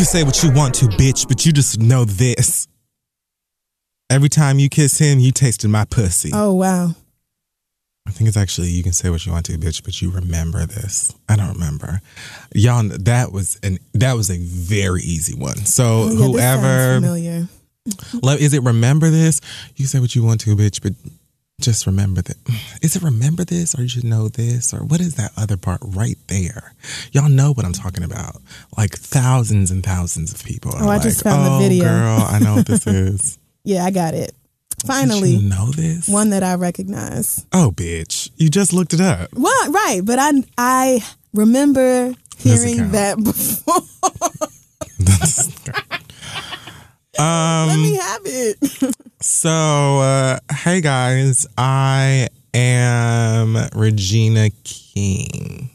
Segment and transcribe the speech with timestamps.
[0.00, 2.66] Can say what you want to, bitch, but you just know this.
[4.08, 6.30] Every time you kiss him, you tasted my pussy.
[6.32, 6.94] Oh wow.
[8.08, 10.64] I think it's actually you can say what you want to, bitch, but you remember
[10.64, 11.14] this.
[11.28, 12.00] I don't remember.
[12.54, 15.56] Y'all, that was an that was a very easy one.
[15.66, 17.48] So Oh, yeah, whoever, familiar.
[18.22, 19.42] Like, is it remember this?
[19.76, 20.94] You say what you want to, bitch, but
[21.60, 22.36] just remember that.
[22.82, 25.80] Is it remember this, or you should know this, or what is that other part
[25.84, 26.72] right there?
[27.12, 28.36] Y'all know what I'm talking about.
[28.76, 30.72] Like thousands and thousands of people.
[30.74, 33.38] Are Oh, I like, just found the "Oh, video." Girl, I know what this is.
[33.64, 34.32] Yeah, I got it.
[34.78, 36.08] Did Finally, you know this?
[36.08, 37.44] one that I recognize.
[37.52, 39.28] Oh, bitch, you just looked it up.
[39.34, 43.82] Well, right, but I I remember hearing that before.
[47.20, 48.94] Um, Let me have it.
[49.22, 55.68] So, uh, hey guys, I am Regina King.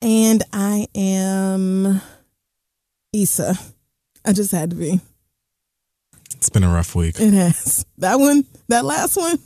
[0.00, 2.00] and I am
[3.12, 3.54] Issa.
[4.24, 5.00] I just had to be.
[6.34, 7.20] It's been a rough week.
[7.20, 8.44] It has that one.
[8.66, 9.38] That last one.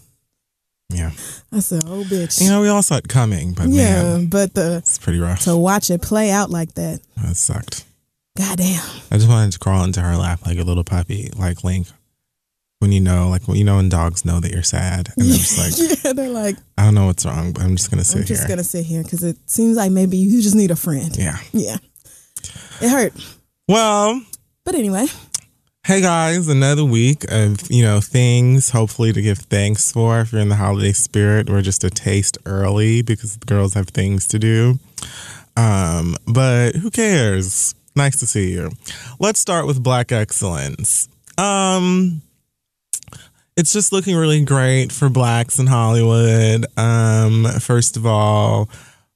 [0.89, 1.11] Yeah.
[1.53, 4.55] I said, "Oh, bitch." You know, we all saw it coming, but yeah, man, but
[4.55, 5.41] the it's pretty rough.
[5.45, 7.01] to watch it play out like that.
[7.23, 7.85] That sucked.
[8.37, 8.83] Goddamn.
[9.11, 11.89] I just wanted to crawl into her lap like a little puppy, like Link.
[12.79, 15.39] When you know, like when you know when dogs know that you're sad, and they're
[15.39, 18.17] just like, yeah, they're like, I don't know what's wrong, but I'm just gonna sit
[18.17, 18.23] here.
[18.23, 18.49] I'm just here.
[18.49, 21.17] gonna sit here because it seems like maybe you just need a friend.
[21.17, 21.39] Yeah.
[21.53, 21.79] Yeah.
[22.83, 23.15] It hurt.
[23.67, 24.21] Well,
[24.65, 25.07] But anyway,
[25.87, 30.41] Hey guys, another week of, you know, things hopefully to give thanks for if you're
[30.43, 31.49] in the holiday spirit.
[31.49, 34.81] We're just a taste early because the girls have things to do.
[35.57, 37.75] Um, but who cares?
[37.97, 38.71] Nice to see you.
[39.19, 41.09] Let's start with Black Excellence.
[41.39, 42.21] Um,
[43.57, 46.67] it's just looking really great for blacks in Hollywood.
[46.79, 48.69] Um, first of all,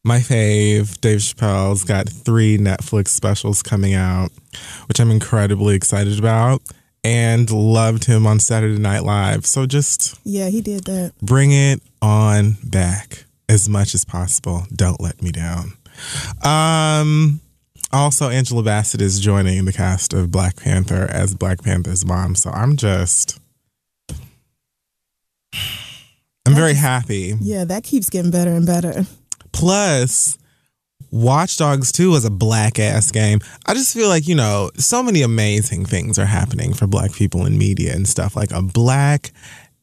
[0.02, 4.30] my fave, Dave Chappelle's got three Netflix specials coming out,
[4.88, 6.62] which I'm incredibly excited about,
[7.04, 9.44] and loved him on Saturday Night Live.
[9.44, 11.12] So just yeah, he did that.
[11.20, 14.64] bring it on back as much as possible.
[14.74, 15.74] Don't let me down.
[16.42, 17.41] Um,
[17.93, 22.34] also, Angela Bassett is joining the cast of Black Panther as Black Panther's mom.
[22.34, 23.41] So I'm just,
[26.47, 27.34] I'm very happy.
[27.41, 29.06] Yeah, that keeps getting better and better.
[29.53, 30.39] Plus,
[31.11, 33.41] Watch Dogs 2 was a black ass game.
[33.67, 37.47] I just feel like, you know, so many amazing things are happening for black people
[37.47, 38.37] in media and stuff.
[38.37, 39.33] Like a black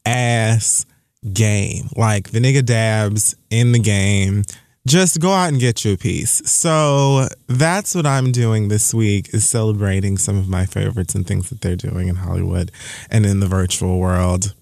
[0.06, 0.86] ass
[1.32, 1.88] game.
[1.96, 4.44] Like the nigga dabs in the game.
[4.88, 6.42] Just go out and get you a piece.
[6.50, 11.50] So that's what I'm doing this week is celebrating some of my favorites and things
[11.50, 12.72] that they're doing in Hollywood
[13.10, 14.54] and in the virtual world.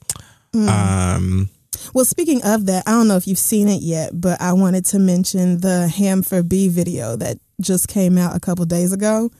[0.54, 1.50] Um
[1.94, 4.84] Well, speaking of that, I don't know if you've seen it yet, but I wanted
[4.86, 9.30] to mention the Ham for B video that just came out a couple days ago.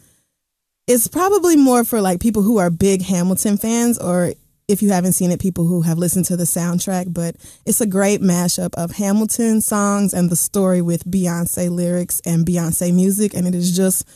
[0.86, 4.34] It's probably more for like people who are big Hamilton fans, or
[4.68, 7.12] if you haven't seen it, people who have listened to the soundtrack.
[7.12, 12.46] But it's a great mashup of Hamilton songs and the story with Beyonce lyrics and
[12.46, 14.08] Beyonce music, and it is just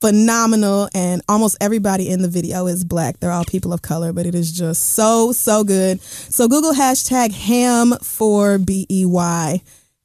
[0.00, 4.26] phenomenal and almost everybody in the video is black they're all people of color but
[4.26, 9.60] it is just so so good so google hashtag ham for b-e-y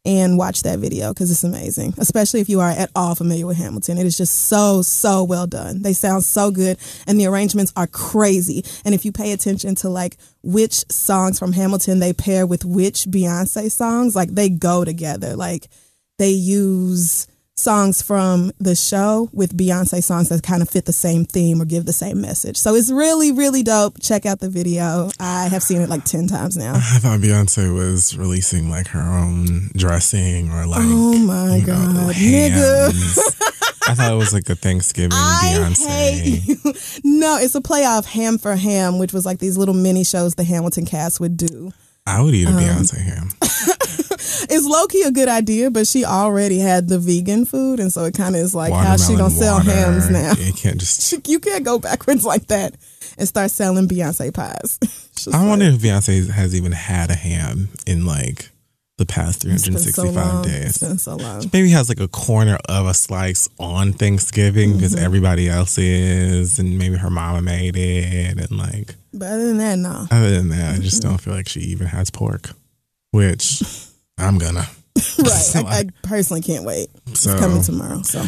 [0.06, 3.58] and watch that video because it's amazing especially if you are at all familiar with
[3.58, 3.98] hamilton.
[3.98, 5.82] It is just so so well done.
[5.82, 6.78] They sound so good
[7.08, 8.66] and the arrangements are crazy.
[8.84, 13.06] And if you pay attention to like which songs from hamilton they pair with which
[13.06, 15.36] beyonce songs like they go together.
[15.36, 15.68] Like
[16.18, 21.24] they use songs from the show with Beyonce songs that kind of fit the same
[21.26, 22.58] theme or give the same message.
[22.58, 24.02] So it's really, really dope.
[24.02, 25.10] Check out the video.
[25.20, 26.74] I have seen it like 10 times now.
[26.76, 31.74] I thought Beyonce was releasing like her own dressing or like Oh my you know,
[31.74, 32.88] God, nigga.
[33.86, 35.86] I thought it was like a Thanksgiving I Beyonce.
[35.86, 36.74] hate you.
[37.20, 40.36] No, it's a play off Ham for Ham, which was like these little mini shows
[40.36, 41.72] the Hamilton cast would do.
[42.06, 43.30] I would eat a Um, Beyonce ham.
[43.42, 48.04] it's low key a good idea, but she already had the vegan food, and so
[48.06, 49.72] it kind of is like how she gonna sell water.
[49.72, 50.34] hams now.
[50.38, 51.28] You can't just.
[51.28, 52.76] you can't go backwards like that
[53.18, 54.80] and start selling Beyonce pies.
[55.34, 58.50] I like- wonder if Beyonce has even had a ham in like
[58.98, 60.44] the past It's been so 365 long.
[60.44, 60.66] days.
[60.70, 61.50] It's been so long.
[61.52, 65.06] Maybe has like a corner of a slice on Thanksgiving because Mm-hmm.
[65.06, 69.78] everybody else is, and maybe her mama made it, and like But other than that,
[69.78, 70.08] no.
[70.10, 72.50] other than that, I just don't feel like she even has pork,
[73.12, 73.62] which
[74.18, 74.66] I'm gonna.
[75.18, 75.28] Right.
[75.28, 76.88] So I, I personally can't wait.
[77.16, 78.02] So- it's coming tomorrow.
[78.04, 78.22] So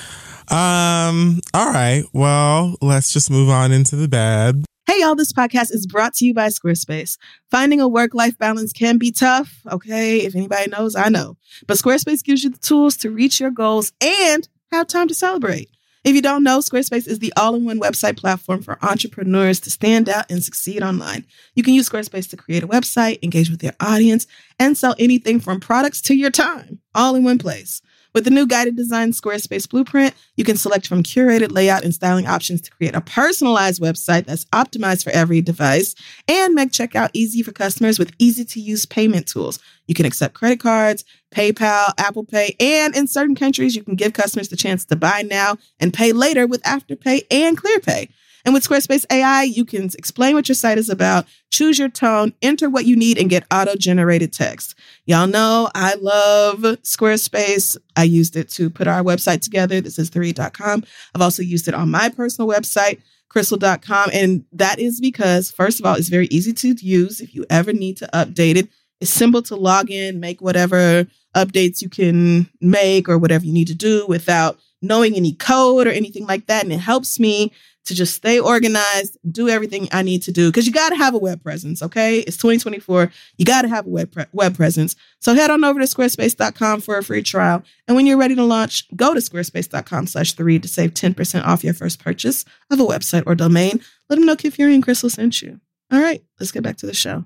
[0.54, 1.42] Um.
[1.54, 2.04] All right.
[2.14, 4.66] Well, let's just move on into the bad.
[4.88, 7.18] Hey, y'all, this podcast is brought to you by Squarespace.
[7.50, 9.62] Finding a work life balance can be tough.
[9.72, 10.20] Okay.
[10.20, 11.38] If anybody knows, I know.
[11.68, 15.70] But Squarespace gives you the tools to reach your goals and have time to celebrate.
[16.06, 19.72] If you don't know, Squarespace is the all in one website platform for entrepreneurs to
[19.72, 21.25] stand out and succeed online.
[21.56, 24.28] You can use Squarespace to create a website, engage with your audience,
[24.60, 27.81] and sell anything from products to your time, all in one place.
[28.13, 32.28] With the new guided design Squarespace blueprint, you can select from curated layout and styling
[32.28, 35.96] options to create a personalized website that's optimized for every device
[36.28, 39.60] and make checkout easy for customers with easy to use payment tools.
[39.88, 41.04] You can accept credit cards,
[41.36, 45.22] PayPal, Apple Pay, and in certain countries, you can give customers the chance to buy
[45.22, 48.10] now and pay later with Afterpay and ClearPay.
[48.46, 52.32] And with Squarespace AI, you can explain what your site is about, choose your tone,
[52.44, 54.76] enter what you need, and get auto generated text.
[55.06, 57.76] Y'all know I love Squarespace.
[57.96, 59.82] I used it to put our website together.
[59.82, 60.84] This is 3.com.
[61.16, 64.12] I've also used it on my personal website, crystal.com.
[64.14, 67.74] And that is because, first of all, it's very easy to use if you ever
[67.74, 68.70] need to update it.
[69.02, 73.68] It's simple to log in, make whatever updates you can make or whatever you need
[73.68, 76.64] to do without knowing any code or anything like that.
[76.64, 77.52] And it helps me
[77.86, 81.14] to just stay organized, do everything I need to do because you got to have
[81.14, 82.20] a web presence, okay?
[82.20, 83.12] It's 2024.
[83.38, 84.96] You got to have a web pre- web presence.
[85.20, 87.64] So head on over to squarespace.com for a free trial.
[87.88, 91.64] And when you're ready to launch, go to squarespace.com slash three to save 10% off
[91.64, 93.82] your first purchase of a website or domain.
[94.10, 95.60] Let them know Kid Fury and Crissle sent you.
[95.92, 97.26] All right, let's get back to the show.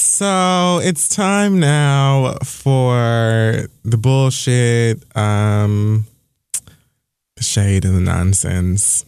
[0.00, 6.06] So it's time now for the bullshit, um,
[7.36, 9.04] the shade and the nonsense.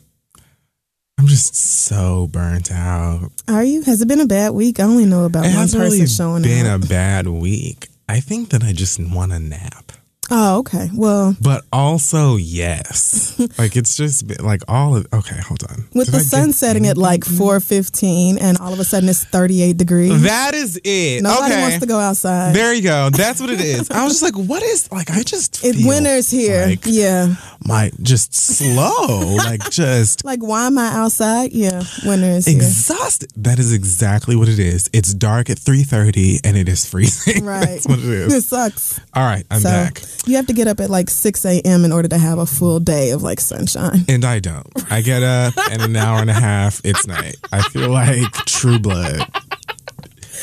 [1.18, 3.30] I'm just so burnt out.
[3.48, 3.82] are you?
[3.82, 4.80] Has it been a bad week?
[4.80, 6.82] I only know about It one person really showing been up.
[6.84, 7.88] a bad week.
[8.08, 9.92] I think that I just want a nap.
[10.30, 10.88] Oh, okay.
[10.94, 13.38] Well, But also, yes.
[13.58, 15.84] like it's just like all of okay, hold on.
[15.94, 17.38] with Did the I sun get setting at like anything?
[17.38, 20.22] four fifteen, and all of a sudden it's thirty eight degrees.
[20.22, 21.22] That is it.
[21.22, 21.62] Nobody okay.
[21.62, 22.54] wants to go outside.
[22.54, 23.10] There you go.
[23.10, 23.90] That's what it is.
[23.90, 26.66] I was just like, what is like I just It winter's here.
[26.66, 27.34] Like yeah.
[27.64, 29.34] my just slow.
[29.36, 31.52] like just Like why am I outside?
[31.52, 32.56] Yeah, winter is here.
[32.56, 33.30] exhausted.
[33.36, 34.88] That is exactly what it is.
[34.92, 37.44] It's dark at three thirty and it is freezing.
[37.52, 37.66] Right.
[37.66, 38.32] That's what it is.
[38.34, 39.00] it sucks.
[39.14, 40.00] All right, I'm so back.
[40.26, 41.84] You have to get up at like six a.m.
[41.84, 44.04] in order to have a full day of like sunshine.
[44.08, 44.66] And I don't.
[44.90, 47.36] I get up and an hour and a half, it's night.
[47.52, 49.26] I feel like true blood.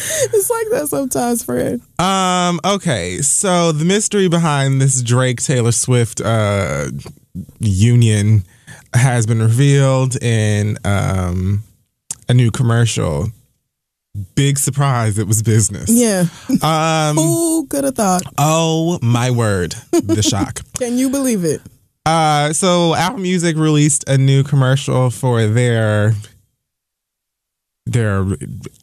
[0.01, 1.81] It's like that sometimes, Fred.
[1.99, 6.85] Um, okay, so the mystery behind this Drake Taylor Swift uh
[7.59, 8.43] union
[8.93, 11.63] has been revealed in um
[12.27, 13.27] a new commercial.
[14.35, 15.89] Big surprise, it was business.
[15.89, 16.25] Yeah.
[16.61, 18.23] Um Who could have thought?
[18.37, 20.61] oh my word, the shock.
[20.77, 21.61] Can you believe it?
[22.05, 26.13] Uh so Apple Music released a new commercial for their
[27.91, 28.25] they're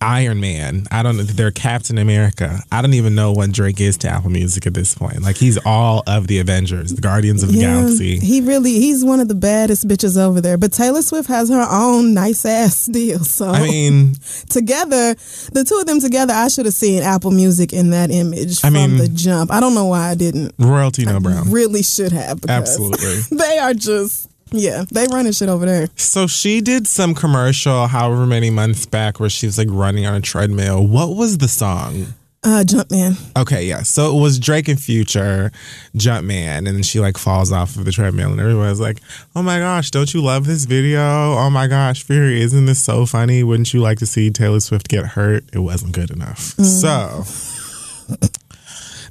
[0.01, 0.87] Iron Man.
[0.91, 1.23] I don't know.
[1.23, 2.61] They're Captain America.
[2.71, 5.23] I don't even know what Drake is to Apple Music at this point.
[5.23, 8.19] Like he's all of the Avengers, the Guardians of the Yeah, Galaxy.
[8.19, 10.59] He really he's one of the baddest bitches over there.
[10.59, 13.21] But Taylor Swift has her own nice ass deal.
[13.21, 14.15] So I mean,
[14.49, 15.15] together,
[15.53, 18.69] the two of them together, I should have seen Apple Music in that image I
[18.69, 19.51] from mean- the jump.
[19.53, 20.55] I don't know why I didn't.
[20.59, 21.51] royalty no brown.
[21.51, 22.41] Really should have.
[22.49, 23.17] Absolutely.
[23.37, 25.89] They are just yeah, they running shit over there.
[25.97, 30.15] So she did some commercial, however many months back, where she was like running on
[30.15, 30.87] a treadmill.
[30.87, 32.15] What was the song?
[32.45, 33.17] Uh, Jumpman.
[33.37, 33.83] Okay, yeah.
[33.83, 35.51] So it was Drake and Future,
[35.97, 39.01] Jumpman, and then she like falls off of the treadmill, and everybody's like,
[39.35, 41.01] "Oh my gosh, don't you love this video?
[41.01, 43.43] Oh my gosh, Fury, isn't this so funny?
[43.43, 45.45] Wouldn't you like to see Taylor Swift get hurt?
[45.53, 47.25] It wasn't good enough." So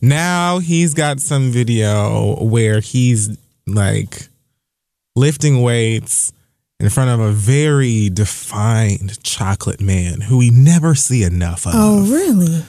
[0.02, 3.38] now he's got some video where he's
[3.68, 4.30] like
[5.16, 6.34] lifting weights
[6.80, 11.74] in front of a very defined chocolate man who we never see enough of.
[11.76, 12.64] Oh really?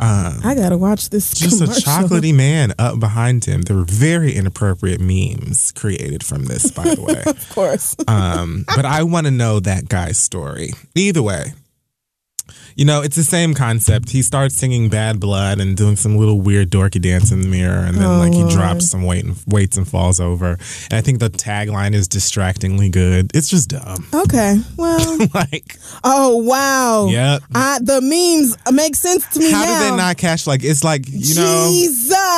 [0.00, 1.32] Um, I gotta watch this.
[1.32, 1.92] just a commercial.
[1.92, 3.62] chocolatey man up behind him.
[3.62, 7.22] There were very inappropriate memes created from this, by the way.
[7.32, 7.94] Of course.
[8.08, 10.70] Um, but I want to know that guy's story.
[10.96, 11.52] Either way,
[12.82, 14.10] you know, it's the same concept.
[14.10, 17.78] He starts singing Bad Blood and doing some little weird dorky dance in the mirror,
[17.78, 18.50] and then Oh, like he Lord.
[18.52, 20.58] drops some weight and weights and falls over.
[20.90, 23.30] And I think the tagline is distractingly good.
[23.36, 24.04] It's just dumb.
[24.22, 24.56] Okay.
[24.76, 25.18] Well.
[25.34, 27.06] like, Oh wow.
[27.06, 27.42] Yep.
[27.54, 29.66] I, the memes make sense to me how now.
[29.84, 30.48] did they not catch?
[30.48, 31.70] Like, it's like you know.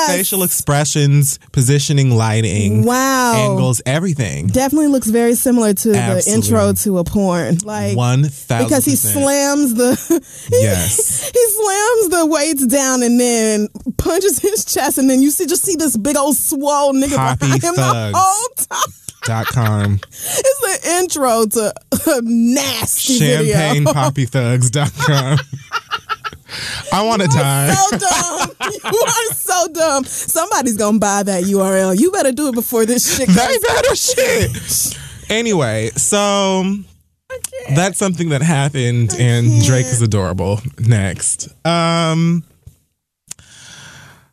[0.08, 3.32] Facial expressions, positioning, lighting, Wow.
[3.36, 4.48] angles, everything.
[4.48, 6.20] Definitely looks very similar to Absolutely.
[6.20, 7.56] the intro to a porn.
[7.64, 9.94] Like One thousand because he slams the
[10.50, 11.30] Yes.
[11.30, 15.62] he slams the weights down and then punches his chest and then you see just
[15.64, 18.18] see this big old swole nigga Poppy behind him the thugs.
[18.18, 18.92] whole time.
[19.24, 21.72] dot com It's the intro to
[22.16, 25.38] a nasty champagnepapithugs.com.
[26.92, 27.74] I want to die.
[27.74, 28.50] So dumb.
[28.92, 30.04] you are so dumb.
[30.04, 31.98] Somebody's gonna buy that URL.
[31.98, 34.96] You better do it before this shit They better shit.
[35.30, 36.64] Anyway, so
[37.74, 40.60] that's something that happened, and Drake is adorable.
[40.78, 42.44] Next, um,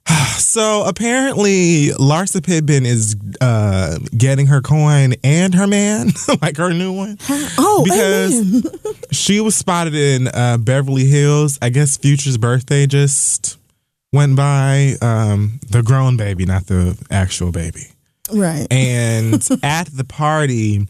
[0.38, 6.10] so apparently Larsa Pippen is uh getting her coin and her man,
[6.42, 7.18] like her new one.
[7.58, 11.60] Oh, Because- She was spotted in uh, Beverly Hills.
[11.62, 13.58] I guess Future's birthday just
[14.14, 14.96] went by.
[15.02, 17.88] Um, the grown baby, not the actual baby.
[18.34, 18.68] right.
[18.72, 19.34] And
[19.64, 20.88] at the party,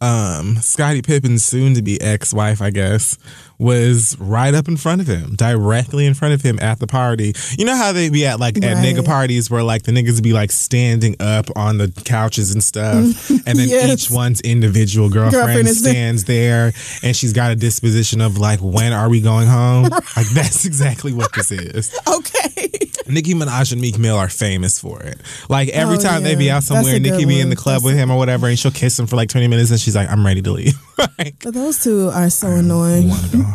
[0.00, 3.18] um, Scottie Pippen's soon to be ex wife, I guess,
[3.58, 7.34] was right up in front of him, directly in front of him at the party.
[7.58, 8.76] You know how they be at like at Right.
[8.96, 13.30] nigga parties where like the niggas be like standing up on the couches and stuff,
[13.30, 13.90] and then Yes.
[14.04, 15.74] each one's individual girlfriend, Girlfriend there.
[15.74, 19.84] stands there, and she's got a disposition of like, when are we going home?
[20.16, 21.92] like that's exactly what this is.
[22.08, 22.70] Okay.
[23.08, 25.18] Nicki Minaj and Meek Mill are famous for it.
[25.48, 27.96] Like every Oh, time they be out somewhere, Nicki be in the club That's with
[27.96, 30.24] him or whatever, and she'll kiss him for like 20 minutes and she's like, I'm
[30.24, 30.74] ready to leave.
[31.18, 33.08] like, But those two are so annoying.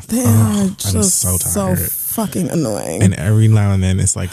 [0.08, 3.04] They Oh, are just so so, fucking annoying.
[3.04, 4.32] and every now and then it's like,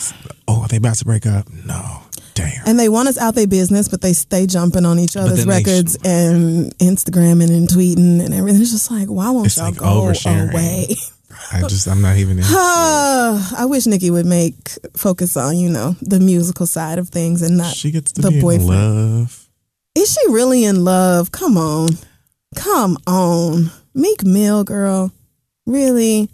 [0.49, 1.47] oh, are they about to break up?
[1.65, 2.03] No.
[2.35, 2.67] Damn.
[2.67, 5.97] And they want us out their business, but they stay jumping on each other's records
[6.05, 8.63] and Instagramming and tweeting and everything.
[8.63, 10.53] It's just like, why won't It's y'all like go oversharing.
[10.53, 10.97] away?
[11.53, 12.41] I just, I'm not even.
[12.45, 17.57] I wish Nicki would make focus on, you know, the musical side of things and
[17.57, 18.71] not She gets to the be boyfriend.
[18.71, 19.49] in love.
[19.95, 21.33] Is she really in love?
[21.33, 21.89] Come on.
[22.57, 23.71] Come on.
[23.95, 25.13] Meek Mill, girl.
[25.67, 26.29] Really?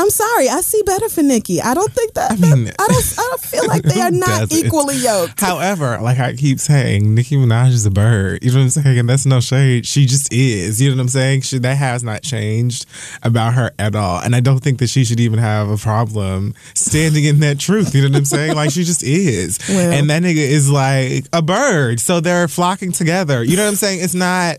[0.00, 0.48] I'm sorry.
[0.48, 1.60] I see better for Nicki.
[1.60, 2.32] I don't think that.
[2.32, 3.14] I mean- I don't.
[3.18, 5.40] I don't feel like they are not equally yoked.
[5.40, 8.42] However, like I keep saying, Nicki Minaj is a bird.
[8.42, 8.98] You know what I'm saying?
[8.98, 9.86] And that's no shade.
[9.86, 10.80] She just is.
[10.80, 11.42] You know what I'm saying?
[11.42, 12.86] She, that has not changed
[13.22, 14.20] about her at all.
[14.20, 17.94] And I don't think that she should even have a problem standing in that truth.
[17.94, 18.54] You know what I'm saying?
[18.56, 19.58] Like she just is.
[19.70, 19.92] Well.
[19.92, 22.00] and that nigga is like a bird.
[22.00, 23.44] So they're flocking together.
[23.44, 24.00] You know what I'm saying?
[24.02, 24.56] It's not.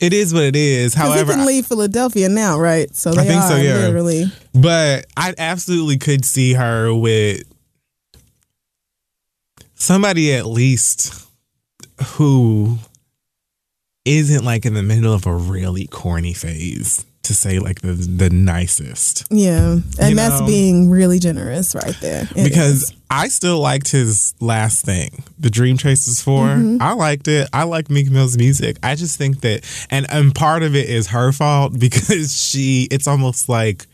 [0.00, 0.94] It is what it is.
[0.94, 2.94] Because he However, can leave Philadelphia now, right?
[2.94, 3.74] So they think are so, yeah.
[3.74, 4.26] literally.
[4.52, 7.42] But I absolutely could see her with
[9.74, 11.26] somebody at least
[12.04, 12.78] who
[14.04, 18.30] isn't like in the middle of a really corny phase to say like the the
[18.30, 19.26] nicest.
[19.30, 20.46] Yeah, and You that's know?
[20.46, 22.28] being really generous right there.
[22.36, 22.96] It because is.
[23.10, 26.46] I still liked his last thing, the Dream Chasers 4.
[26.46, 26.82] Mm-hmm.
[26.82, 27.48] I liked it.
[27.52, 28.76] I like Meek Mill's music.
[28.82, 32.88] I just think that, and and part of it is her fault because she.
[32.90, 33.86] It's almost like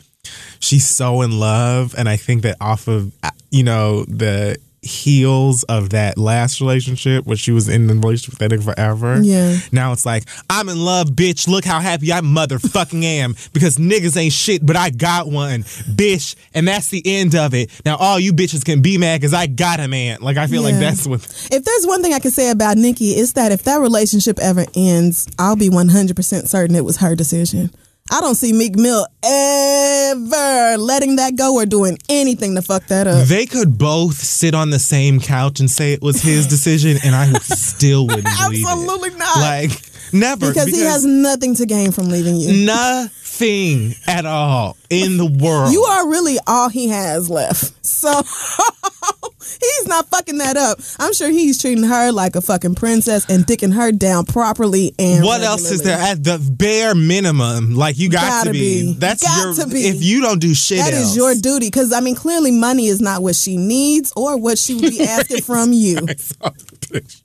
[0.60, 3.12] she's so in love, and I think that off of
[3.50, 8.50] you know the heels of that last relationship where she was in the relationship with
[8.50, 9.20] that nigga forever.
[9.22, 9.58] Yeah.
[9.72, 11.48] Now it's like, I'm in love, bitch.
[11.48, 16.34] Look how happy I motherfucking am because niggas ain't shit, but I got one, bitch.
[16.54, 17.70] And that's the end of it.
[17.84, 20.20] Now all you bitches can be mad because I got a man.
[20.20, 21.20] Like I feel like that's what
[21.50, 24.64] If there's one thing I can say about Nicki, it's that if that relationship ever
[24.74, 27.70] ends, I'll be 100% certain it was her decision.
[28.12, 33.06] I don't see Meek Mill ever letting that go or doing anything to fuck that
[33.06, 33.26] up.
[33.28, 37.14] they could both sit on the same couch and say it was his decision, and
[37.14, 38.68] I still wouldn't believe it.
[38.68, 39.36] Absolutely not.
[39.36, 39.70] Like
[40.12, 42.66] never because, he has nothing to gain from leaving you.
[42.66, 45.72] nothing at all in the world.
[45.72, 47.72] You are really all he has left.
[47.86, 48.08] So
[49.40, 50.78] he's not fucking that up.
[50.98, 55.24] I'm sure he's treating her like a fucking princess and dicking her down properly and
[55.24, 57.74] What else is there at the bare minimum?
[57.74, 58.92] Like you got Gotta to be.
[58.92, 58.92] be.
[58.94, 59.66] That's Got your.
[59.66, 59.80] to be.
[59.88, 62.86] If you don't do shit, That else, is your duty because I mean clearly money
[62.86, 65.98] is not what she needs or what she would be asking from you.
[66.08, 67.24] I saw the picture.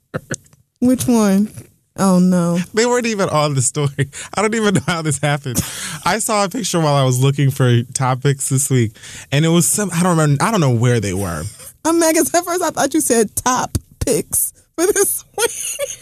[0.80, 1.50] Which one?
[1.98, 2.58] Oh no.
[2.74, 4.10] They weren't even on the story.
[4.34, 5.58] I don't even know how this happened.
[6.04, 8.94] I saw a picture while I was looking for topics this week,
[9.32, 9.90] and it was some.
[9.92, 10.44] I don't remember.
[10.44, 11.44] I don't know where they were.
[11.86, 16.00] I'm mad 'cause at first I thought you said top picks for this week.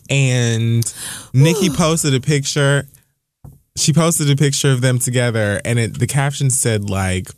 [0.09, 0.83] and
[1.33, 2.87] Nicki posted a picture.
[3.75, 7.29] She posted a picture of them together, and it, the caption said like,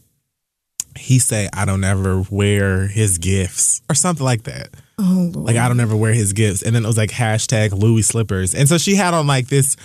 [0.97, 4.69] "He say I don't ever wear his gifts" or something like that.
[5.01, 5.47] Oh, Lord.
[5.47, 8.53] Like I don't ever wear his gifts, and then it was like hashtag Louis slippers,
[8.53, 9.75] and so she had on like this.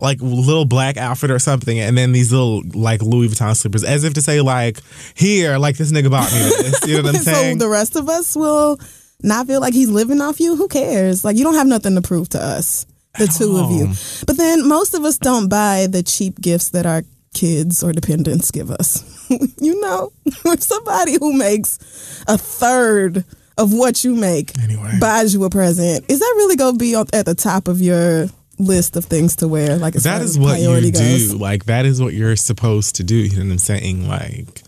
[0.00, 4.02] Like little black outfit or something, and then these little like Louis Vuitton slippers, as
[4.02, 4.80] if to say like,
[5.14, 7.60] "Here, like this nigga bought me this." You know what I'm saying?
[7.60, 8.80] so the rest of us will
[9.22, 10.56] not feel like he's living off you.
[10.56, 11.24] Who cares?
[11.24, 12.84] Like you don't have nothing to prove to us,
[13.16, 13.92] the two of you.
[14.26, 18.50] But then most of us don't buy the cheap gifts that our kids or dependents
[18.50, 19.04] give us.
[19.60, 20.12] you know,
[20.58, 21.78] somebody who makes
[22.26, 23.24] a third
[23.62, 24.98] of what you make Anyway.
[25.00, 28.26] buys you a present, is that really going to be at the top of your
[28.58, 29.76] list of things to wear?
[29.78, 31.36] Like That is what you priority do.
[31.38, 33.16] Like that is what you're supposed to do.
[33.16, 34.08] You know what I'm saying?
[34.08, 34.62] Like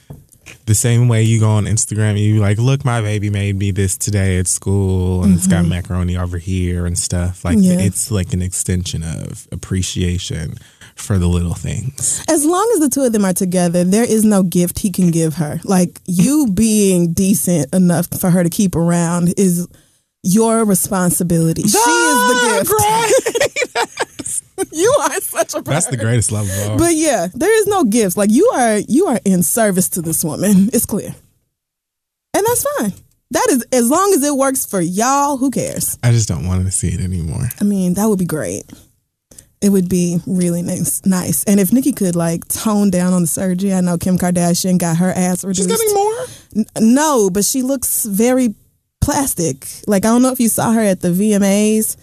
[0.66, 3.70] the same way you go on Instagram, and you like, look, my baby made me
[3.70, 7.44] this today at school, and it's got macaroni over here and stuff.
[7.44, 7.78] Like Mm-hmm.
[7.80, 7.86] Yeah.
[7.86, 10.54] it's like an extension of appreciation
[10.94, 12.24] for the little things.
[12.28, 15.10] As long as the two of them are together, there is no gift he can
[15.10, 15.60] give her.
[15.64, 19.68] Like you being decent enough for her to keep around is
[20.22, 21.62] your responsibility.
[21.62, 22.72] she is the gift.
[24.72, 26.78] you are such a That's the greatest love of all.
[26.78, 28.16] But yeah, there is no gifts.
[28.16, 30.70] Like you are you are in service to this woman.
[30.72, 31.14] It's clear.
[32.34, 32.92] And that's fine.
[33.30, 35.98] That is as long as it works for y'all, who cares?
[36.02, 37.48] I just don't want to see it anymore.
[37.60, 38.64] I mean, that would be great.
[39.64, 41.00] It would be really nice.
[41.06, 41.42] Nice.
[41.44, 44.98] And if Nikki could like tone down on the surgery, I know Kim Kardashian got
[44.98, 45.70] her ass reduced.
[45.70, 46.26] She's getting more.
[46.54, 48.54] N- no, but she looks very
[49.00, 49.66] plastic.
[49.86, 51.96] Like I don't know if you saw her at the VMAs,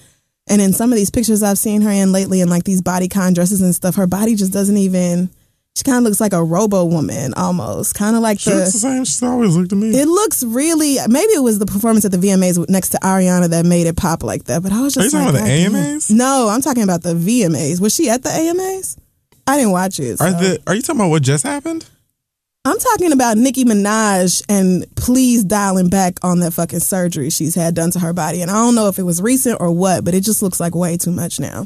[0.47, 3.36] and in some of these pictures I've seen her in lately, in like these bodycon
[3.36, 5.30] dresses and stuff, her body just doesn't even.
[5.76, 8.78] She kind of looks like a robo woman almost, kind of like She looks the
[8.78, 8.80] the.
[8.80, 9.06] same.
[9.06, 9.90] She's always looked at me.
[9.98, 10.98] It looks really.
[11.08, 14.22] Maybe it was the performance at the VMAs next to Ariana that made it pop
[14.24, 14.64] like that.
[14.64, 15.14] But I was just.
[15.16, 15.78] Are you just talking about the.
[15.78, 16.12] AMAs?
[16.12, 17.80] No, I'm talking about the VMAs.
[17.80, 18.98] Was she at the AMAs?
[19.48, 20.20] I didn't watch it.
[20.22, 21.90] Are the Are you talking about what just happened?
[22.64, 27.74] I'm talking about Nicki Minaj and please dialing back on that fucking surgery she's had
[27.74, 28.44] done to her body.
[28.44, 30.76] And I don't know if it was recent or what, but it just looks like
[30.76, 31.66] way too much now.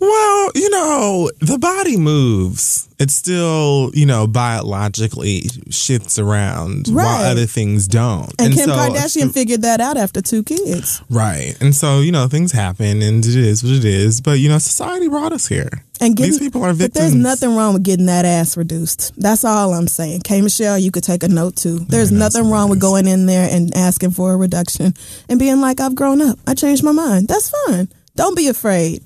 [0.00, 2.88] Well, you know, the body moves.
[2.98, 8.32] It still, you know, biologically shifts around while other things don't.
[8.38, 11.02] And, Kim so- Kardashian figured that out after two kids.
[11.10, 11.54] Right.
[11.60, 14.20] And so, you know, things happen and it is what it is.
[14.22, 15.84] But, you know, society brought us here.
[16.00, 19.12] And getting, These people are But there's nothing wrong with getting that ass reduced.
[19.20, 20.22] That's all I'm saying.
[20.22, 21.80] K Michelle, you could take a note too.
[21.80, 24.94] There's nothing wrong it with going in there and asking for a reduction
[25.28, 26.38] and being like, I've grown up.
[26.46, 27.28] I changed my mind.
[27.28, 27.88] That's fine.
[28.16, 29.02] Don't be afraid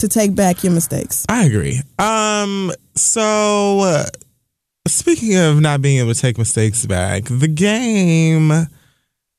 [0.00, 1.24] to take back your mistakes.
[1.28, 1.80] I agree.
[1.98, 4.06] Um, so uh,
[4.86, 8.68] speaking of not being able to take mistakes back, the game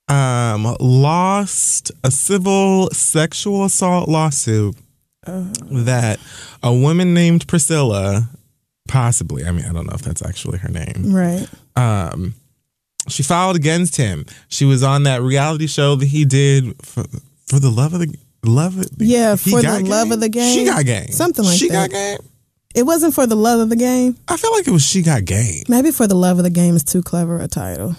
[0.07, 4.75] um lost a civil sexual assault lawsuit
[5.25, 6.19] that
[6.63, 8.27] a woman named Priscilla
[8.87, 11.13] possibly, I mean, I don't know if that's actually her name.
[11.13, 11.47] Right.
[11.75, 12.33] Um
[13.07, 14.25] she filed against him.
[14.47, 17.03] She was on that reality show that he did for,
[17.47, 18.89] for the love of the love it.
[18.97, 20.57] Yeah, he for the got love of the game.
[20.57, 21.07] She got game.
[21.07, 21.89] Something like she that.
[21.89, 22.17] got game.
[22.73, 24.17] It wasn't for the love of the game.
[24.27, 25.63] I feel like it was she got game.
[25.67, 27.95] Maybe for the love of the game is too clever a title.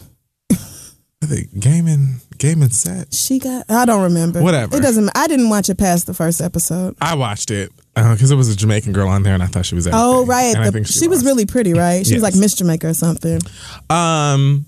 [0.50, 3.14] I think gaming gaming set?
[3.14, 3.70] She got.
[3.70, 4.42] I don't remember.
[4.42, 4.76] Whatever.
[4.76, 5.10] It doesn't.
[5.14, 6.96] I didn't watch it past the first episode.
[7.00, 9.76] I watched it because it was a Jamaican girl on there, and I thought she
[9.76, 9.88] was.
[9.92, 12.04] Oh right, The- think she, was was really pretty, right?
[12.04, 13.40] She was like Miss Jamaica or something.
[13.88, 14.66] Um,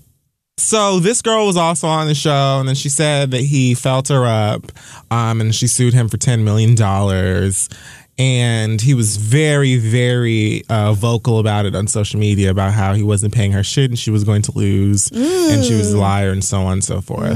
[0.57, 4.07] so this girl was also on the show, and then she said that he felt
[4.07, 4.71] her up,
[5.11, 7.69] um, and she sued him for ten million dollars.
[8.17, 13.03] And he was very, very uh, vocal about it on social media about how he
[13.03, 16.29] wasn't paying her shit and she was going to lose and she was a liar
[16.31, 17.35] and so on and so forth.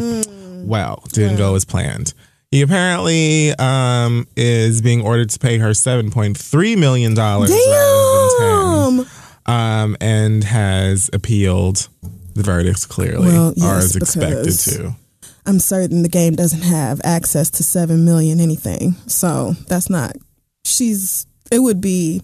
[0.64, 2.14] Well, didn't go as planned.
[2.50, 8.16] He apparently um, is being ordered to pay her seven point three million dollars rather
[8.16, 9.06] than ten
[9.48, 9.54] Damn.
[9.54, 11.90] um, and has appealed
[12.39, 14.95] the verdicts clearly, Well, or yes, is expected to.
[15.45, 18.93] I'm certain the game doesn't have access to seven million anything.
[19.08, 20.15] So that's not.
[20.65, 21.25] She's.
[21.52, 22.21] It would be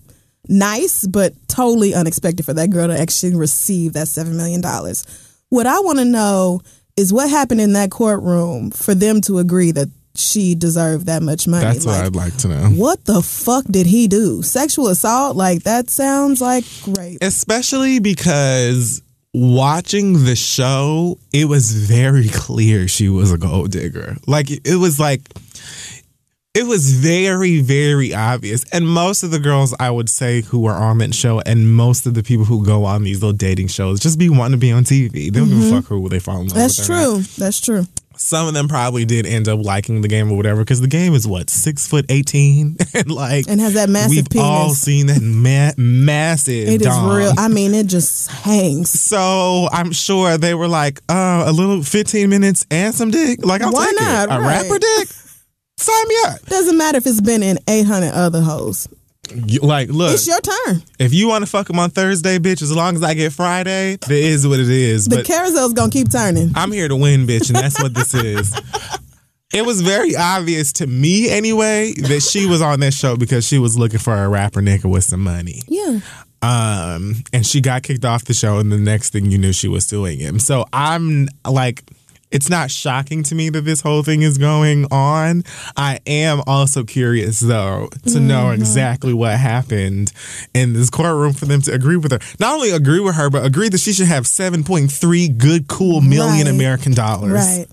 [0.47, 5.03] nice, but totally unexpected for that girl to actually receive that seven million dollars.
[5.49, 6.61] What I want to know
[6.97, 11.45] is what happened in that courtroom for them to agree that she deserved that much
[11.47, 11.65] money.
[11.65, 12.69] That's what Like, I'd like to know.
[12.69, 14.41] what the fuck did he do?
[14.43, 15.35] Sexual assault?
[15.35, 17.17] Like that sounds like great.
[17.21, 19.01] Especially because
[19.35, 24.15] watching the show, it was very clear she was a gold digger.
[24.27, 25.21] Like it was like
[26.53, 28.63] it was very, very obvious.
[28.71, 32.05] And most of the girls I would say who are on that show and most
[32.05, 34.71] of the people who go on these little dating shows just be wanting to be
[34.71, 35.11] on TV.
[35.11, 36.59] They don't give a fuck who they fall in love Mm-hmm.
[36.59, 36.89] That's with.
[36.89, 37.03] not.
[37.03, 37.21] true.
[37.37, 37.85] That's true.
[38.17, 41.13] Some of them probably did end up liking the game or whatever because the game
[41.13, 44.45] is what six foot eighteen and like And has that massive we've penis.
[44.47, 47.15] all seen that ma- massive It is dong.
[47.15, 47.33] real.
[47.37, 48.89] I mean, it just hangs.
[48.89, 53.61] so I'm sure they were like uh, a little 15 minutes and some dick like
[53.61, 54.29] I'll Why take not?
[54.29, 54.61] it a Right.
[54.63, 55.07] rapper dick
[55.77, 58.87] sign me up Doesn't matter if it's been in 800 other hoes.
[59.61, 60.83] Like look It's your turn.
[60.99, 63.93] if you want to fuck him on Thursday bitch as long as I get Friday
[63.93, 66.51] it is what it is The but carousel's gonna keep turning.
[66.55, 68.53] I'm here to win, bitch, and that's what this is.
[69.53, 73.57] It was very obvious to me, anyway, that she was on that show because she
[73.57, 75.61] was looking for a rapper nigga with some money.
[75.67, 75.99] Yeah.
[76.41, 79.67] Um, and she got kicked off the show, and the next thing you knew, she
[79.69, 80.39] was suing him.
[80.39, 81.83] So I'm like,
[82.35, 85.43] it's not shocking to me that this whole thing is going on.
[85.77, 88.61] I am also curious, though, to know Mm-hmm.
[88.61, 90.11] exactly what happened
[90.53, 92.19] in this courtroom for them to agree with her.
[92.39, 96.45] Not only agree with her, but agree that she should have 7.3 good, cool million
[96.47, 96.53] Right.
[96.55, 97.31] American dollars.
[97.31, 97.65] Right.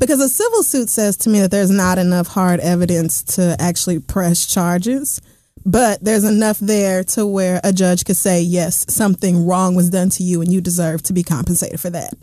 [0.00, 3.98] Because a civil suit says to me that there's not enough hard evidence to actually
[3.98, 5.20] press charges,
[5.66, 10.08] but there's enough there to where a judge could say, yes, something wrong was done
[10.10, 12.14] to you and you deserve to be compensated for that.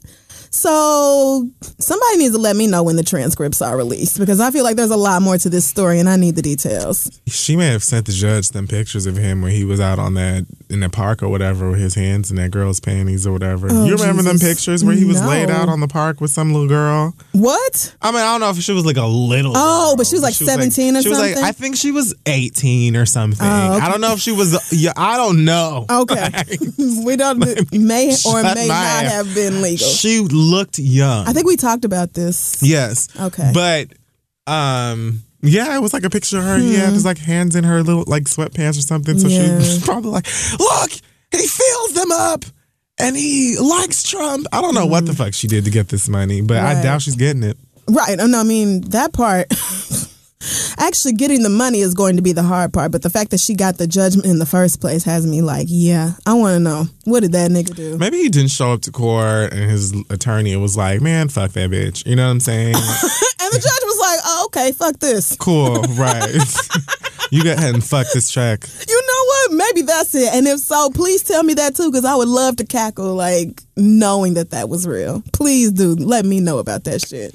[0.54, 4.66] So somebody needs to let me know when the transcripts are released because I feel
[4.66, 7.22] like there's a lot more to this story and I need the details.
[7.28, 10.16] She may have sent the judge them pictures of him when he was out on
[10.16, 13.68] that in the park or whatever with his hands in that girl's panties or whatever.
[13.72, 16.52] Oh, you remember them pictures where he was laid out on the park with some
[16.52, 17.16] little girl?
[17.32, 17.96] What?
[18.02, 19.54] I mean, I don't know if she was like a little.
[19.56, 21.44] Oh, girl, but she was like 17 or she was like, something?
[21.44, 23.48] I think she was 18 or something.
[23.48, 23.86] Oh, okay.
[23.86, 24.72] I don't know if she was.
[24.74, 25.86] Yeah, I don't know.
[25.90, 26.30] Okay.
[27.06, 27.40] we don't
[27.72, 29.88] may or may not have been legal.
[29.88, 31.27] She looked young.
[31.27, 32.62] I think we talked about this.
[32.62, 33.08] Yes.
[33.19, 33.51] Okay.
[33.54, 33.88] But
[34.51, 36.58] um yeah, it was like a picture of her.
[36.58, 39.17] He had his like hands in her little like sweatpants or something.
[39.17, 39.34] So Hmm.
[39.34, 39.47] Yeah.
[39.47, 40.27] she was probably like,
[40.60, 40.91] look,
[41.32, 42.43] he fills them up
[42.99, 44.45] and he likes Trump.
[44.51, 46.82] I don't know what the fuck she did to get this money, but I Hmm.
[46.84, 47.58] Doubt she's getting it.
[47.88, 48.17] Right.
[48.19, 49.47] Oh, no, I mean, that part,
[50.77, 52.91] actually getting the money is going to be the hard part.
[52.91, 55.67] But the fact that she got the judgment in the first place has me like,
[55.69, 56.86] yeah, I want to know.
[57.06, 57.97] What did that nigga do?
[57.97, 61.69] Maybe he didn't show up to court and his attorney was like, man, fuck that
[61.71, 62.06] bitch.
[62.06, 62.75] You know what I'm saying?
[63.43, 65.36] And the judge was like, oh, okay, fuck this.
[65.38, 66.32] cool, right.
[67.32, 68.65] you go ahead and fuck this track.
[68.88, 69.51] You know what?
[69.54, 70.32] Maybe that's it.
[70.32, 73.63] And if so, please tell me that too, because I would love to cackle, like,
[73.75, 75.23] knowing that that was real.
[75.34, 75.95] Please do.
[75.95, 77.34] Let me know about that shit.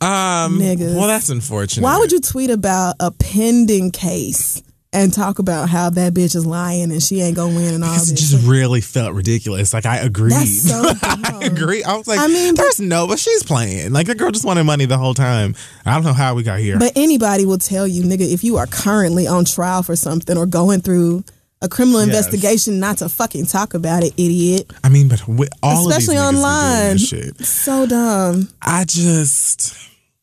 [0.00, 0.94] Um, Niggas.
[0.96, 1.82] Well, that's unfortunate.
[1.84, 6.44] Why would you tweet about a pending case and talk about how that bitch is
[6.44, 9.72] lying and she ain't gonna win and all Because it just really felt ridiculous.
[9.72, 10.32] Like I agreed.
[10.32, 11.84] That's so I agree.
[11.84, 13.92] I was like, I mean, but- there's no, but she's playing.
[13.92, 15.54] Like the girl just wanted money the whole time.
[15.86, 16.78] I don't know how we got here.
[16.78, 20.46] But anybody will tell you, nigga, if you are currently on trial for something or
[20.46, 21.22] going through
[21.62, 22.08] a criminal Yes.
[22.08, 24.72] investigation, not to fucking talk about it, idiot.
[24.82, 26.98] I mean, but with all Especially of these niggas be doing online.
[26.98, 27.46] shit.
[27.46, 28.48] So dumb.
[28.62, 29.76] I just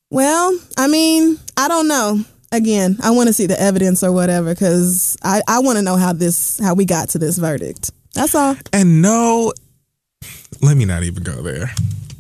[0.10, 2.22] Well, I mean, I don't know.
[2.52, 5.98] Again, I want to see the evidence or whatever because I, I want to know
[5.98, 7.92] how this how we got to this verdict.
[8.14, 8.56] That's all.
[8.72, 9.52] and no.
[10.62, 11.70] Let me not even go there.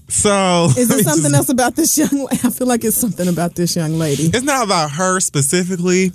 [0.09, 2.27] So Is there something just- else about this young?
[2.31, 4.23] I feel like it's something about this young lady.
[4.23, 6.11] It's not about her specifically,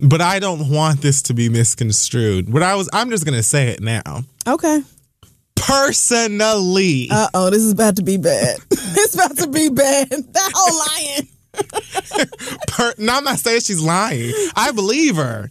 [0.00, 2.52] but I don't want this to be misconstrued.
[2.52, 4.24] What I was, I'm just gonna say it now.
[4.48, 4.82] Okay.
[5.60, 7.08] Personally.
[7.10, 8.58] Uh oh, this is about to be bad.
[8.70, 10.08] it's about to be bad.
[10.32, 11.28] That whole lying.
[12.68, 14.32] per, now I'm not saying she's lying.
[14.54, 15.48] I believe her.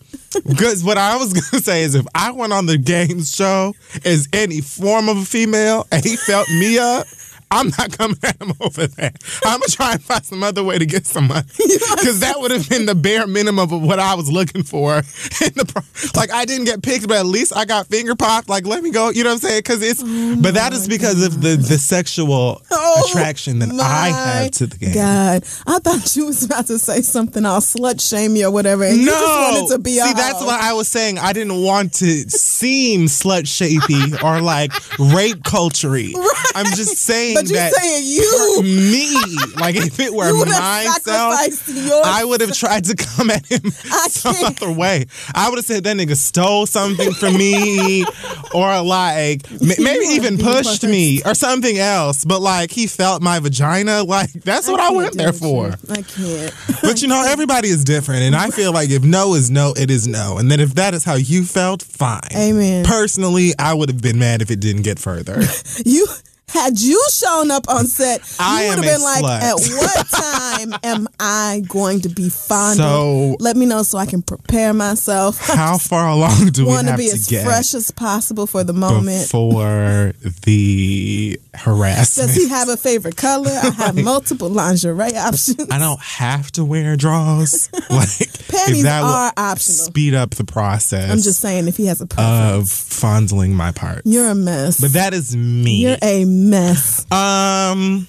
[0.48, 3.74] Because what I was gonna say is if I went on the game show
[4.06, 7.08] as any form of a female and he felt me up,
[7.49, 9.17] I'm not coming at him over that.
[9.45, 12.51] I'm gonna try and find some other way to get some money because that would
[12.51, 14.97] have been the bare minimum of what I was looking for.
[14.97, 18.49] In the pro- like, I didn't get picked, but at least I got finger popped.
[18.49, 19.10] Like, let me go.
[19.10, 19.60] You know what I'm saying?
[19.60, 24.07] Because it's, oh but that is because of the the sexual Oh, attraction that I
[24.10, 24.93] have to the game.
[24.93, 28.83] God, I thought you was about to say something all slut shamey or whatever.
[28.83, 31.17] And you no, just wanted to be see, that's what I was saying.
[31.17, 36.13] I didn't want to seem slut shapey or like rape culturey.
[36.55, 39.15] I'm just saying But you that saying you me,
[39.60, 44.36] like if it were myself, I would have tried to come at him I some
[44.36, 44.62] can't.
[44.62, 45.06] other way.
[45.34, 48.06] I would have said that nigga stole something from me,
[48.54, 52.26] or like maybe even pushed me or something else.
[52.26, 54.04] But like he felt my vagina.
[54.04, 55.73] Like that's what I, can't went there for.
[55.89, 56.54] I can't.
[56.82, 59.91] But you know, everybody is different, and I feel like if no is no, it
[59.91, 62.21] is no, and then if that is how you felt, fine.
[62.36, 62.86] Amen.
[62.86, 65.41] Personally, I would have been mad if it didn't get further.
[65.86, 66.08] You
[66.49, 69.41] had you shown up on set, you would have been like, slut.
[69.41, 70.07] "At what
[70.71, 72.77] time am I going to be fondled?
[72.77, 75.38] So- Let me know so I can prepare myself.
[75.47, 78.63] how far along do we Want to be to as get fresh as possible for
[78.63, 80.13] the moment." before
[80.45, 82.27] the harassment?
[82.29, 83.51] Does he have a favorite color?
[83.51, 85.67] I have multiple lingerie options.
[85.69, 87.69] I don't have to wear drawers.
[87.89, 88.07] Like
[88.47, 89.86] Panties that are optional.
[89.88, 91.10] Speed up the process.
[91.12, 94.01] I'm just saying, if he has a preference, of fondling my part.
[94.05, 94.79] you're a mess.
[94.79, 95.81] But that is me.
[95.83, 97.10] you're a mess.
[97.12, 98.08] Um,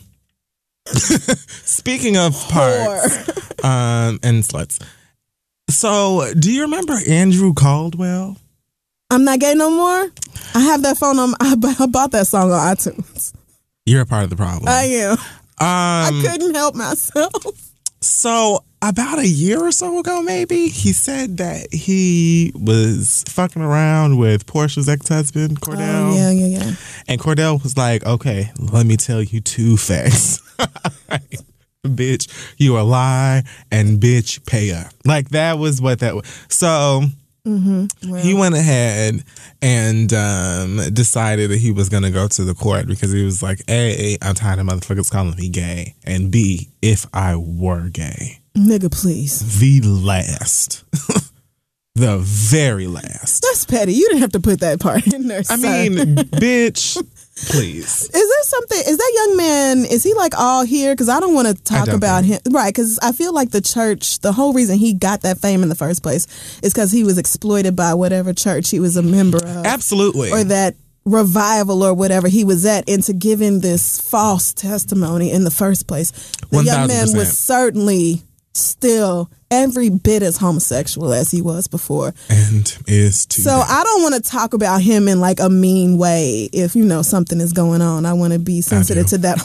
[0.86, 3.28] speaking of parts,
[3.64, 4.82] um, and sluts.
[5.70, 8.36] So, do you remember Andrew Caldwell?
[9.10, 10.10] I'm not gay no more.
[10.54, 11.34] I have that phone on.
[11.40, 13.32] I I bought that song on iTunes.
[13.86, 14.68] You're a part of the problem.
[14.68, 15.12] I am.
[15.12, 15.18] um,
[15.60, 17.32] I couldn't help myself.
[18.00, 24.18] so about a year or so ago, maybe he said that he was fucking around
[24.18, 26.12] with Porsha's ex-husband Kordell.
[26.12, 26.72] Oh, yeah, yeah, yeah.
[27.08, 30.40] And Kordell was like, okay, let me tell you two facts.
[31.84, 34.92] bitch, you a lie, and bitch, pay up.
[35.04, 36.26] Like that was what that was.
[36.48, 37.02] So
[37.44, 39.22] he went ahead
[39.62, 43.42] and um, decided that he was going to go to the court because he was
[43.42, 45.94] like, A, I'm tired of motherfuckers calling me gay.
[46.04, 49.60] And B, if I were gay, Nigga, please.
[49.60, 50.84] the last,
[51.94, 53.42] the very last.
[53.42, 53.92] That's petty.
[53.94, 55.40] You didn't have to put that part in there.
[55.40, 55.56] I sir.
[55.56, 56.94] mean, bitch,
[57.50, 58.02] please.
[58.02, 58.78] Is there something?
[58.78, 59.78] Is that young man?
[59.84, 60.92] Is he like all here?
[60.92, 62.74] Because I don't want to talk about him, right?
[62.74, 64.18] Because I feel like the church.
[64.18, 66.26] The whole reason he got that fame in the first place
[66.62, 70.32] is because he was exploited by whatever church he was a member of, Absolutely.
[70.32, 70.74] or that
[71.08, 76.10] revival or whatever he was at, into giving this false testimony in the first place.
[76.50, 77.16] The young man 1000%.
[77.16, 78.22] was certainly
[78.58, 82.14] still every bit as homosexual as he was before.
[82.28, 85.98] and is too So I don't want to talk about him in like a mean
[85.98, 86.48] way.
[86.52, 89.38] If you know something is going on, I want to be sensitive to that.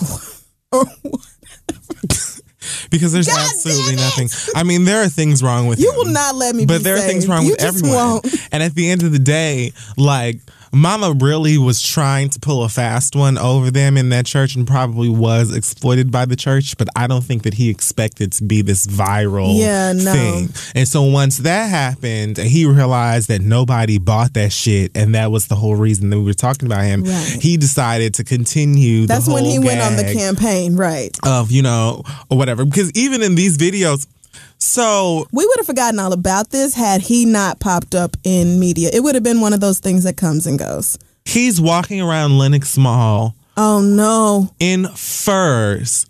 [2.89, 4.30] because there's God absolutely nothing.
[4.56, 6.65] I mean, there are things wrong with you him, will not let me.
[6.65, 7.97] but there are things wrong you with just everyone.
[7.97, 8.26] Won't.
[8.52, 10.38] And at the end of the day, like
[10.73, 14.65] Mama really was trying to pull a fast one over them in that church, and
[14.67, 16.75] probably was exploited by the church.
[16.77, 20.12] But I don't think that he expected to be this viral Yeah, no.
[20.13, 20.49] thing.
[20.75, 25.31] And so once that happened, and he realized that nobody bought that shit, and that
[25.31, 27.03] was the whole reason that we were talking about him.
[27.03, 27.38] Right.
[27.41, 29.05] He decided to continue.
[29.05, 31.12] That's when he went on the campaign, right?
[31.23, 34.07] of you know or whatever because even in these videos
[34.63, 38.89] so We would have forgotten all about this had he not popped up in media.
[38.93, 40.97] It would have been one of those things that comes and goes.
[41.26, 44.49] he's walking around Lenox Mall Oh no!
[44.60, 46.06] in furs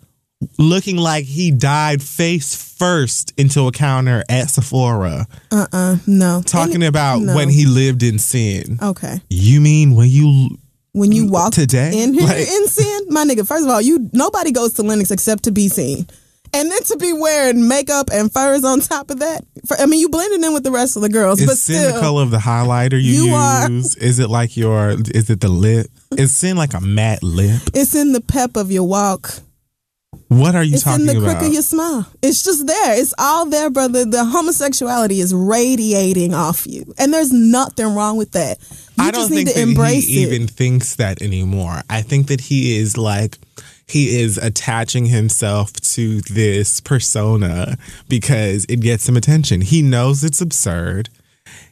[0.58, 6.42] looking like he died face first into a counter at Sephora Uh uh No.
[6.44, 7.34] talking about no.
[7.34, 9.20] when he lived in sin Okay.
[9.30, 10.58] you mean when you
[10.92, 12.02] When you walk Today?
[12.02, 13.46] in here Like- in sin, my nigga.
[13.46, 16.06] First of all, you nobody goes to Lenox except to be seen,
[16.54, 19.44] and then to be wearing makeup and furs on top of that.
[19.66, 21.92] For, I mean, you blended in with the rest of the girls, is but still,
[21.94, 25.40] the color of the highlighter you, You are- use is it like your is it
[25.40, 25.86] the lip
[26.16, 29.34] is sin like a matte lip it's in the pep of your walk.
[30.28, 31.10] what are you It's talking about?
[31.10, 32.06] It's in the about crook of your smile.
[32.22, 33.00] It's just there.
[33.00, 34.04] It's all there, brother.
[34.04, 38.58] The homosexuality is radiating off you, and there's nothing wrong with that.
[38.96, 40.32] You I don't just need think to that embrace he it.
[40.32, 41.82] even thinks that anymore.
[41.90, 43.38] I think that he is like
[43.86, 47.76] he is attaching himself to this persona
[48.08, 49.60] because it gets him attention.
[49.60, 51.08] He knows it's absurd.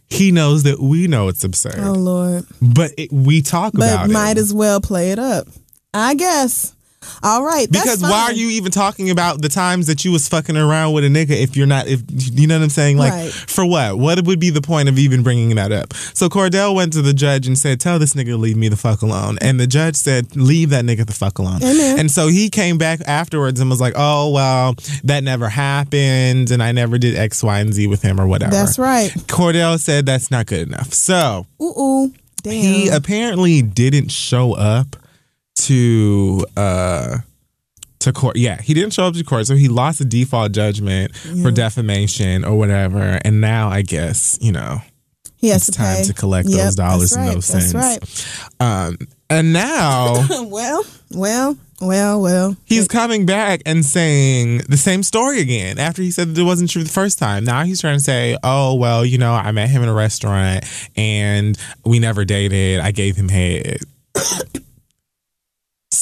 [0.09, 2.45] he knows that we know it's absurd, Oh Lord.
[2.61, 4.13] but it, we talk But about might it.
[4.13, 5.47] Might as well play it up.
[5.95, 6.75] I guess.
[7.23, 7.69] All right.
[7.71, 10.93] That's because why are you even talking about the times that you was fucking around
[10.93, 13.33] with a nigga if you're not if you know what I'm saying like Right.
[13.33, 16.93] for what what would be the point of even bringing that up so Kordell went
[16.95, 19.67] to the judge and said tell this nigga leave me the fuck alone and the
[19.67, 21.99] judge said leave that nigga the fuck alone Amen.
[21.99, 26.63] and so he came back afterwards and was like oh well that never happened and
[26.63, 29.11] I never did X Y and Z with him or whatever That's right.
[29.27, 32.13] Kordell said that's not good enough so Ooh ooh.
[32.43, 32.53] Damn.
[32.53, 34.97] he apparently didn't show up
[35.57, 37.19] to uh
[38.01, 38.37] to court.
[38.37, 42.45] Yeah, he didn't show up to court, so he lost a default judgment for defamation
[42.45, 43.21] or whatever.
[43.25, 44.81] And now I guess you know
[45.37, 46.05] he has it's to time pay.
[46.05, 48.49] to collect Yep, those dollars that's and those That's cents.
[48.61, 48.87] right.
[48.89, 48.97] Um,
[49.31, 52.57] and now well, well, well, well.
[52.65, 56.71] he's coming back and saying the same story again after he said that it wasn't
[56.71, 57.45] true the first time.
[57.45, 60.65] Now he's trying to say, oh, well, you know, I met him in a restaurant
[60.97, 62.81] and we never dated.
[62.81, 63.79] I gave him head.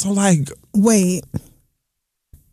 [0.01, 1.25] So, like, Wait.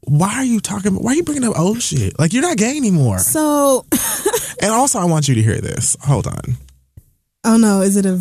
[0.02, 0.94] why are you talking?
[0.96, 2.18] Why are you bringing up old shit?
[2.20, 3.20] Like, you're not gay anymore.
[3.20, 3.86] So,
[4.62, 5.96] And also, I want you to hear this.
[6.02, 6.42] Hold on.
[7.46, 8.12] oh no, is it a?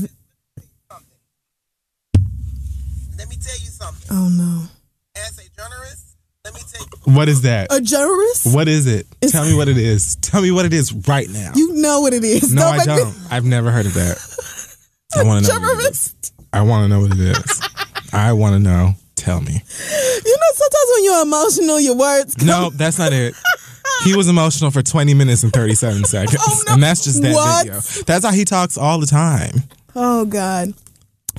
[3.18, 4.08] Let me tell you something.
[4.10, 4.64] Oh no,
[5.16, 7.12] As a journalist, let me tell you.
[7.16, 7.72] What is that?
[7.72, 8.54] a journalist?
[8.54, 9.06] What is it?
[9.28, 10.16] Tell me what it is.
[10.16, 11.52] Tell me what it is right now.
[11.54, 12.52] You know what it is?
[12.54, 13.14] no, I make me- don't.
[13.30, 14.18] I've never heard of that.
[15.16, 15.58] I want to know.
[15.60, 16.12] What it is.
[16.14, 16.34] Journalist.
[16.52, 17.60] I want to know what it is.
[18.12, 18.94] I want to know.
[19.26, 19.54] Tell me.
[19.54, 22.36] You know, sometimes when you're emotional, your words.
[22.36, 22.46] Come.
[22.46, 23.34] No, that's not it.
[24.04, 26.36] He was emotional for 20 minutes and 37 seconds.
[26.40, 26.74] Oh, no.
[26.74, 27.64] And that's just that What?
[27.66, 27.80] video.
[28.04, 29.64] That's how he talks all the time.
[29.96, 30.74] Oh God.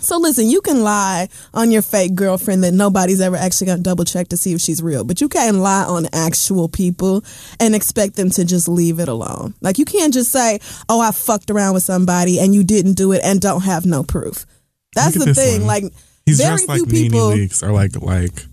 [0.02, 4.04] So listen, you can lie on your fake girlfriend that nobody's ever actually gonna double
[4.04, 7.24] check to see if she's real, but you can't lie on actual people
[7.60, 9.54] and expect them to just leave it alone.
[9.62, 13.12] Like you can't just say, "Oh, I fucked around with somebody and you didn't do
[13.14, 14.46] it and don't have no proof."
[14.94, 15.62] That's the thing.
[15.62, 15.68] one.
[15.68, 15.84] Like
[16.28, 17.12] He's very dressed like Nene.
[17.12, 18.46] Leakes or like, like,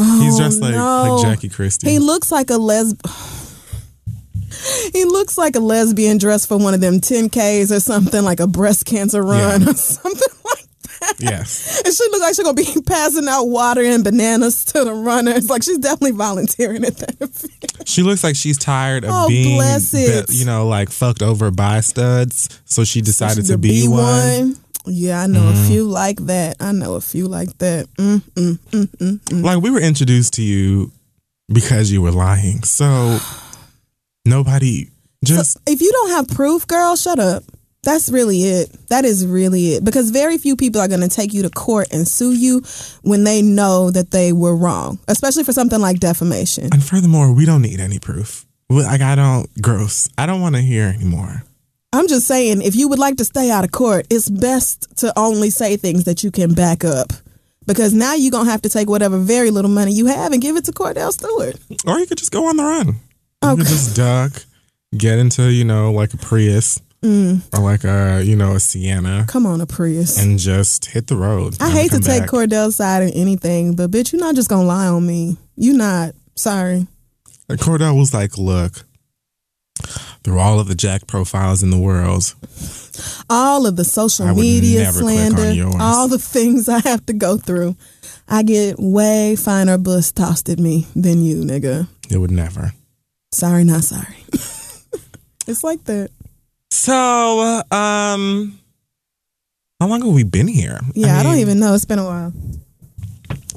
[0.00, 1.16] Oh, he's dressed like, no.
[1.16, 1.90] like Jackie Christie.
[1.90, 2.94] He looks like a les.
[4.92, 8.46] He looks like a lesbian dressed for one of them 10Ks or something, like a
[8.46, 9.70] breast cancer run Yeah.
[9.70, 10.64] or something like
[11.00, 11.14] that.
[11.18, 11.82] yes.
[11.84, 15.48] And she looks like she's gonna be passing out water and bananas to the runners.
[15.50, 17.88] Like she's definitely volunteering at that event.
[17.88, 21.80] She looks like she's tired of Oh, being, be- you know, like fucked over by
[21.80, 22.60] studs.
[22.64, 24.56] So she decided to be, one.
[24.88, 25.64] Yeah, I know Mm-hmm.
[25.64, 26.56] a few like that.
[26.60, 27.86] I know a few like that.
[27.96, 29.42] Mm, mm, mm, mm, mm.
[29.44, 30.90] Like we were introduced to you
[31.52, 32.62] because you were lying.
[32.64, 33.18] So
[34.24, 34.88] nobody
[35.24, 37.42] just So if you don't have proof, girl, shut up.
[37.84, 38.76] That's really it.
[38.88, 39.84] That is really it.
[39.84, 42.60] Because very few people are going to take you to court and sue you
[43.02, 46.68] when they know that they were wrong, especially for something like defamation.
[46.72, 48.44] And furthermore, we don't need any proof.
[48.68, 50.08] Like I don't gross.
[50.18, 51.44] I don't want to hear anymore.
[51.92, 55.12] I'm just saying, if you would like to stay out of court, it's best to
[55.18, 57.12] only say things that you can back up.
[57.66, 60.40] Because now you're going to have to take whatever very little money you have and
[60.42, 61.56] give it to Kordell Stewart.
[61.86, 62.86] Or you could just go on the run.
[62.88, 62.94] You
[63.50, 63.56] Okay.
[63.58, 64.32] could just duck,
[64.96, 67.42] get into you know like a Prius Mm.
[67.56, 70.18] or like a you know a Sienna, Come on, a Prius.
[70.18, 71.56] and just hit the road.
[71.60, 72.30] I hate to take back.
[72.30, 75.36] Kordell's side in anything, but bitch, you're not just going to lie on me.
[75.56, 76.14] You not.
[76.34, 76.86] Sorry.
[77.48, 78.84] And Kordell was like, "Look,
[80.28, 82.34] through all of the Jack profiles in the world,
[83.30, 87.06] all of the social I media never click on slander, all the things I have
[87.06, 87.76] to go through.
[88.28, 91.88] I get way finer bus tossed at me than you, nigga.
[92.10, 92.72] it would never."
[93.32, 94.16] Sorry, not sorry.
[95.46, 96.10] it's like that.
[96.70, 98.58] So, um,
[99.80, 100.78] how long have we been here?
[100.94, 101.72] Yeah, I, don't even know.
[101.72, 102.34] It's been a while.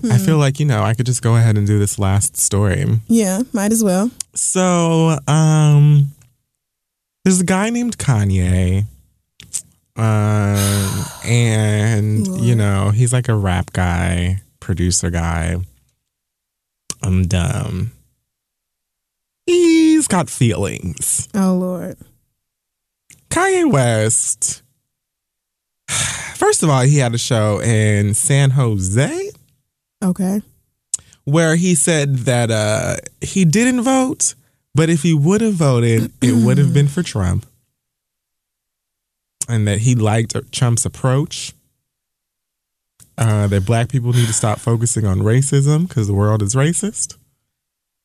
[0.10, 2.86] I feel like you know I could just go ahead and do this last story.
[3.07, 4.10] Yeah, might as well.
[4.34, 6.12] So, um,
[7.23, 8.86] there's a guy named Kanye.
[9.97, 15.57] Um, and you know, he's like a rap guy, producer guy.
[17.03, 17.91] And um
[19.45, 21.27] he's got feelings.
[21.34, 21.97] Oh Lord.
[23.29, 24.62] Kanye West.
[26.36, 29.29] First of all, he had a show in San Jose
[30.03, 30.41] Okay.
[31.25, 34.34] where he said that uh, he didn't vote,
[34.73, 37.45] but if he would have voted, it would have been for Trump.
[39.49, 41.53] And that he liked Trump's approach.
[43.17, 47.17] Uh, that black people need to stop focusing on racism because the world is racist.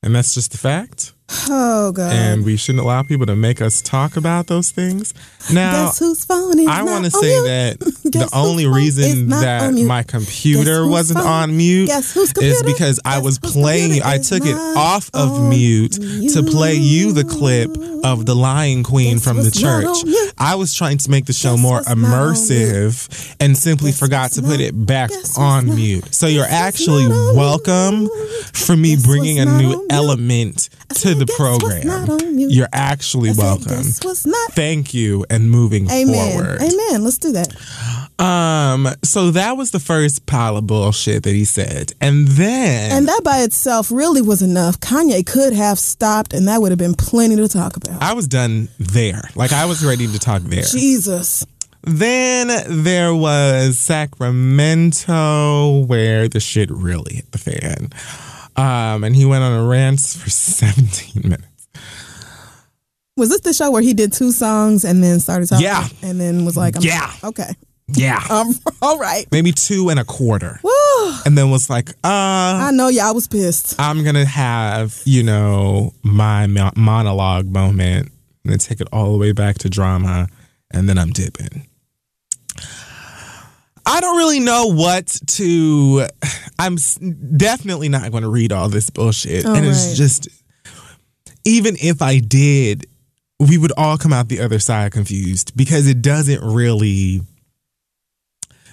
[0.03, 1.13] And that's just a fact.
[1.29, 2.13] Oh God.
[2.13, 5.13] And we shouldn't allow people to make us talk about those things.
[5.53, 7.79] Now, Guess whose phone is I want to say that
[8.11, 11.27] Guess the only reason that my computer wasn't phone?
[11.27, 14.03] on mute Guess is because I was playing.
[14.05, 17.71] I took it off of mute to play you the clip
[18.05, 20.33] of the Lion Queen Guess from the church.
[20.39, 23.91] I was trying to make the show Guess more what's not on immersive and simply
[23.91, 26.15] Guess forgot to put it back on mute.
[26.15, 28.09] So you're actually welcome
[28.53, 31.87] for me bringing a new element to the program.
[31.87, 32.53] not on mute?
[32.53, 33.83] You're actually said, welcome.
[34.53, 36.33] Thank you and moving Amen.
[36.33, 36.63] forward.
[36.63, 37.05] Amen.
[37.05, 37.55] Let's do that.
[38.19, 41.93] Um, so that was the first pile of bullshit that he said.
[42.01, 44.81] And then And that by itself really was enough.
[44.81, 48.03] Kanye could have stopped, and that would have been plenty to talk about.
[48.03, 49.29] I was done there.
[49.35, 50.63] Like I was ready to talk there.
[50.63, 51.45] Jesus.
[51.83, 52.49] Then
[52.85, 57.91] there was Sacramento where the shit really hit the fan.
[58.57, 61.69] Um, and he went on a rant for 17 minutes.
[63.17, 65.65] Was this the show where he did two songs and then started talking?
[65.65, 65.87] Yeah.
[66.03, 67.11] And then was like, I'm, Yeah.
[67.25, 67.55] Okay.
[67.89, 68.23] Yeah.
[68.31, 68.53] Um,
[68.83, 69.27] all right.
[69.31, 70.59] Maybe two and a quarter.
[70.63, 71.15] Woo.
[71.25, 73.77] And then was like, uh, I know y'all was pissed.
[73.79, 76.47] I'm gonna have you know my
[76.77, 78.11] monologue moment
[78.45, 80.29] and take it all the way back to drama,
[80.73, 81.67] and then I'm dipping.
[83.87, 86.07] I don't really know what to.
[86.59, 86.77] I'm
[87.37, 89.97] definitely not going to read all this bullshit, and it's right.
[89.97, 90.29] just
[91.45, 92.87] even if I did,
[93.39, 97.21] we would all come out the other side confused because it doesn't really.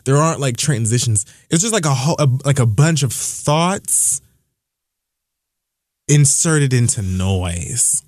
[0.05, 1.26] There aren't like transitions.
[1.49, 4.20] It's just like a whole, a, like a bunch of thoughts
[6.09, 8.03] inserted into noise.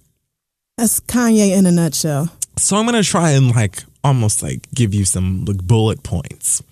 [0.78, 2.34] That's Kanye in a nutshell.
[2.58, 6.64] So I'm gonna try and like almost like give you some like bullet points.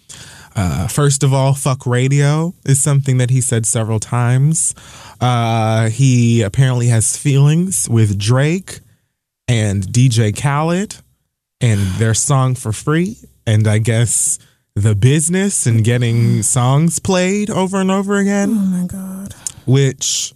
[0.56, 4.76] Uh, first of all, fuck radio is something that he said several times.
[5.20, 8.80] Uh, he apparently has feelings with Drake
[9.47, 10.97] and DJ Khaled
[11.60, 13.18] and their song for free.
[13.47, 14.38] And I guess
[14.76, 19.36] the business and getting songs played over and over again Oh my God.
[19.68, 20.34] which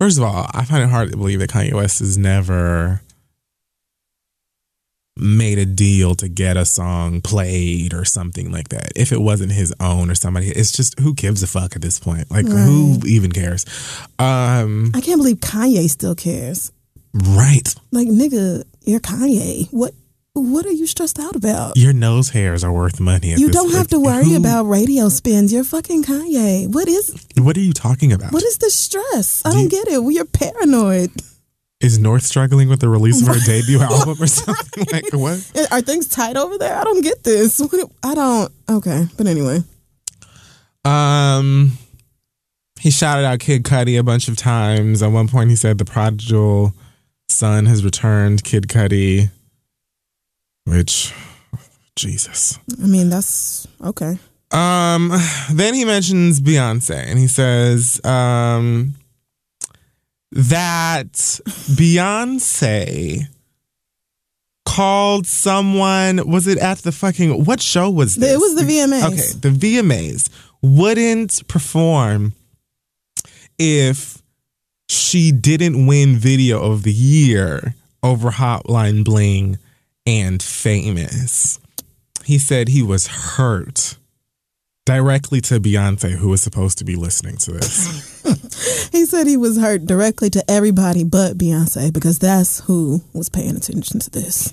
[0.00, 3.02] first of all i find it hard to believe that kanye west has never
[5.16, 9.52] made a deal to get a song played or something like that if it wasn't
[9.52, 12.98] his own or somebody it's just who gives a fuck at this point like who
[13.06, 13.66] even cares
[14.18, 16.72] um I can't believe Kanye still cares.
[17.14, 19.68] right Like, nigga, you're Kanye.
[19.70, 19.92] What
[20.34, 21.76] what are you stressed out about?
[21.76, 25.52] your nose hairs are worth money You don't have to worry who- about radio spins.
[25.52, 26.68] You're fucking Kanye.
[26.72, 29.42] What is what are you talking about what is the stress?
[29.44, 30.12] I Do don't you- get it.
[30.14, 31.10] You're paranoid.
[31.82, 35.80] Is north struggling with the release of her debut album or something like what Are
[35.80, 36.76] things tight over there?
[36.76, 37.60] I don't get this.
[38.02, 38.52] I don't.
[38.70, 39.60] Okay, but anyway.
[40.84, 41.72] Um,
[42.80, 45.02] he shouted out Kid Cudi a bunch of times.
[45.02, 46.72] At one point, he said the prodigal
[47.28, 48.44] son has returned.
[48.44, 49.30] Kid Cudi,
[50.64, 51.12] which
[51.96, 52.58] Jesus.
[52.82, 54.18] I mean, that's okay.
[54.52, 55.12] Um,
[55.50, 58.94] then he mentions Beyonce, and he says um
[60.32, 61.12] that
[61.76, 63.28] Beyonce
[64.64, 66.26] called someone.
[66.28, 68.32] Was it at the fucking what show was this?
[68.32, 69.04] It was the VMAs.
[69.04, 70.30] Okay, the VMAs
[70.62, 72.32] wouldn't perform
[73.58, 74.22] if
[74.88, 79.58] she didn't win video of the year over Hotline Bling
[80.06, 81.60] and Famous.
[82.24, 83.96] He said he was hurt
[84.84, 88.22] directly to Beyonce, who was supposed to be listening to this.
[88.92, 93.56] He said he was hurt directly to everybody but Beyonce because that's who was paying
[93.56, 94.52] attention to this.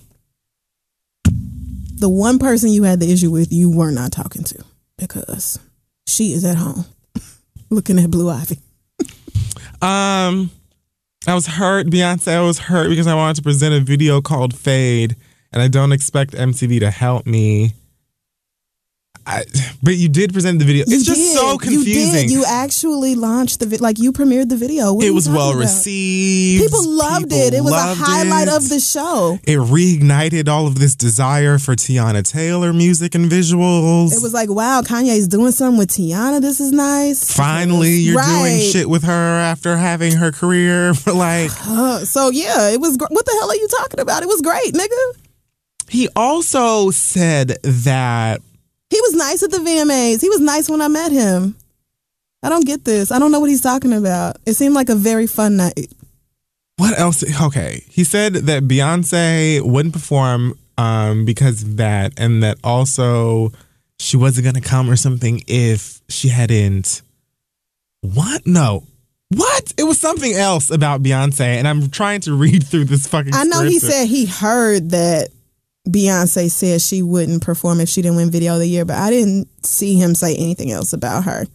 [1.26, 4.64] The one person you had the issue with, you were not talking to
[4.98, 5.60] because
[6.08, 6.86] she is at home
[7.70, 8.60] looking at Blue Ivy.
[9.82, 10.52] Um,
[11.28, 12.34] I was hurt, Beyonce.
[12.34, 15.16] I was hurt because I wanted to present a video called Fade,
[15.52, 17.74] and I don't expect MTV to help me.
[19.32, 19.44] I,
[19.84, 20.86] but you did present the video.
[20.88, 21.38] You it's just did.
[21.38, 22.14] so You confusing.
[22.28, 22.32] did.
[22.32, 24.94] You actually launched the vi- like you premiered the video.
[24.94, 25.60] What it was well about?
[25.60, 26.64] received.
[26.64, 27.54] People loved People it.
[27.54, 28.54] It was a highlight it.
[28.56, 29.38] of the show.
[29.44, 34.14] It reignited all of this desire for Teyana Taylor music and visuals.
[34.14, 36.42] It was like, wow, Kanye's doing something with Teyana.
[36.42, 37.32] This is nice.
[37.32, 41.52] Finally, you're doing shit with her after having her career for like.
[41.68, 42.98] Uh, so yeah, it was.
[42.98, 44.24] Gr- what the hell are you talking about?
[44.24, 45.20] It was great, nigga.
[45.88, 48.42] He also said that
[48.90, 50.22] He was nice at the VMAs.
[50.22, 51.56] He was nice when I met him.
[52.42, 53.12] I don't get this.
[53.12, 54.38] I don't know what he's talking about.
[54.46, 55.92] It seemed like a very fun night.
[56.78, 57.24] What else?
[57.42, 63.52] Okay, he said that Beyonce wouldn't perform um, because of that, and that also
[64.00, 67.02] she wasn't gonna come or something if she hadn't.
[68.02, 68.48] What?
[68.48, 68.84] No.
[69.28, 69.74] What?
[69.78, 73.34] It was something else about Beyonce, and I'm trying to read through this fucking.
[73.34, 73.94] I know he script.
[73.94, 75.30] said he heard that
[75.88, 79.10] Beyonce said she wouldn't perform if she didn't win Video of the Year, but I
[79.10, 81.46] didn't see him say anything else about her.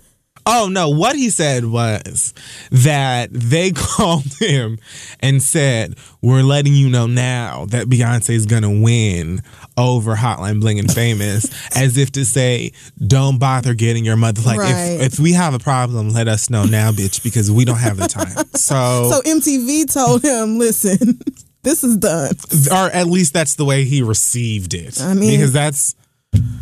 [0.47, 2.35] Oh no, what he said was
[2.70, 4.79] that they called him
[5.20, 9.41] and said, "We're letting you know now that Beyonce is gonna win
[9.79, 12.72] over Hotline Bling and Famous," as if to say,
[13.07, 14.99] "Don't bother getting your mother." Like Right.
[15.01, 17.97] if if we have a problem, let us know now, bitch, because we don't have
[17.97, 18.45] the time.
[18.57, 21.18] So, So MTV told him, listen,
[21.65, 22.35] this is done.
[22.71, 25.01] or at least that's the way he received it.
[25.01, 25.95] I mean- because that's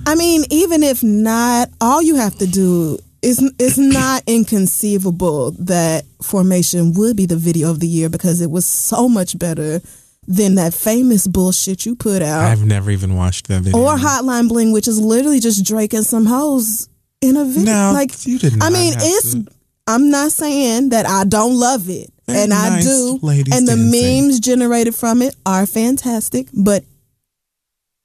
[0.07, 6.05] I mean, even if not, all you have to do is it's not inconceivable that
[6.23, 9.81] Formation would be the video of the year because it was so much better
[10.29, 12.45] than that famous bullshit you put out.
[12.45, 13.81] I've never even watched that video.
[13.81, 16.89] or Hotline Bling, which is literally just Drake and some hoes
[17.21, 17.73] in a video.
[17.73, 18.63] No, like you didn't.
[18.63, 19.33] I mean, it's.
[19.35, 19.47] to.
[19.87, 23.19] I'm not saying that I don't love it, Very and I do.
[23.23, 24.27] ladies And the dancing.
[24.27, 26.49] memes generated from it are fantastic.
[26.55, 26.85] But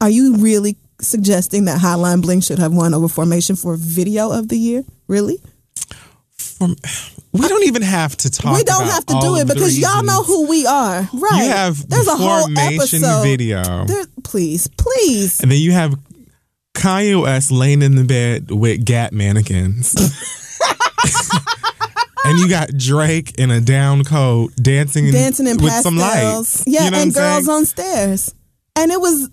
[0.01, 4.49] are you really suggesting that Hotline Bling should have won over Formation for Video of
[4.49, 4.83] the Year?
[5.07, 5.39] Really?
[6.37, 6.75] From,
[7.33, 8.55] we don't even have to talk.
[8.57, 11.43] we don't have to do it because y'all know who we are, right?
[11.43, 13.21] You have There's the a whole formation episode.
[13.23, 15.39] video, There, please, please.
[15.39, 15.93] and then you have
[16.75, 19.93] Kanye West laying in the bed with Gap mannequins.
[22.29, 25.83] and you got Drake in a down coat dancing, dancing in with pastels.
[25.83, 26.63] some lights.
[26.67, 27.57] Yeah, you know and girls saying?
[27.57, 28.33] on stairs.
[28.75, 29.29] And it was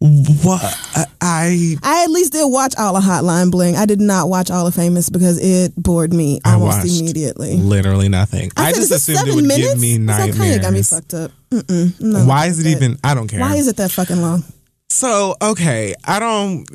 [0.00, 0.60] What
[0.96, 3.76] I, I I at least did watch all of Hotline Bling.
[3.76, 7.56] I did not watch all of Famous because it bored me I almost immediately.
[7.56, 8.50] literally nothing.
[8.56, 9.74] I, said, just assumed it would minutes?
[9.74, 10.90] give me I said, Kanye got me nightmares.
[10.90, 11.30] fucked up.
[11.50, 12.70] Mm-mm, I'm Why is it that.
[12.70, 12.98] even?
[13.04, 13.40] I don't care.
[13.40, 14.42] Why is it that fucking long?
[14.90, 16.66] So okay, I don't.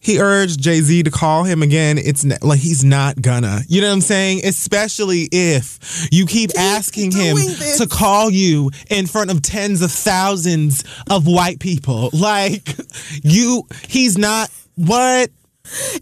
[0.00, 1.98] He urged Jay Z to call him again.
[1.98, 3.60] It's like he's not gonna.
[3.68, 4.42] You know what I'm saying?
[4.44, 7.78] Especially if you keep asking him this.
[7.78, 12.10] to call you in front of tens of thousands of white people.
[12.18, 12.74] Like
[13.22, 14.50] you, he's not.
[14.74, 15.30] What?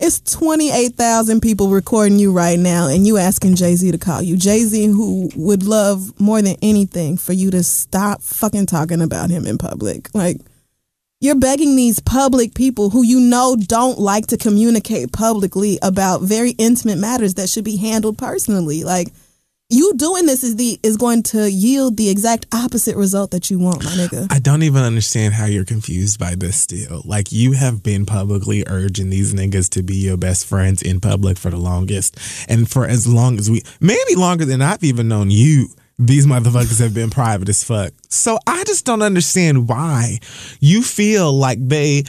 [0.01, 4.37] It's 28,000 people recording you right now, and you asking Jay Z to call you.
[4.37, 9.31] Jay Z, who would love more than anything for you to stop fucking talking about
[9.31, 10.09] him in public.
[10.15, 10.39] Like,
[11.21, 16.51] you're begging these public people who you know don't like to communicate publicly about very
[16.53, 18.85] intimate matters that should be handled personally.
[18.85, 19.09] Like,
[19.69, 23.59] you doing this is the is going to yield the exact opposite result that you
[23.59, 24.29] want, my nigga.
[24.31, 27.03] I don't even understand how you're confused by this still.
[27.05, 31.37] Like you have been publicly urging these niggas to be your best friends in public
[31.37, 32.17] for the longest.
[32.49, 36.79] And for as long as we maybe longer than I've even known you, these motherfuckers
[36.81, 37.93] have been private as fuck.
[38.09, 40.19] So I just don't understand why
[40.61, 42.05] you feel like they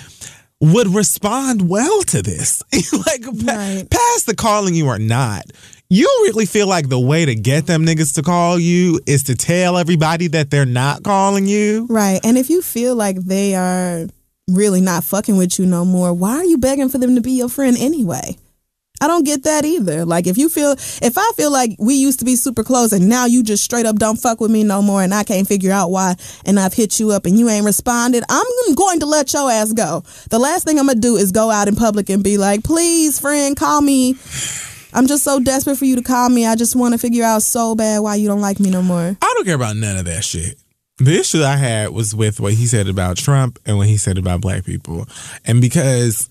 [0.60, 2.62] would respond well to this.
[3.08, 3.90] like pa- Right.
[3.90, 5.46] past the calling you are not.
[5.90, 9.36] You really feel like the way to get them niggas to call you is to
[9.36, 11.88] tell everybody that they're not calling you?
[11.90, 12.20] Right.
[12.26, 14.06] And if you feel like they are
[14.50, 17.32] really not fucking with you no more, why are you begging for them to be
[17.34, 18.36] your friend anyway?
[19.00, 20.06] I don't get that either.
[20.06, 23.08] Like if you feel if I feel like we used to be super close and
[23.08, 25.72] now you just straight up don't fuck with me no more and I can't figure
[25.72, 28.46] out why and I've hit you up and you ain't responded, I'm
[28.76, 30.04] going to let your ass go.
[30.30, 33.20] The last thing I'm gonna do is go out in public and be like, please,
[33.20, 34.16] friend, call me.
[34.94, 36.46] I'm just so desperate for you to call me.
[36.46, 39.18] I just want to figure out so bad why you don't like me no more.
[39.22, 40.58] I don't care about none of that shit.
[41.00, 44.18] The issue I had was with what he said about Trump and what he said
[44.18, 45.08] about black people.
[45.46, 46.28] And because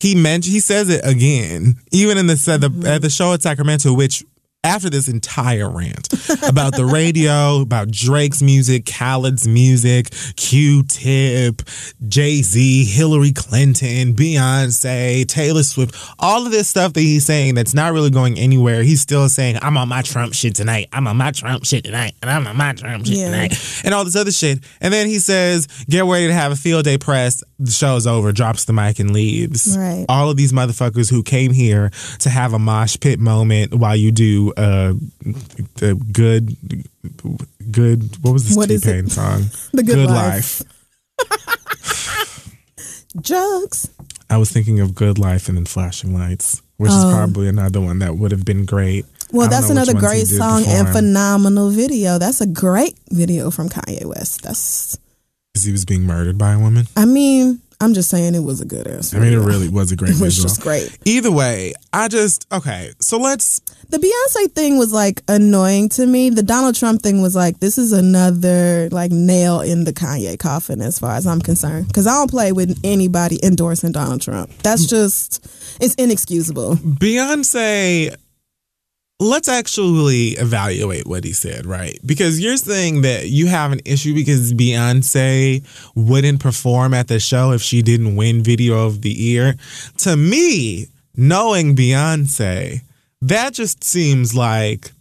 [0.00, 2.86] he mentioned he says it again, even in the, the mm-hmm.
[2.86, 4.24] at the show at Sacramento, which
[4.66, 6.08] after this entire rant
[6.46, 11.62] about the radio, about Drake's music, Khaled's music, Q-Tip,
[12.08, 17.92] Jay-Z, Hillary Clinton, Beyonce, Taylor Swift, all of this stuff that he's saying that's not
[17.92, 18.82] really going anywhere.
[18.82, 20.88] He's still saying, I'm on my Trump shit tonight.
[20.92, 22.14] I'm on my Trump shit tonight.
[22.20, 23.26] And I'm on my Trump shit Yeah.
[23.26, 23.80] tonight.
[23.84, 24.60] And all this other shit.
[24.80, 27.42] And then he says, get ready to have a field day press.
[27.58, 29.76] The show's over, drops the mic and leaves.
[29.78, 30.04] Right.
[30.08, 34.12] All of these motherfuckers who came here to have a mosh pit moment while you
[34.12, 34.94] do uh,
[35.74, 36.56] the good,
[37.70, 38.80] good, what was is it?
[38.80, 39.42] T-Pain song?
[39.72, 40.62] The Good Life.
[41.20, 42.58] Life.
[43.20, 43.90] Drugs.
[44.28, 48.00] I was thinking of Good Life and then Flashing Lights, which is probably another one
[48.00, 49.04] that would have been great.
[49.06, 49.38] Oh.
[49.38, 52.18] Well, that's another great song and phenomenal video.
[52.18, 54.42] That's a great video from Kanye West.
[54.42, 54.98] That's
[55.52, 56.86] because he was being murdered by a woman.
[56.96, 59.14] I mean, I'm just saying it was a good ass.
[59.14, 60.96] I mean, it really was a great It was just great.
[61.04, 62.92] Either way, I just okay.
[63.00, 63.60] So let's
[63.90, 66.30] The Beyonce thing was like annoying to me.
[66.30, 70.80] The Donald Trump thing was like, this is another like nail in the Kanye coffin
[70.80, 71.88] as far as I'm concerned.
[71.88, 74.50] Because I don't play with anybody endorsing Donald Trump.
[74.62, 74.90] That's mm.
[74.90, 75.44] just,
[75.80, 76.76] it's inexcusable.
[76.76, 78.16] Beyonce.
[79.18, 81.98] Let's actually evaluate what he said, right?
[82.04, 85.64] Because you're saying that you have an issue because Beyonce
[85.94, 89.54] wouldn't perform at the show if she didn't win Video of the Year.
[89.98, 92.82] To me, knowing Beyonce,
[93.22, 94.92] that just seems like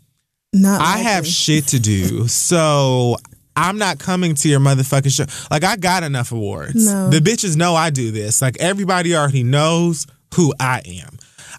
[0.54, 2.28] Not I have shit to do.
[2.28, 3.18] So
[3.56, 5.26] I'm not coming to your motherfucking show.
[5.52, 6.86] Like I got enough awards.
[6.86, 7.10] No.
[7.10, 8.42] The bitches know I do this.
[8.42, 11.18] Like everybody already knows who I am.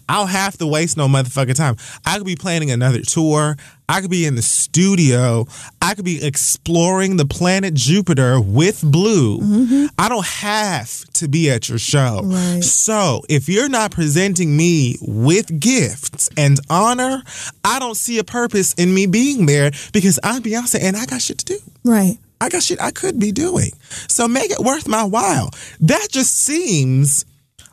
[0.09, 1.75] I don't have to waste no motherfucking time.
[2.05, 3.55] I could be planning another tour.
[3.89, 5.45] I could be in the studio.
[5.81, 9.39] I could be exploring the planet Jupiter with Blue.
[9.39, 9.85] Mm-hmm.
[9.97, 12.21] I don't have to be at your show.
[12.23, 12.63] Right.
[12.63, 17.23] So if you're not presenting me with gifts and honor,
[17.63, 21.21] I don't see a purpose in me being there because I'm Beyonce and I got
[21.21, 21.59] shit to do.
[21.83, 22.17] Right.
[22.39, 23.71] I got shit I could be doing.
[24.07, 25.49] So make it worth my while.
[25.79, 27.25] That just seems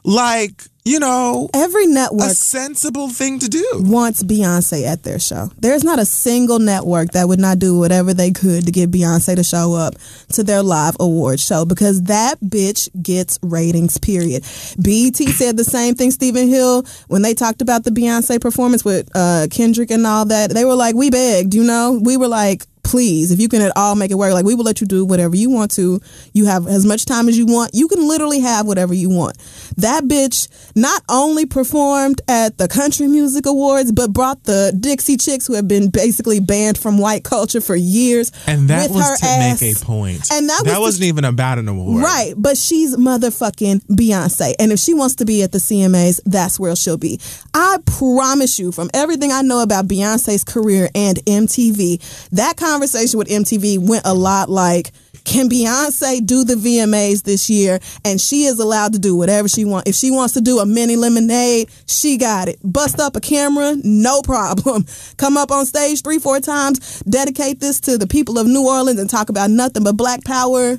[0.05, 3.67] like, you know, Every network a sensible thing to do.
[3.75, 5.51] wants Beyonce at their show.
[5.59, 9.35] There's not a single network that would not do whatever they could to get Beyonce
[9.37, 9.95] to show up
[10.35, 14.43] to their live award show because that bitch gets ratings, period.
[14.79, 19.11] BET said the same thing, Stephen Hill, when they talked about the Beyonce performance with
[19.15, 20.51] uh, Kendrick and all that.
[20.51, 21.99] They were like, we begged, you know?
[22.03, 24.65] We were like, please, if you can at all make it work, like we will
[24.65, 26.01] let you do whatever you want to.
[26.33, 27.71] You have as much time as you want.
[27.75, 29.37] You can literally have whatever you want.
[29.77, 35.47] That bitch not only performed at the Country Music Awards, but brought the Dixie Chicks,
[35.47, 39.61] who have been basically banned from white culture for years, And that was to ass.
[39.61, 40.29] make a point.
[40.33, 42.03] And that was the- wasn't even about an award.
[42.03, 44.55] Right, but she's motherfucking Beyonce.
[44.59, 47.19] And if she wants to be at the CMAs, that's where she'll be.
[47.55, 52.01] I promise you, from everything I know about Beyonce's career and MTV,
[52.33, 54.91] that conversation with MTV went a lot like,
[55.25, 57.79] can Beyonce do the VMAs this year?
[58.05, 59.89] And she is allowed to do whatever she wants.
[59.89, 62.59] If she wants to do a mini lemonade, she got it.
[62.65, 64.87] Bust up a camera, no problem.
[65.19, 68.99] Come up on stage three, four times, dedicate this to the people of New Orleans
[68.99, 70.79] and talk about nothing but black power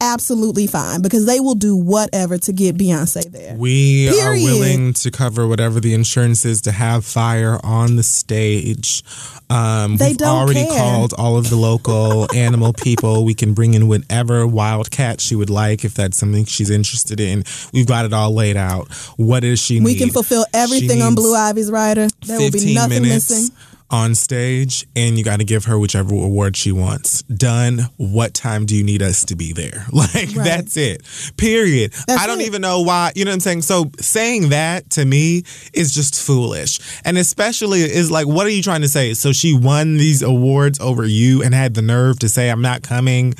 [0.00, 3.54] absolutely fine because they will do whatever to get Beyonce there.
[3.56, 4.24] We Period.
[4.24, 9.02] are willing to cover whatever the insurance is to have fire on the stage.
[9.50, 10.78] Um, They we've already care.
[10.78, 13.24] called all of the local animal people.
[13.24, 17.44] We can bring in whatever wildcat she would like if that's something she's interested in.
[17.72, 18.92] We've got it all laid out.
[19.16, 19.98] What does she We need?
[19.98, 22.08] can fulfill everything on Blue Ivy's rider.
[22.26, 23.56] There will be nothing minutes missing.
[23.90, 27.22] On stage and you got to give her whichever award she wants.
[27.22, 27.80] Done.
[27.96, 29.86] What time do you need us to be there?
[30.00, 31.02] Like that's it.
[31.36, 31.92] Period.
[32.06, 32.46] That's i don't it.
[32.46, 33.62] even know why you know what i'm saying?
[33.62, 35.42] So saying that to me
[35.74, 36.80] is just foolish.
[37.04, 39.12] And especially is like what are you trying to say?
[39.12, 42.82] So she won these awards over you and had the nerve to say i'm not
[42.82, 43.34] coming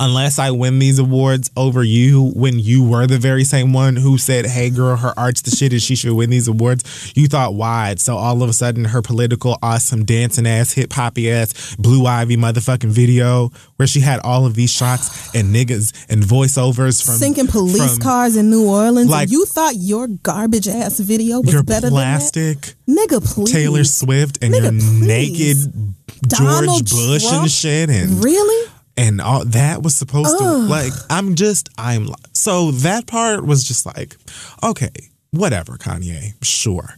[0.00, 4.18] unless I win these awards over you when you were the very same one who
[4.18, 7.54] said, hey girl, her art's the shit and she should win these awards, you thought
[7.54, 8.00] wide.
[8.00, 12.36] So all of a sudden her political, awesome, dancing ass, hip hoppy ass, Blue Ivy
[12.36, 17.46] motherfucking video where she had all of these shots and niggas and voiceovers from Sinking
[17.46, 19.08] police from cars in New Orleans.
[19.10, 23.08] like- you thought your garbage ass video was better plastic than that?
[23.08, 23.52] Nigga, please.
[23.52, 25.00] Taylor Swift and Nigga, your please.
[25.00, 27.42] naked Donald George Bush Trump?
[27.42, 28.70] and shit and Really?
[28.96, 33.86] And all that was supposed to like i'm just i'm so that part was just
[33.86, 34.16] like
[34.62, 34.90] okay
[35.30, 36.96] whatever kanye sure.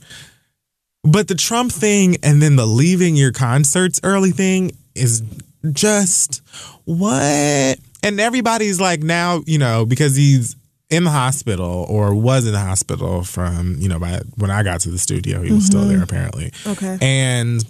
[1.02, 5.22] But the trump thing and then the leaving your concerts early thing is
[5.72, 6.42] just
[6.84, 7.78] what?
[8.02, 10.56] And everybody's like now you know because he's
[10.90, 14.80] in the hospital or was in the hospital from you know by when i got
[14.80, 15.94] to the studio he was still mm-hmm.
[15.94, 16.52] there apparently.
[16.66, 16.98] Okay.
[17.00, 17.64] and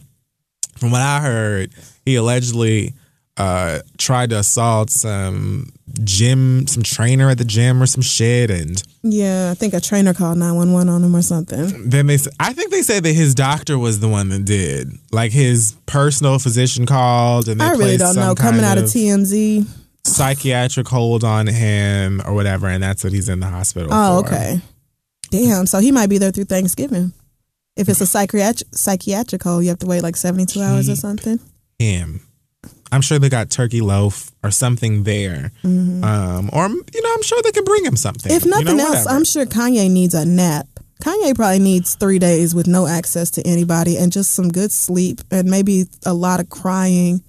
[0.76, 1.72] from what I heard,
[2.04, 2.94] he allegedly
[3.38, 5.72] uh, tried to assault some
[6.04, 8.50] gym, some trainer at the gym or some shit.
[8.50, 11.88] And Yeah, I think a trainer called 911 on him or something.
[11.88, 14.92] then they, I think they said that his doctor was the one that did.
[15.12, 18.34] Like his personal physician called and they I really don't know.
[18.34, 19.66] Coming out of TMZ.
[20.04, 22.68] psychiatric hold on him or whatever.
[22.68, 24.28] And that's what he's in the hospital Oh, for.
[24.28, 24.60] okay.
[25.30, 25.66] Damn.
[25.66, 27.12] So he might be there through Thanksgiving.
[27.76, 31.38] If it's a psychiatric psychiatric hold, you have to wait like 72 hours or something.
[31.78, 32.25] Him.
[32.96, 35.52] I'm sure they got turkey loaf or something there.
[35.62, 38.32] Um, or, you know, I'm sure they could bring him something.
[38.32, 38.36] Mm-hmm.
[38.36, 39.06] If you know, nothing else.
[39.06, 40.66] I'm sure Kanye needs a nap.
[41.02, 45.20] Kanye probably needs three days with no access to anybody and just some good sleep
[45.30, 47.22] and maybe a lot of crying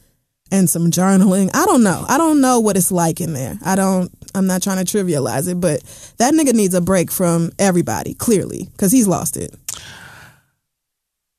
[0.54, 1.52] and some journaling.
[1.54, 2.06] I don't know.
[2.08, 3.60] I don't know what it's like in there.
[3.66, 4.10] I don't.
[4.34, 5.84] I'm not trying to trivialize it, but
[6.18, 9.54] that nigga needs a break from everybody clearly because he's lost it.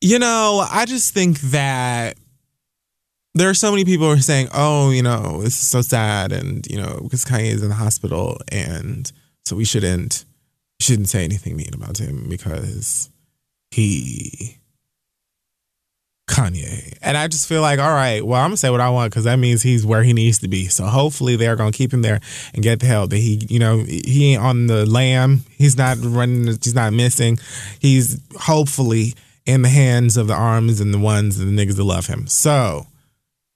[0.03, 2.19] You know, I just think that
[3.35, 6.33] there are so many people who are saying, "Oh, you know, this is so sad,"
[6.33, 9.11] and you know, because Kanye is in the hospital, and
[9.45, 10.25] so we shouldn't
[10.81, 13.11] shouldn't say anything mean about him because
[13.71, 14.59] he
[16.29, 16.97] Kanye.
[17.03, 19.25] And I just feel like, all right, well, I'm gonna say what I want because
[19.25, 20.67] that means he's where he needs to be.
[20.67, 22.21] So hopefully they're gonna keep him there
[22.55, 25.45] and get the help that he, you know, he ain't on the lam.
[25.57, 26.47] He's not running.
[26.47, 27.39] He's not missing.
[27.81, 29.15] He's hopefully
[29.47, 32.27] in the hands of the arms and the ones and the niggas that love him.
[32.27, 32.87] So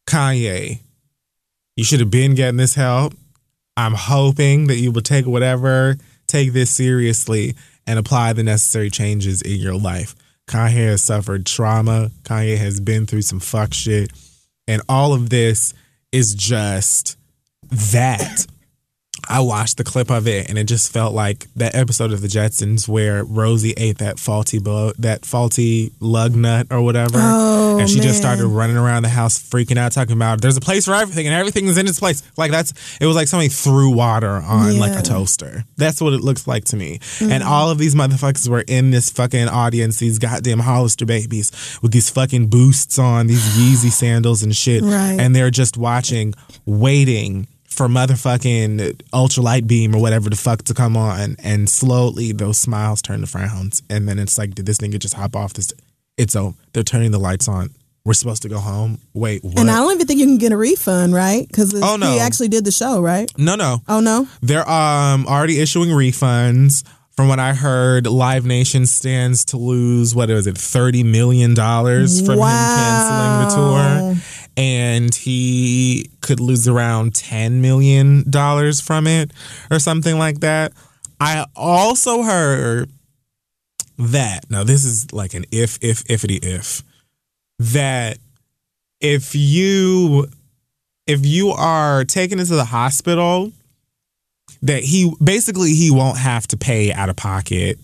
[0.06, 0.80] Kanye,
[1.76, 3.14] you should have been getting this help.
[3.76, 5.96] I'm hoping that you will take whatever,
[6.26, 7.54] take this seriously,
[7.86, 10.14] and apply the necessary changes in your life.
[10.48, 12.10] Kanye has suffered trauma.
[12.24, 14.12] Kanye has been through some fuck shit.
[14.68, 15.72] And all of this
[16.12, 17.16] is just
[17.70, 18.46] that.
[19.28, 22.28] I watched the clip of it and it just felt like that episode of the
[22.28, 27.18] Jetsons where Rosie ate that faulty that faulty lug nut or whatever.
[27.18, 30.60] Oh, and she just started running around the house freaking out talking about there's a
[30.60, 32.22] place for everything and everything's in its place.
[32.36, 35.64] Like that's it was like somebody threw water on like a toaster.
[35.76, 36.98] That's what it looks like to me.
[36.98, 37.32] Mm-hmm.
[37.32, 41.92] And all of these motherfuckers were in this fucking audience, these goddamn Hollister babies with
[41.92, 44.82] these fucking boosts on, these Yeezy sandals and shit.
[44.82, 45.16] Right.
[45.18, 46.34] And they're just watching,
[46.66, 51.36] waiting for motherfucking ultralight beam or whatever the fuck to come on.
[51.42, 53.82] And slowly those smiles turn to frowns.
[53.90, 55.72] And then it's like, did this nigga just hop off this?
[56.16, 57.70] It's oh, they're turning the lights on.
[58.04, 58.98] We're supposed to go home.
[59.14, 59.58] Wait, what?
[59.60, 61.46] And I don't even think you can get a refund, right?
[61.46, 62.10] Because Oh, no.
[62.12, 63.30] he actually did the show, right?
[63.38, 63.80] no, no.
[63.88, 66.84] Oh no, They're um already issuing refunds.
[67.14, 72.20] From what I heard, Live Nation stands to lose what is it, thirty million dollars
[72.24, 79.30] from him canceling the tour, and he could lose around ten million dollars from it,
[79.70, 80.72] or something like that.
[81.20, 82.90] I also heard
[83.98, 86.82] that now this is like an if if ifity if
[87.58, 88.18] that
[89.00, 90.26] if you
[91.06, 93.52] if you are taken into the hospital
[94.62, 97.78] that he basically he won't have to pay out of pocket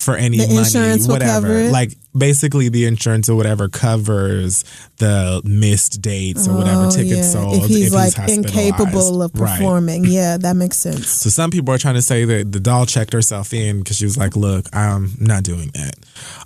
[0.00, 1.72] for any The money insurance will whatever cover it?
[1.72, 4.64] like basically the insurance or whatever covers
[4.98, 7.22] the missed dates or whatever Oh, tickets yeah.
[7.40, 8.46] sold If he's like hospitalized.
[8.54, 9.56] incapable of Right.
[9.58, 11.08] performing, yeah, that makes sense.
[11.08, 14.04] So some people are trying to say that the doll checked herself in because she
[14.04, 15.94] was like, "Look, I'm not doing that."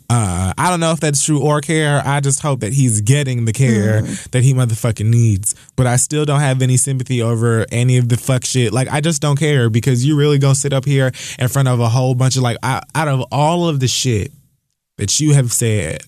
[0.09, 2.01] Uh, I don't know if that's true or care.
[2.07, 5.55] I just hope that he's getting the care that he motherfucking needs.
[5.75, 8.73] But I still don't have any sympathy over any of the fuck shit.
[8.73, 11.11] Like I just don't care because you really gonna sit up here
[11.41, 14.31] in front of a whole bunch of like I, out of all of the shit
[14.99, 16.03] that you have said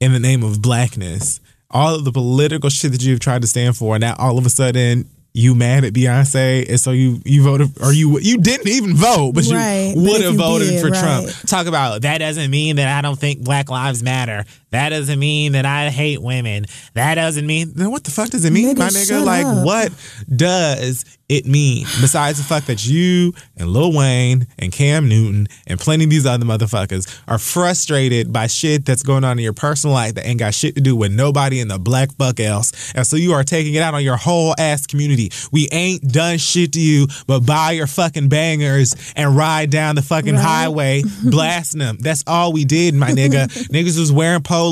[0.00, 1.40] in the name of blackness,
[1.70, 4.46] all of the political shit that you've tried to stand for, and now all of
[4.46, 8.68] a sudden you mad at Beyonce, and so you you voted or you you didn't
[8.68, 11.28] even vote, but you Right, but would have voted did, for Trump.
[11.46, 14.44] Talk about that doesn't mean that I don't think Black Lives Matter.
[14.74, 16.66] That doesn't mean that I hate women.
[16.94, 19.24] That doesn't mean then what the fuck does it mean, Nigga, my nigga?
[19.24, 19.64] Like up.
[19.64, 19.92] what
[20.34, 25.80] does it mean besides the fact that you and Lil Wayne and Cam Newton and
[25.80, 29.94] plenty of these other motherfuckers are frustrated by shit that's going on in your personal
[29.94, 32.92] life that ain't got shit to do with nobody in the black fuck else.
[32.94, 35.30] And so you are taking it out on your whole ass community.
[35.50, 40.02] We ain't done shit to you but buy your fucking bangers and ride down the
[40.02, 40.42] fucking Right.
[40.44, 41.96] highway blasting them.
[42.00, 43.46] That's all we did, my nigga.
[43.70, 44.63] Niggas was wearing polos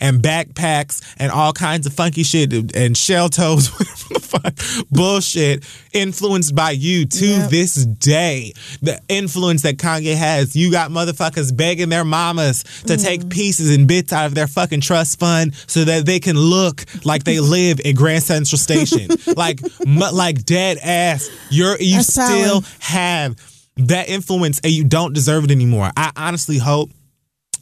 [0.00, 5.64] and backpacks and all kinds of funky shit and shell toes, whatever the fuck, bullshit,
[5.92, 7.50] influenced by you to Yep.
[7.50, 8.52] this day.
[8.82, 10.54] The influence that Kanye has.
[10.54, 13.02] You got motherfuckers begging their mamas to mm.
[13.02, 16.84] take pieces and bits out of their fucking trust fund so that they can look
[17.04, 19.08] like they live in Grand Central Station.
[19.36, 21.28] like, like dead ass.
[21.50, 23.36] You're you That's still have
[23.76, 25.90] that influence and you don't deserve it anymore.
[25.96, 26.90] I honestly hope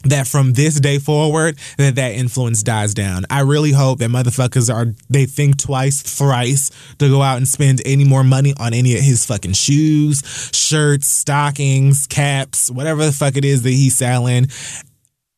[0.03, 3.25] that from this day forward that that influence dies down.
[3.29, 7.81] I really hope that motherfuckers are they think twice, thrice to go out and spend
[7.85, 10.21] any more money on any of his fucking shoes,
[10.53, 14.47] shirts, stockings, caps, whatever the fuck it is that he's selling.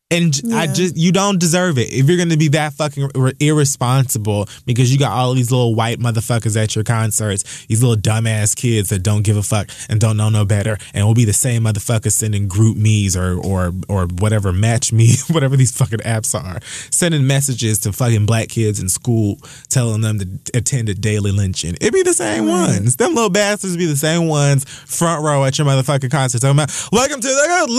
[0.08, 0.72] And j- I Yeah.
[0.72, 4.98] just you don't deserve it if you're gonna be that fucking ir- irresponsible because you
[5.00, 9.22] got all these little white motherfuckers at your concerts, these little dumbass kids that don't
[9.22, 12.48] give a fuck and don't know no better, and will be the same motherfuckers sending
[12.48, 17.92] GroupMe's or or or whatever match me, whatever these fucking apps are, sending messages to
[17.92, 19.40] fucking black kids in school
[19.70, 21.74] telling them to attend a daily lynching.
[21.80, 22.94] It'd be the same ones.
[22.94, 26.70] Them little bastards be the same ones front row at your motherfucking concert talking about
[26.92, 27.70] welcome to the good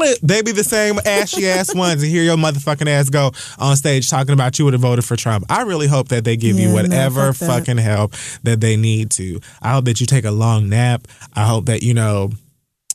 [0.00, 0.18] life.
[0.22, 4.08] They be the same ashy ass ones and hear your motherfucking ass go on stage
[4.10, 5.44] talking about you would have voted for Trump.
[5.48, 7.58] I really hope that they give Yeah, you no, whatever fuck that.
[7.60, 9.40] fucking help that they need to.
[9.60, 11.06] I hope that you take a long nap.
[11.34, 12.30] I hope that you know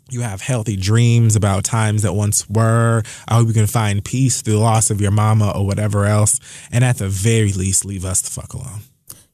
[0.10, 3.04] you have healthy dreams about times that once were.
[3.28, 6.40] I hope you can find peace through the loss of your mama or whatever else.
[6.72, 8.80] And at the very least, leave us the fuck alone.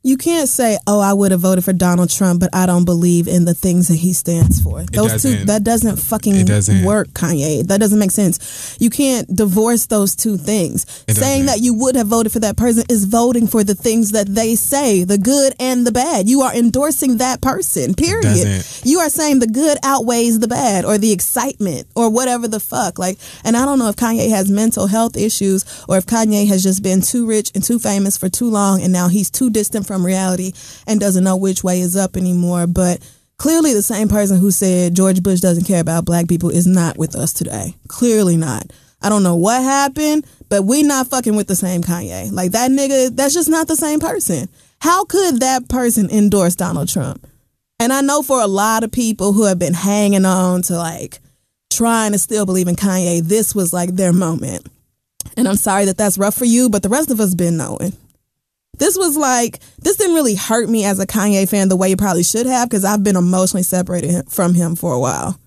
[0.06, 3.26] You can't say, "Oh, I would have voted for Donald Trump, but I don't believe
[3.30, 6.84] in the things that he stands for." Those two that doesn't fucking doesn't.
[6.84, 7.66] work, Kanye.
[7.66, 8.76] That doesn't make sense.
[8.80, 10.86] You can't divorce those two things.
[11.08, 11.62] It Saying doesn't.
[11.62, 14.56] that you would have voted for that person is voting for the things that they
[14.56, 16.28] say, the good and the bad.
[16.28, 17.94] You are endorsing that person.
[17.94, 18.66] Period.
[18.84, 23.00] You are saying the good outweighs the bad or the excitement or whatever the fuck.
[23.00, 26.62] Like, and I don't know if Kanye has mental health issues or if Kanye has
[26.62, 29.88] just been too rich and too famous for too long and now he's too distant
[29.88, 30.54] from reality
[30.88, 32.68] and doesn't know which way is up anymore.
[32.68, 33.00] But
[33.36, 36.98] clearly, the same person who said George Bush doesn't care about black people is not
[36.98, 37.76] with us today.
[37.90, 38.72] Clearly not.
[39.02, 42.32] I don't know what happened, but we not fucking with the same Kanye.
[42.32, 44.48] Like that nigga, that's just not the same person.
[44.80, 47.28] How could that person endorse Donald Trump?
[47.80, 51.20] And I know for a lot of people who have been hanging on to like
[51.70, 54.68] trying to still believe in Kanye, this was like their moment.
[55.36, 57.94] And I'm sorry that that's rough for you, but the rest of us been knowing.
[58.80, 61.98] This was like this didn't really hurt me as a Kanye fan the way it
[61.98, 65.40] probably should have because I've been emotionally separated from him for a while,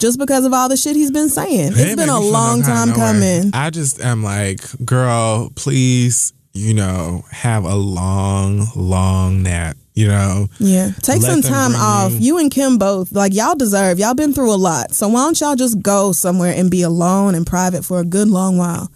[0.00, 1.72] just because of all the shit he's been saying.
[1.72, 3.50] It It's been a long time coming.
[3.54, 9.76] I just am like, girl, please, you know, have a long, long nap.
[9.94, 12.12] You know, Yeah, take some time off.
[12.12, 13.98] You and Kim both like y'all deserve.
[13.98, 17.34] Y'all been through a lot, so why don't y'all just go somewhere and be alone
[17.34, 18.90] and private for a good long while?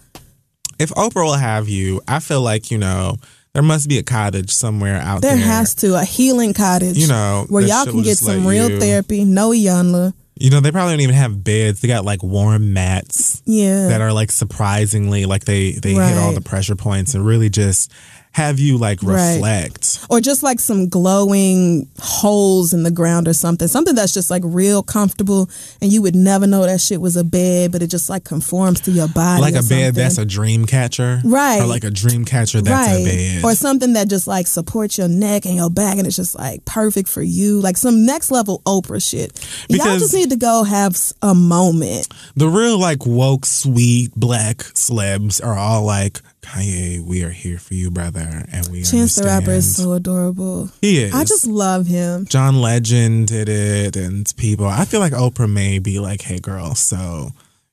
[0.79, 3.17] if Oprah will have you, I feel like you know
[3.57, 5.43] there must be a cottage somewhere out There there.
[5.43, 6.95] has to a healing cottage.
[6.95, 9.25] You know, where y'all can get some real you- therapy.
[9.25, 10.13] No Iyanla.
[10.39, 11.81] You know, they probably don't even have beds.
[11.81, 13.87] They got like warm mats Yeah.
[13.87, 17.91] that are like surprisingly like they they hit all the pressure points and really just
[18.37, 19.33] have you like Right.
[19.33, 19.97] reflect.
[20.11, 23.67] or just like some glowing holes in the ground or something.
[23.67, 25.49] Something that's just like real comfortable
[25.81, 28.79] and you would never know that shit was a bed, but it just like conforms
[28.81, 29.41] to your body.
[29.41, 31.19] Like a bed that's a dream catcher.
[31.25, 31.59] Right.
[31.59, 33.01] Or like a dream catcher that's right.
[33.01, 33.43] a bed.
[33.43, 36.63] Or something that just like supports your neck and your back and it's just like
[36.63, 37.59] perfect for you.
[37.59, 39.31] Like some next level Oprah shit.
[39.67, 42.07] Y'all just need to go have a moment.
[42.35, 47.73] The real like woke, sweet black celebs are all like, Kanye, we are here for
[47.73, 50.69] you, brother, and we Chance the Rapper is so adorable.
[50.81, 51.13] He is.
[51.13, 52.25] I just love him.
[52.25, 54.65] John Legend did it, and people.
[54.65, 57.31] I feel like Oprah may be like, "Hey, girl, so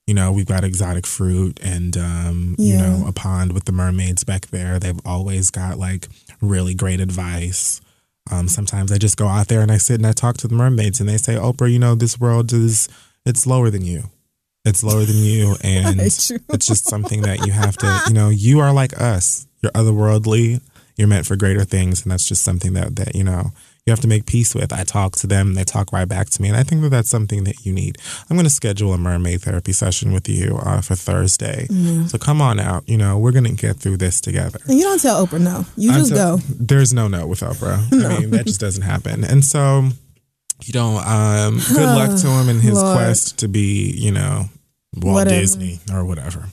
[0.09, 4.25] you know we've got exotic fruit and um, you know a pond with the mermaids
[4.25, 4.81] back there.
[4.81, 6.09] They've always got like
[6.41, 7.81] really great advice."
[8.33, 10.55] Um, sometimes I just go out there and I sit and I talk to the
[10.55, 12.89] mermaids, and they say, "Oprah, you know this world is
[13.25, 14.11] it's lower than you."
[14.65, 16.29] It's lower than you, and It's
[16.67, 19.47] just something that you have to, you know, you are like us.
[19.61, 20.61] You're otherworldly.
[20.97, 23.51] You're meant for greater things, and that's just something that that you know
[23.85, 24.73] you have to make peace with.
[24.73, 27.11] I talk to them, they talk right back to me, and I think that that's
[27.11, 27.99] something that you need.
[28.31, 31.67] I'm going to schedule a mermaid therapy session with you uh, for Thursday,
[32.07, 32.89] so come on out.
[32.89, 34.59] You know, we're going to get through this together.
[34.67, 35.67] And you don't tell Oprah no.
[35.77, 36.43] You just Until- go.
[36.49, 37.93] There's no no with Oprah.
[37.93, 39.25] I mean, that just doesn't happen.
[39.25, 39.89] And so,
[40.63, 42.97] you know, um, good luck to him in his Lord.
[42.97, 44.47] quest to be, you know,
[44.97, 45.41] Walt Whatever.
[45.41, 46.49] Disney or whatever.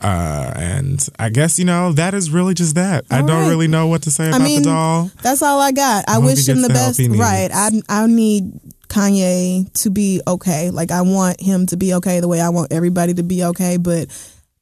[0.00, 3.04] Uh, and I guess you know that is really just that.
[3.10, 3.48] I don't right.
[3.48, 5.10] really know what to say I about mean, the doll.
[5.22, 6.04] That's all I got.
[6.08, 7.00] I, hope wish him the the best.
[7.00, 7.50] Right.
[7.52, 10.70] I I need Kanye to be okay.
[10.70, 13.76] Like I want him to be okay the way I want everybody to be okay.
[13.76, 14.08] But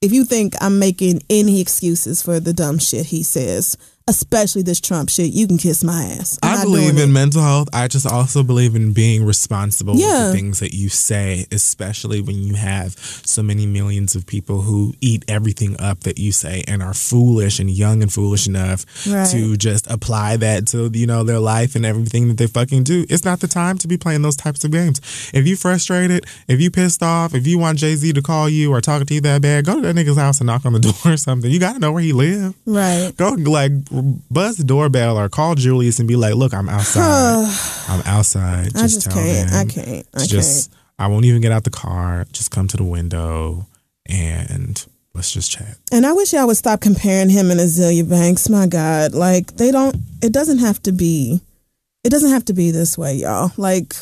[0.01, 4.81] if you think I'm making any excuses for the dumb shit he says, especially this
[4.81, 6.39] Trump shit, you can kiss my ass.
[6.43, 7.13] I'm I believe in it.
[7.13, 7.69] mental health.
[7.73, 12.37] I just also believe in being responsible with the things that you say, especially when
[12.43, 16.83] you have so many millions of people who eat everything up that you say and
[16.83, 19.29] are foolish and young and foolish enough Right.
[19.31, 23.05] to just apply that to you know their life and everything that they fucking do.
[23.09, 25.01] It's not the time to be playing those types of games.
[25.35, 28.73] If you frustrated, if you pissed off, if you want Jay Z to call you
[28.73, 30.79] or talk to you that bad, go to that nigga's house and knock on the
[31.03, 31.51] door or something.
[31.51, 32.55] You gotta know where he live.
[32.67, 33.13] Right.
[33.17, 33.73] Go like
[34.03, 37.47] buzz the doorbell or call Julius and be like, "Look, I'm outside.
[37.89, 38.73] I'm outside.
[38.73, 39.51] Just I just tell can't.
[39.51, 39.61] them.
[39.61, 40.07] I can't.
[40.15, 42.27] I just I won't even get out the car.
[42.33, 43.67] Just come to the window
[44.09, 44.85] and
[45.15, 48.49] let's just chat." And I wish y'all would stop comparing him and Azealia Banks.
[48.49, 49.97] My God, like they don't.
[50.23, 51.41] It doesn't have to be.
[52.05, 53.53] It doesn't have to be this way, y'all.
[53.57, 53.95] Like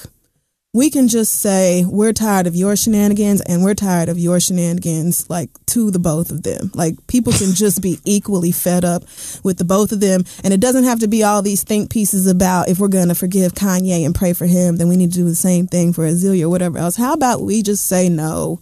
[0.76, 5.30] we can just say we're tired of your shenanigans and we're tired of your shenanigans.
[5.30, 6.70] Like to the both of them.
[6.74, 9.02] Like people can just be equally fed up
[9.42, 12.26] with the both of them, and it doesn't have to be all these think pieces
[12.26, 15.24] about if we're gonna forgive Kanye and pray for him, then we need to do
[15.24, 16.96] the same thing for Azealia or whatever else.
[16.96, 18.60] How about we just say no?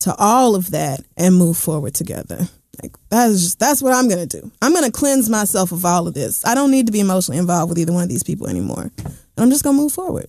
[0.00, 2.48] to all of that and move forward together.
[2.82, 4.52] Like that's just that's what I'm gonna do.
[4.60, 6.44] I'm gonna cleanse myself of all of this.
[6.44, 8.92] I don't need to be emotionally involved with either one of these people anymore.
[8.98, 10.28] And I'm just gonna move forward.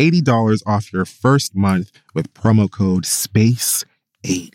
[0.00, 4.50] $80 off your first month with promo code SPACE80.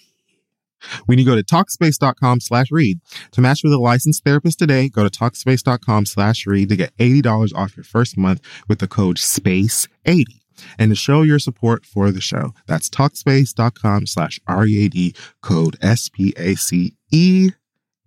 [1.06, 3.00] When you go to Talkspace.com slash read
[3.32, 7.54] to match with a licensed therapist today, go to Talkspace.com slash read to get $80
[7.56, 10.41] off your first month with the code SPACE80
[10.80, 12.54] and to show your support for the show.
[12.66, 17.50] That's Talkspace.com slash R-E-A-D code S-P-A-C-E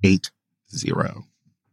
[0.03, 0.31] 80.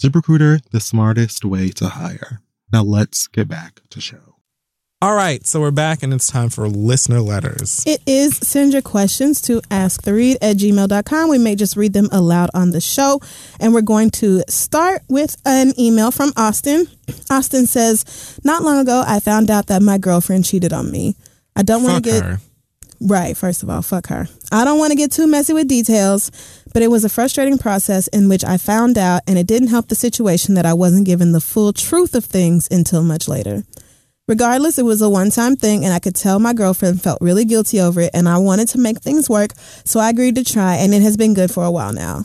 [0.00, 2.40] ZipRecruiter, the smartest way to hire.
[2.72, 4.32] Now let's get back to show.
[5.02, 7.82] All right, so we're back and it's time for listener letters.
[7.84, 11.28] It is send your questions to asktheread at gmail.com.
[11.28, 13.20] We may just read them aloud on the show.
[13.58, 16.86] And we're going to start with an email from Austin.
[17.30, 21.16] Austin says, Not long ago, I found out that my girlfriend cheated on me.
[21.56, 22.22] I don't want to get.
[22.22, 22.38] her.
[23.04, 24.28] Right, first of all, fuck her.
[24.52, 26.30] I don't want to get too messy with details,
[26.72, 29.88] but it was a frustrating process in which I found out, and it didn't help
[29.88, 33.64] the situation that I wasn't given the full truth of things until much later.
[34.28, 37.44] Regardless, it was a one time thing, and I could tell my girlfriend felt really
[37.44, 39.50] guilty over it, and I wanted to make things work,
[39.84, 42.22] so I agreed to try, and it has been good for a while now.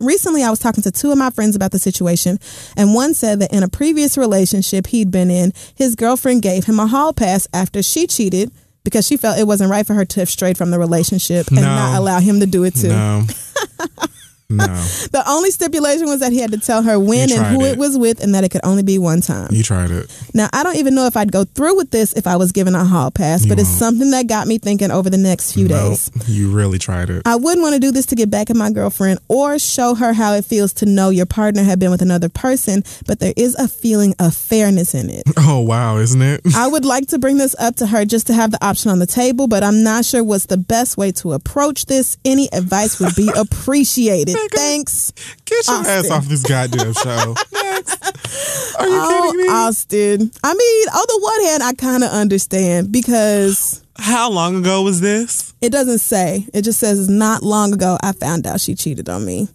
[0.00, 2.38] Recently, I was talking to two of my friends about the situation,
[2.78, 6.80] and one said that in a previous relationship he'd been in, his girlfriend gave him
[6.80, 8.50] a hall pass after she cheated
[8.84, 11.56] because she felt it wasn't right for her to have strayed from the relationship and
[11.56, 11.62] No.
[11.62, 12.88] not allow him to do it too.
[12.88, 13.26] No.
[14.50, 14.66] no.
[15.14, 17.72] The only stipulation was that he had to tell her when and who it.
[17.72, 17.78] it.
[17.78, 19.48] was with and that it could only be one time.
[19.52, 20.10] You tried it.
[20.34, 22.74] Now, I don't even know if I'd go through with this if I was given
[22.74, 23.78] a hall pass, You but it's won't.
[23.78, 26.10] something that got me thinking over the next few No, days.
[26.26, 27.22] you really tried it.
[27.26, 30.12] I wouldn't want to do this to get back at my girlfriend or show her
[30.12, 33.54] how it feels to know your partner had been with another person, but there is
[33.54, 35.22] a feeling of fairness in it.
[35.46, 36.40] Oh, wow, isn't it?
[36.56, 38.98] I would like to bring this up to her just to have the option on
[38.98, 42.16] the table, but I'm not sure what's the best way to approach this.
[42.24, 44.33] Any advice would be appreciated.
[44.52, 45.12] Thanks.
[45.44, 46.12] Get your ass Austin.
[46.12, 47.34] off this goddamn show.
[47.52, 48.76] Next.
[48.78, 49.48] Are you Oh, kidding me?
[49.52, 50.30] Austin.
[50.42, 55.00] I mean, on the one hand, I kind of understand because How long ago was
[55.00, 55.54] this?
[55.60, 56.46] it doesn't say.
[56.52, 59.48] It just says not long ago I found out she cheated on me.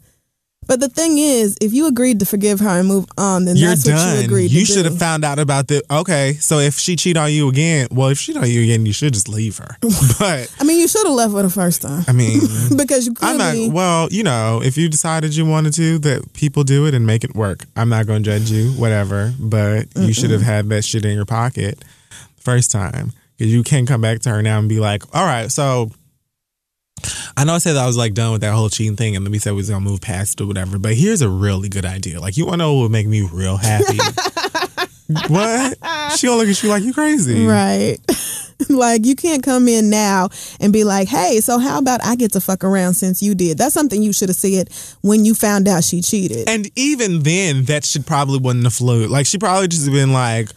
[0.69, 3.69] But the thing is, if you agreed to forgive her and move on, then You're
[3.71, 4.19] that's what done.
[4.19, 4.89] you agreed You to You should do.
[4.91, 5.81] have found out about the.
[5.89, 8.85] Okay, so if she cheat on you again, well, if she cheat on you again,
[8.85, 9.77] you should just leave her.
[10.19, 12.39] But I mean, you should have left her the first time I mean,
[12.77, 13.25] because you could.
[13.27, 13.73] I'm not.
[13.73, 17.23] Well, you know, if you decided you wanted to, that people do it and make
[17.23, 17.65] it work.
[17.75, 19.33] I'm not going to judge you, whatever.
[19.39, 21.83] But you should have had that shit in your pocket
[22.37, 25.51] first time because you can't come back to her now and be like, all right,
[25.51, 25.89] so.
[27.37, 29.25] I know I said that I was like done with that whole cheating thing, and
[29.25, 30.77] then we said we was gonna move past it or whatever.
[30.79, 32.19] But here's a really good idea.
[32.19, 33.97] Like, you want to know what would make me real happy?
[35.27, 35.77] what?
[36.17, 37.97] She gonna look at you like you crazy, Right.
[38.69, 40.29] like you can't come in now
[40.59, 43.57] and be like, "Hey, so how about I get to fuck around since you did?"
[43.57, 44.69] That's something you should have said
[45.01, 46.49] when you found out she cheated.
[46.49, 49.07] And even then, that should probably wouldn't have flew.
[49.07, 50.49] Like she probably just been like,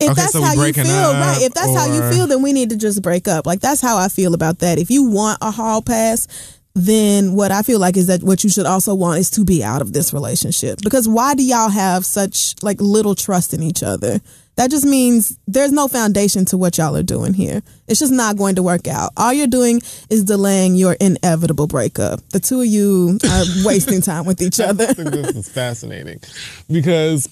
[0.00, 1.38] if Okay, that's so how you feel, right?
[1.40, 3.46] If that's how you feel, then we need to just break up.
[3.46, 4.78] Like that's how I feel about that.
[4.78, 6.28] If you want a hall pass,
[6.74, 9.64] then what I feel like is that what you should also want is to be
[9.64, 10.78] out of this relationship.
[10.84, 14.20] Because why do y'all have such like little trust in each other?
[14.54, 17.62] That just means there's no foundation to what y'all are doing here.
[17.86, 19.12] It's just not going to work out.
[19.16, 19.80] All you're doing
[20.10, 22.20] is delaying your inevitable breakup.
[22.30, 24.86] The two of you are wasting time with each other.
[24.88, 26.20] I think this is fascinating
[26.68, 27.28] because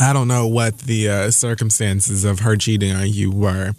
[0.00, 3.72] I don't know what the uh, circumstances of her cheating on you were,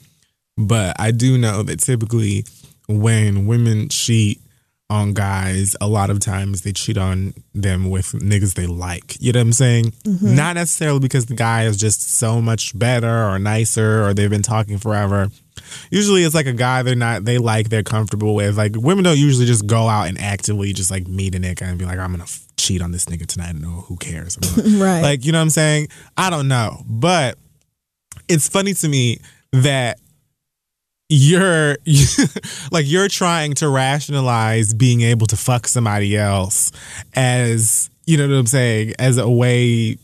[0.57, 2.45] but I do know that typically
[2.87, 4.41] when women cheat
[4.89, 9.17] on guys, a lot of times they cheat on them with niggas they like.
[9.21, 9.93] You know what I'm saying?
[10.35, 14.41] Not necessarily because the guy is just so much better or nicer or they've been
[14.41, 15.27] talking forever.
[15.91, 18.57] Usually it's like a guy they're not they like they're comfortable with.
[18.57, 21.77] Like women don't usually just go out and actively just like meet a nigga and
[21.77, 22.25] be like, I'm gonna
[22.57, 23.55] cheat on this nigga tonight.
[23.55, 24.37] No, who cares?
[24.57, 25.01] Right.
[25.01, 25.87] Like you know what I'm saying?
[26.17, 27.37] I don't know, but
[28.27, 29.19] it's funny to me
[29.53, 29.99] that
[31.09, 31.77] you're
[32.71, 36.71] like you're trying to rationalize being able to fuck somebody else
[37.13, 39.97] as you know what I'm saying as a way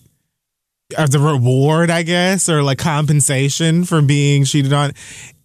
[0.98, 4.92] as a reward, I guess, or like compensation for being cheated on.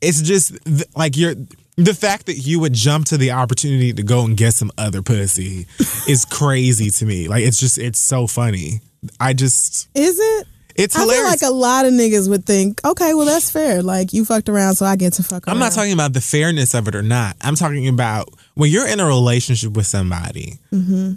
[0.00, 0.56] It's just
[0.96, 1.34] like you're
[1.78, 5.00] the fact that you would jump to the opportunity to go and get some other
[5.00, 5.66] pussy
[6.08, 7.28] is crazy to me.
[7.28, 8.80] Like it's just it's so funny.
[9.20, 10.48] I just Is it?
[10.74, 13.80] it's I feel like a lot of niggas would think, okay, well that's fair.
[13.80, 15.54] Like you fucked around, so I get to fuck around.
[15.54, 17.36] I'm not talking about the fairness of it or not.
[17.40, 20.58] I'm talking about when you're in a relationship with somebody.
[20.72, 21.12] Mm-hmm.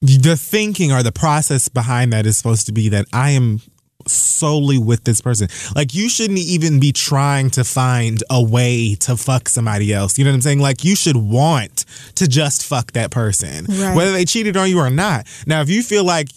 [0.00, 3.60] The thinking or the process behind that is supposed to be that I am
[4.08, 5.48] solely with this person.
[5.74, 10.18] Like you shouldn't even be trying to find a way to fuck somebody else.
[10.18, 10.60] You know what I'm saying?
[10.60, 11.84] Like you should want
[12.16, 13.94] to just fuck that person, Right.
[13.94, 15.26] whether they cheated on you or not.
[15.46, 16.28] Now, if you feel like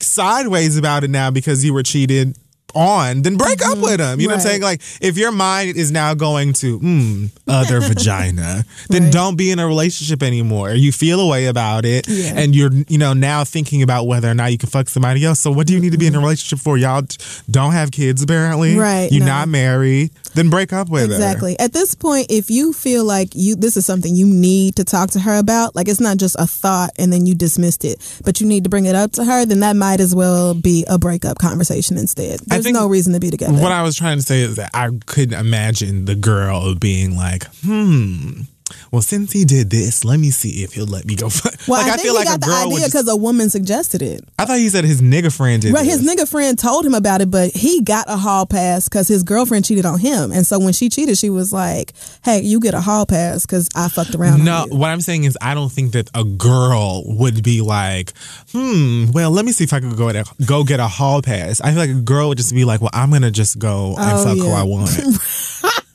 [0.00, 2.36] sideways about it now because you were cheated
[2.74, 4.20] on, then break up with them.
[4.20, 4.48] You know what I'm Mm-hmm.
[4.48, 4.62] Saying?
[4.62, 9.12] Like if your mind is now going to mm, other vagina, then Right.
[9.12, 10.70] don't be in a relationship anymore.
[10.72, 12.32] You feel a way about it, Yeah.
[12.36, 15.40] and you're you know now thinking about whether or not you can fuck somebody else.
[15.40, 16.76] So what do you need to be in a relationship for?
[16.78, 17.02] Y'all
[17.50, 18.76] don't have kids apparently.
[18.76, 19.26] Right, You're no.
[19.26, 20.10] not married.
[20.34, 21.14] Then break up with her.
[21.14, 21.58] Exactly.
[21.58, 25.10] At this point, if you feel like you this is something you need to talk
[25.10, 28.40] to her about, like it's not just a thought and then you dismissed it, but
[28.40, 30.98] you need to bring it up to her, then that might as well be a
[30.98, 32.40] breakup conversation instead.
[32.40, 33.52] There's think no reason to be together.
[33.54, 37.44] What I was trying to say is that I couldn't imagine the girl being like,
[37.64, 38.42] hmm.
[38.90, 41.28] Well, since he did this, let me see if he'll let me go.
[41.28, 41.54] Fuck.
[41.68, 44.24] well, like I, think he got the idea because a woman suggested it.
[44.38, 45.72] I thought he said his nigga friend did.
[45.72, 49.08] Right, his nigga friend told him about it, but he got a hall pass because
[49.08, 51.92] his girlfriend cheated on him, and so when she cheated, she was like,
[52.24, 55.36] "Hey, you get a hall pass because I fucked around." No, what I'm saying is,
[55.40, 58.12] I don't think that a girl would be like,
[58.52, 59.10] hmm.
[59.12, 61.60] Well, let me see if I could go a, go get a hall pass.
[61.60, 64.18] I feel like a girl would just be like, well, I'm gonna just go and
[64.18, 64.50] Oh, fuck who.
[64.50, 64.90] I want.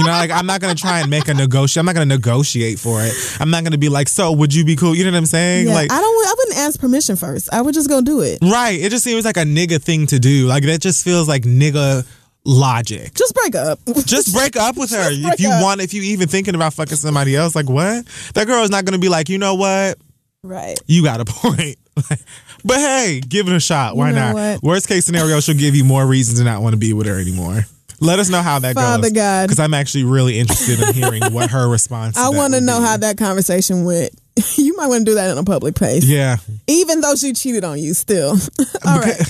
[0.00, 1.80] You know, like I'm not gonna try and make a negotiate.
[1.80, 3.12] I'm not gonna negotiate for it.
[3.40, 4.94] I'm not gonna be like, so would you be cool?
[4.94, 5.68] You know what I'm saying?
[5.68, 6.26] Yeah, like, I don't.
[6.26, 7.48] I wouldn't ask permission first.
[7.52, 8.38] I would just go do it.
[8.42, 8.78] right?
[8.80, 10.46] It just seems like a nigga thing to do.
[10.46, 12.06] Like that just feels like nigga
[12.44, 13.14] logic.
[13.14, 13.78] Just break up.
[14.06, 15.62] Just break up with her if you up.
[15.62, 15.80] want.
[15.80, 18.06] If you even thinking about fucking somebody else, like what?
[18.34, 19.98] That girl is not gonna be like, you know what?
[20.42, 20.78] right.
[20.86, 21.76] you got a point.
[22.64, 23.94] but hey, give it a shot.
[23.96, 24.34] Why You know not?
[24.34, 24.62] what?
[24.62, 27.20] Worst case scenario, she'll give you more reasons to not want to be with her
[27.20, 27.66] anymore.
[28.00, 29.12] Let us know how that Father goes.
[29.12, 29.46] God.
[29.46, 32.96] Because I'm actually really interested in hearing what her response I want to know how
[32.96, 34.12] that conversation went.
[34.56, 36.04] you might want to do that in a public place.
[36.04, 36.38] Yeah.
[36.66, 38.30] Even though she cheated on you still.
[38.86, 39.20] All right.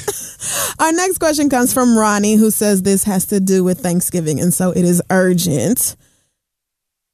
[0.79, 4.55] Our next question comes from Ronnie, who says this has to do with Thanksgiving, and
[4.55, 5.97] so it is urgent.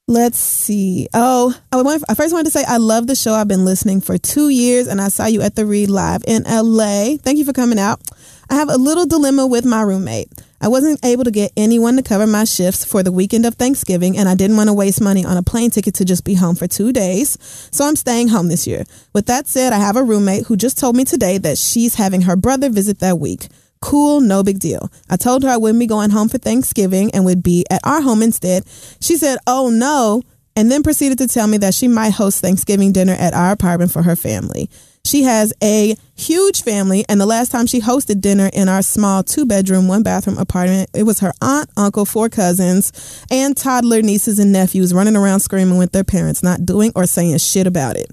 [0.09, 1.09] Let's see.
[1.14, 3.32] Oh, I, want, I first wanted to say I love the show.
[3.32, 6.44] I've been listening for two years, and I saw you at the Read Live in
[6.44, 7.16] LA.
[7.16, 8.00] Thank you for coming out.
[8.48, 10.30] I have a little dilemma with my roommate.
[10.66, 14.18] I wasn't able to get anyone to cover my shifts for the weekend of Thanksgiving,
[14.18, 16.56] and I didn't want to waste money on a plane ticket to just be home
[16.56, 17.38] for two days.
[17.70, 18.82] So I'm staying home this year.
[19.12, 22.22] With that said, I have a roommate who just told me today that she's having
[22.22, 23.46] her brother visit that week.
[23.80, 24.90] Cool, no big deal.
[25.08, 28.00] I told her I wouldn't be going home for Thanksgiving and would be at our
[28.00, 28.64] home instead.
[29.00, 30.24] She said, Oh no,
[30.56, 33.92] and then proceeded to tell me that she might host Thanksgiving dinner at our apartment
[33.92, 34.68] for her family.
[35.07, 39.22] She has a huge family, and the last time she hosted dinner in our small
[39.22, 44.40] two bedroom, one bathroom apartment, it was her aunt, uncle, four cousins, and toddler nieces
[44.40, 48.11] and nephews running around screaming with their parents, not doing or saying shit about it.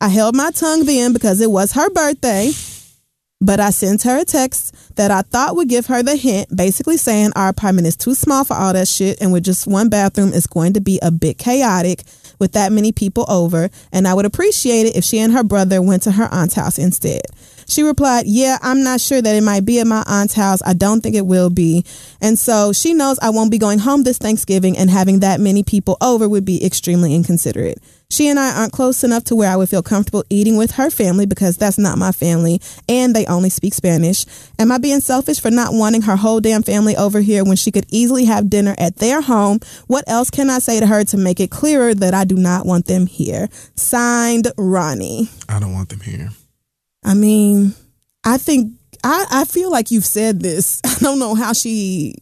[0.00, 2.52] I held my tongue then because it was her birthday.
[3.38, 6.96] But I sent her a text that I thought would give her the hint, basically
[6.96, 10.32] saying our apartment is too small for all that shit, and with just one bathroom,
[10.32, 12.02] it's going to be a bit chaotic
[12.38, 15.80] with that many people over, and I would appreciate it if she and her brother
[15.82, 17.22] went to her aunt's house instead.
[17.68, 20.62] She replied, Yeah, I'm not sure that it might be at my aunt's house.
[20.64, 21.84] I don't think it will be.
[22.20, 25.62] And so she knows I won't be going home this Thanksgiving, and having that many
[25.62, 27.78] people over would be extremely inconsiderate.
[28.10, 30.90] She and I aren't close enough to where I would feel comfortable eating with her
[30.90, 34.24] family because that's not my family and they only speak Spanish.
[34.58, 37.72] Am I being selfish for not wanting her whole damn family over here when she
[37.72, 39.58] could easily have dinner at their home?
[39.88, 42.64] What else can I say to her to make it clearer that I do not
[42.64, 43.48] want them here?
[43.74, 45.28] Signed, Ronnie.
[45.48, 46.30] I don't want them here.
[47.04, 47.74] I mean,
[48.24, 48.72] I think
[49.02, 50.80] I, I feel like you've said this.
[50.84, 52.16] I don't know how she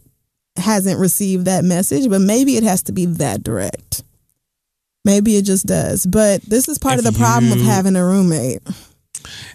[0.57, 4.03] hasn't received that message, but maybe it has to be that direct.
[5.05, 6.07] Maybe it just does.
[6.07, 8.63] But this is part If of the problem of having a roommate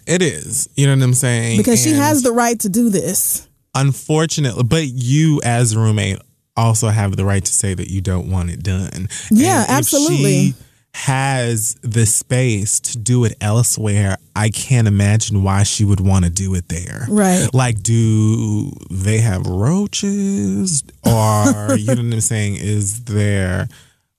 [0.06, 0.68] It is.
[0.76, 1.56] You know what I'm saying?
[1.58, 3.46] because she has the right to do this.
[3.74, 6.18] unfortunately, but you as a roommate
[6.56, 9.08] also have the right to say that you don't want it done.
[9.30, 10.16] Yeah, And if absolutely.
[10.50, 10.54] she
[10.92, 16.30] has the space to do it elsewhere, I can't imagine why she would want to
[16.30, 17.06] do it there.
[17.08, 17.48] Right.
[17.54, 20.82] Like, do they have roaches?
[21.06, 22.56] Or, you know what I'm saying?
[22.56, 23.68] Is there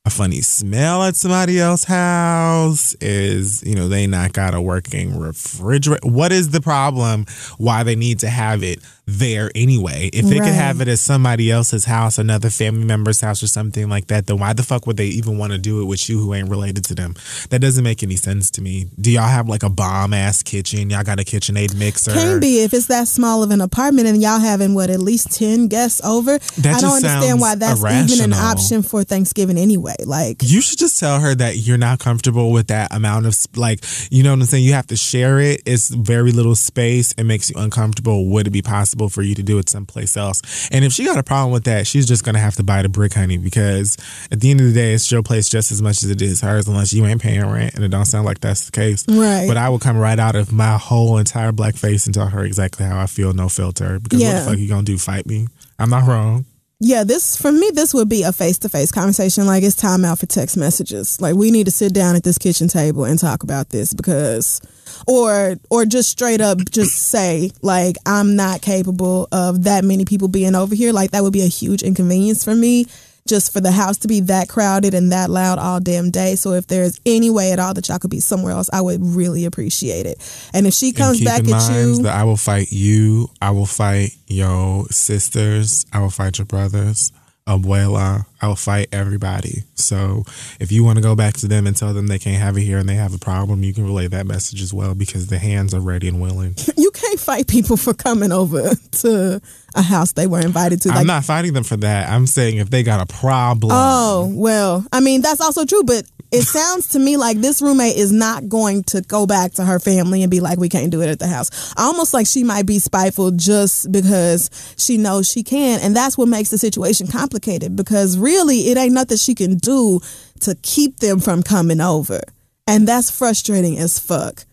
[0.04, 2.96] a funny smell at somebody else's house?
[3.02, 6.08] Is, you know, they not got a working refrigerator?
[6.08, 7.26] What is the problem?
[7.60, 10.10] Why they need to have it there anyway?
[10.12, 10.46] If they Right.
[10.46, 14.26] could have it at somebody else's house, another family member's house, or something like that,
[14.26, 16.50] then why the fuck would they even want to do it with you who ain't
[16.50, 17.14] related to them?
[17.52, 18.88] That doesn't make any sense to me.
[19.00, 20.90] Do y'all have like a bomb ass kitchen?
[20.90, 22.12] Y'all got a KitchenAid mixer?
[22.12, 25.32] Can be if it's that small of an apartment and y'all having what at least
[25.32, 26.40] ten guests over.
[26.58, 27.80] That I don't understand why that's
[28.12, 29.91] even an option for Thanksgiving anyway.
[30.06, 33.84] Like You should just tell her that you're not comfortable with that amount of like,
[34.10, 34.64] you know what I'm saying.
[34.64, 35.62] You have to share it.
[35.66, 37.14] It's very little space.
[37.14, 38.28] It makes you uncomfortable.
[38.28, 40.70] Would it be possible for you to do it someplace else?
[40.72, 42.90] And if she got a problem with that, she's just gonna have to buy the
[42.90, 43.38] brick, honey.
[43.38, 43.98] Because
[44.32, 46.42] at the end of the day, it's your place just as much as it is
[46.42, 47.76] hers, unless you ain't paying rent.
[47.76, 49.06] And it don't sound like that's the case.
[49.08, 49.48] Right.
[49.48, 52.44] But I will come right out of my whole entire black face and tell her
[52.44, 54.00] exactly how I feel, no filter.
[54.00, 54.98] Because what the fuck you gonna do?
[54.98, 55.48] Fight me?
[55.80, 56.46] I'm not wrong.
[56.84, 59.46] Yeah, this for me, this would be a face to face conversation.
[59.46, 61.22] Like it's time out for text messages.
[61.22, 64.60] Like we need to sit down at this kitchen table and talk about this because,
[65.06, 70.28] or or just straight up just say like I'm not capable of that many people
[70.28, 70.92] being over here.
[70.92, 72.88] Like that would be a huge inconvenience for me.
[73.28, 76.36] Just for the house to be that crowded and that loud all damn day.
[76.36, 79.02] So if there's any way at all that y'all could be somewhere else, I would
[79.04, 80.18] really appreciate it.
[80.54, 83.30] And if she comes keep back in at mind you, that I will fight you.
[83.42, 85.86] I will fight your sisters.
[85.94, 87.12] I will fight your brothers.
[87.48, 88.26] Abuela.
[88.42, 89.64] I will fight everybody.
[89.76, 90.24] So
[90.60, 92.62] if you want to go back to them and tell them they can't have it
[92.62, 95.38] here and they have a problem, you can relay that message as well because the
[95.38, 96.56] hands are ready and willing.
[96.78, 99.42] you can't fight people for coming over to
[99.76, 100.90] a house they were invited to.
[100.90, 102.10] I'm not fighting them for that.
[102.10, 103.72] I'm saying if they got a problem.
[103.74, 107.98] Oh, well, I mean, that's also true, but it sounds to me like this roommate
[107.98, 111.02] is not going to go back to her family and be like, we can't do
[111.02, 111.74] it at the house.
[111.78, 115.82] Almost like she might be spiteful just because she knows she can.
[115.82, 120.00] And that's what makes the situation complicated because really it ain't nothing she can do
[120.42, 122.22] to keep them from coming over.
[122.66, 124.46] And that's frustrating as fuck.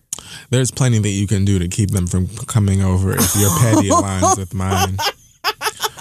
[0.51, 3.89] There's plenty that you can do to keep them from coming over if your petty
[3.89, 4.99] aligns with mine.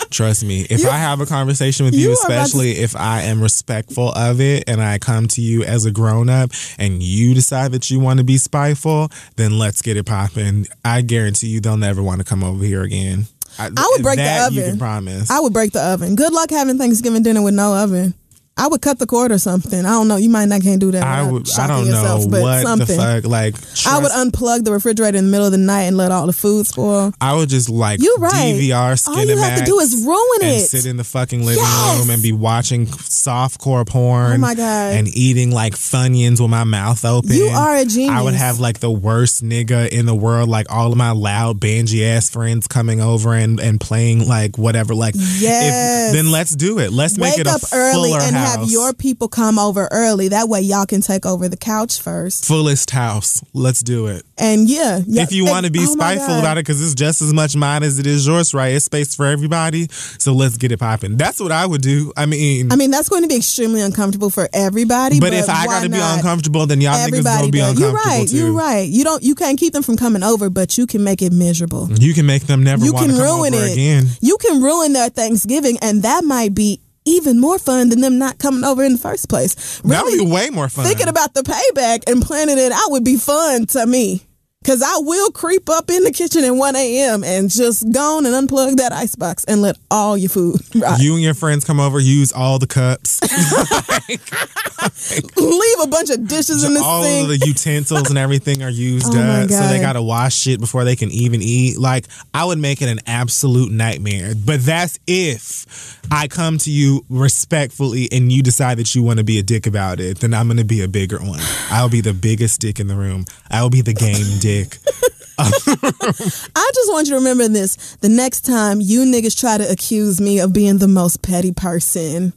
[0.10, 0.66] Trust me.
[0.70, 4.10] If I have a conversation with you, you about to- especially if I am respectful
[4.14, 7.90] of it and I come to you as a grown up and you decide that
[7.92, 10.68] you want to be spiteful, then let's get it popping.
[10.86, 13.28] I guarantee you they'll never want to come over here again.
[13.60, 14.72] I, would break the You oven.
[14.72, 15.32] can promise.
[15.32, 16.16] I would break the oven.
[16.16, 18.14] Good luck having Thanksgiving dinner with no oven.
[18.58, 19.80] I would cut the cord or something.
[19.86, 20.16] I don't know.
[20.18, 21.04] You might not can't do that.
[21.04, 21.48] I would.
[21.58, 22.88] I don't yourself, know but what something.
[22.98, 23.24] the fuck.
[23.26, 23.56] Like
[23.86, 26.34] I would unplug the refrigerator in the middle of the night and let all the
[26.34, 27.14] food spoil.
[27.22, 28.56] I would just like You right.
[28.56, 30.62] DVR All you have to do is ruin it.
[30.68, 32.00] sit in the fucking living Yes.
[32.00, 34.34] room and be watching softcore porn.
[34.34, 34.94] Oh my God.
[34.94, 37.32] And eating like Funyuns with my mouth open.
[37.32, 38.36] You are a I would genius.
[38.38, 42.30] have like the worst nigga in the world, like all of my loud bangy ass
[42.30, 44.96] friends coming over and, and playing like whatever.
[44.96, 46.14] Like, if- Yes.
[46.14, 46.92] then let's do it.
[46.92, 48.47] Let's make it a up early fuller and house.
[48.48, 50.30] Have your people come over early.
[50.30, 52.46] That way y'all can take over the couch first.
[52.46, 53.44] fullest house.
[53.54, 54.24] Let's do it.
[54.38, 57.22] And yeah, yeah if you want to be oh spiteful about it, because it's just
[57.22, 58.74] as much mine as it is yours, right?
[58.74, 59.88] It's space for everybody.
[59.90, 61.18] So let's get it popping.
[61.18, 62.14] That's what I would do.
[62.16, 65.20] I mean, I mean, that's going to be extremely uncomfortable for everybody.
[65.20, 67.80] but, But, if I got to be uncomfortable, then y'all niggas everybody gonna be does.
[67.80, 68.28] You're uncomfortable right.
[68.30, 68.38] too.
[68.38, 68.88] You're right.
[68.88, 69.24] You don't.
[69.24, 71.90] You can't keep them from coming over, but you can make it miserable.
[71.92, 73.74] You can make them never you can come ruin over it.
[73.74, 74.06] again.
[74.22, 78.38] You can ruin their Thanksgiving, and that might be even more fun than them not
[78.38, 79.80] coming over in the first place.
[79.82, 80.86] That would be way more fun.
[80.86, 84.27] thinking about the payback and planning it out would be fun to me.
[84.68, 87.24] Cause I will creep up in the kitchen at 1 a.m.
[87.24, 91.00] and just go on and unplug that icebox and let all your food rot.
[91.00, 93.22] You and your friends come over, use all the cups,
[95.38, 97.24] Leave a bunch of dishes in the all sink.
[97.24, 100.84] of the utensils and everything are used Oh up, so they gotta wash it before
[100.84, 101.78] they can even eat.
[101.78, 104.34] Like I would make it an absolute nightmare.
[104.36, 109.24] But that's if I come to you respectfully and you decide that you want to
[109.24, 110.20] be a dick about it.
[110.20, 111.40] Then I'm gonna be a bigger one.
[111.70, 113.26] I'll be the biggest dick in the room.
[113.50, 114.57] I will be the game dick.
[115.40, 117.96] I just want you to remember this.
[117.98, 122.34] The next time you niggas try to accuse me of being the most petty person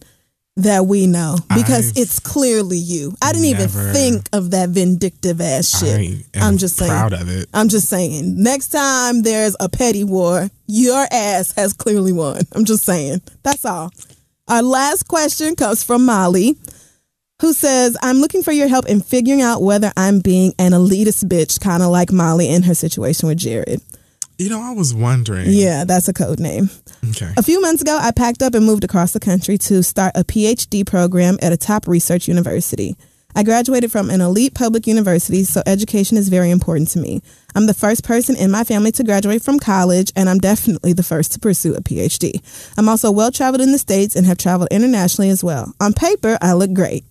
[0.57, 3.15] that we know, because I've it's clearly you.
[3.23, 5.99] I didn't even think of that vindictive ass shit.
[6.35, 6.91] I am I'm just saying.
[6.91, 7.49] proud of it.
[7.55, 8.43] I'm just saying.
[8.43, 12.43] Next time there's a petty war, your ass has clearly won.
[12.53, 13.23] I'm just saying.
[13.43, 13.91] That's all.
[14.49, 16.57] Our last question comes from Molly,
[17.41, 21.25] who says, I'm looking for your help in figuring out whether I'm being an elitist
[21.25, 23.81] bitch, kind of like Molly in her situation with Jared.
[24.39, 25.47] You know, I was wondering.
[25.49, 26.71] Yeah, that's a code name.
[27.11, 27.33] Okay.
[27.37, 30.25] A few months ago, I packed up and moved across the country to start a
[30.25, 32.97] PhD program at a top research university.
[33.35, 37.23] I graduated from an elite public university, so education is very important to me.
[37.55, 41.03] I'm the first person in my family to graduate from college, and I'm definitely the
[41.03, 42.43] first to pursue a PhD.
[42.77, 45.73] I'm also well traveled in the States and have traveled internationally as well.
[45.81, 47.05] On paper, I look great.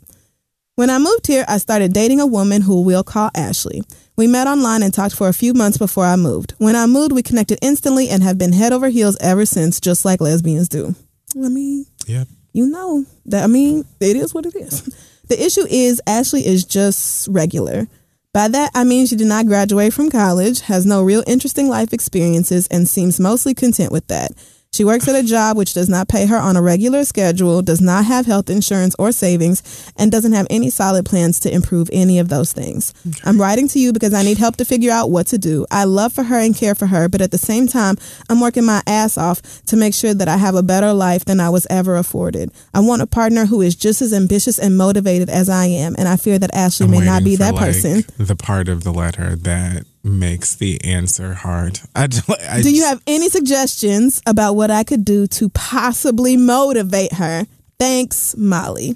[0.79, 3.83] When I moved here, I started dating a woman who we'll call Ashley.
[4.15, 6.53] We met online and talked for a few months before I moved.
[6.57, 10.05] When I moved, we connected instantly and have been head over heels ever since, just
[10.05, 10.95] like lesbians do.
[11.35, 12.29] I mean, Yep.
[12.53, 14.83] you know that I mean it is what it is.
[15.27, 17.89] The issue is Ashley is just regular.
[18.33, 21.91] By that I mean she did not graduate from college, has no real interesting life
[21.91, 24.31] experiences, and seems mostly content with that.
[24.71, 27.81] She works at a job which does not pay her on a regular schedule, does
[27.81, 32.19] not have health insurance or savings, and doesn't have any solid plans to improve any
[32.19, 32.93] of those things.
[33.25, 35.65] I'm writing to you because I need help to figure out what to do.
[35.71, 37.97] I love for her and care for her, but at the same time,
[38.29, 41.39] I'm working my ass off to make sure that I have a better life than
[41.39, 42.51] I was ever afforded.
[42.71, 46.07] I want a partner who is just as ambitious and motivated as I am, and
[46.07, 48.03] I fear that Ashley I'm may not be that like, person.
[48.17, 51.79] The part of the letter that makes the answer hard.
[51.95, 52.03] I,
[52.49, 57.45] I Do you have any suggestions about what I could do to possibly motivate her?
[57.79, 58.95] Thanks, Molly.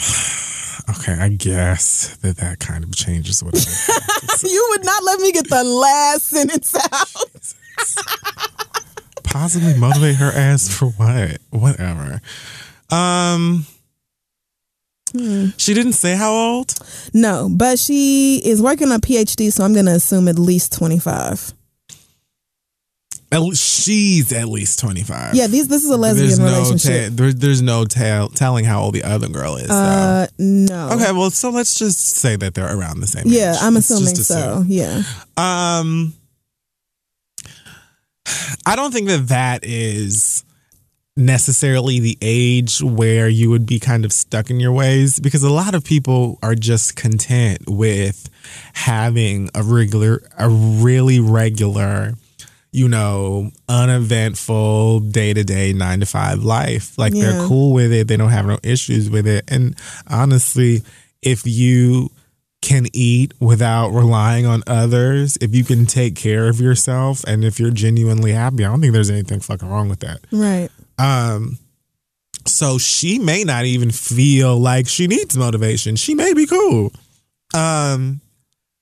[0.86, 3.54] Okay, I guess that that kind of changes what.
[4.44, 7.54] You would not let me get the last sentence out.
[9.24, 11.38] possibly motivate her ass for what?
[11.48, 12.20] Whatever.
[12.90, 13.64] Um.
[15.16, 15.46] Hmm.
[15.56, 16.74] She didn't say how old.
[17.12, 20.72] No, but she is working on a PhD, so I'm going to assume at least
[20.72, 21.54] 25.
[23.32, 25.34] At she's at least twenty five.
[25.34, 27.08] Yeah, these this is a lesbian there's no relationship.
[27.10, 29.68] ta- there, there's no tell telling how old the other girl is.
[29.68, 30.90] uh, no.
[30.92, 33.24] Okay, well, so let's just say that they're around the same.
[33.26, 33.58] Yeah, age.
[33.60, 34.58] I'm Let's assuming so.
[34.60, 34.66] assume.
[34.68, 35.02] Yeah.
[35.36, 36.14] Um,
[38.66, 40.44] I don't think that that is
[41.16, 45.50] necessarily the age where you would be kind of stuck in your ways because a
[45.50, 48.28] lot of people are just content with
[48.72, 52.14] having a regular, a really regular,
[52.72, 56.98] you know, uneventful day to day nine to five life.
[56.98, 57.22] Like Yeah.
[57.30, 59.44] they're cool with it, they don't have no issues with it.
[59.48, 59.76] And
[60.08, 60.82] honestly,
[61.22, 62.10] if you
[62.60, 67.60] can eat without relying on others, if you can take care of yourself, and if
[67.60, 70.20] you're genuinely happy, I don't think there's anything fucking wrong with that.
[70.32, 70.70] Right.
[70.98, 71.58] Um,
[72.46, 75.96] so she may not even feel like she needs motivation.
[75.96, 76.92] She may be cool.
[77.54, 78.20] Um,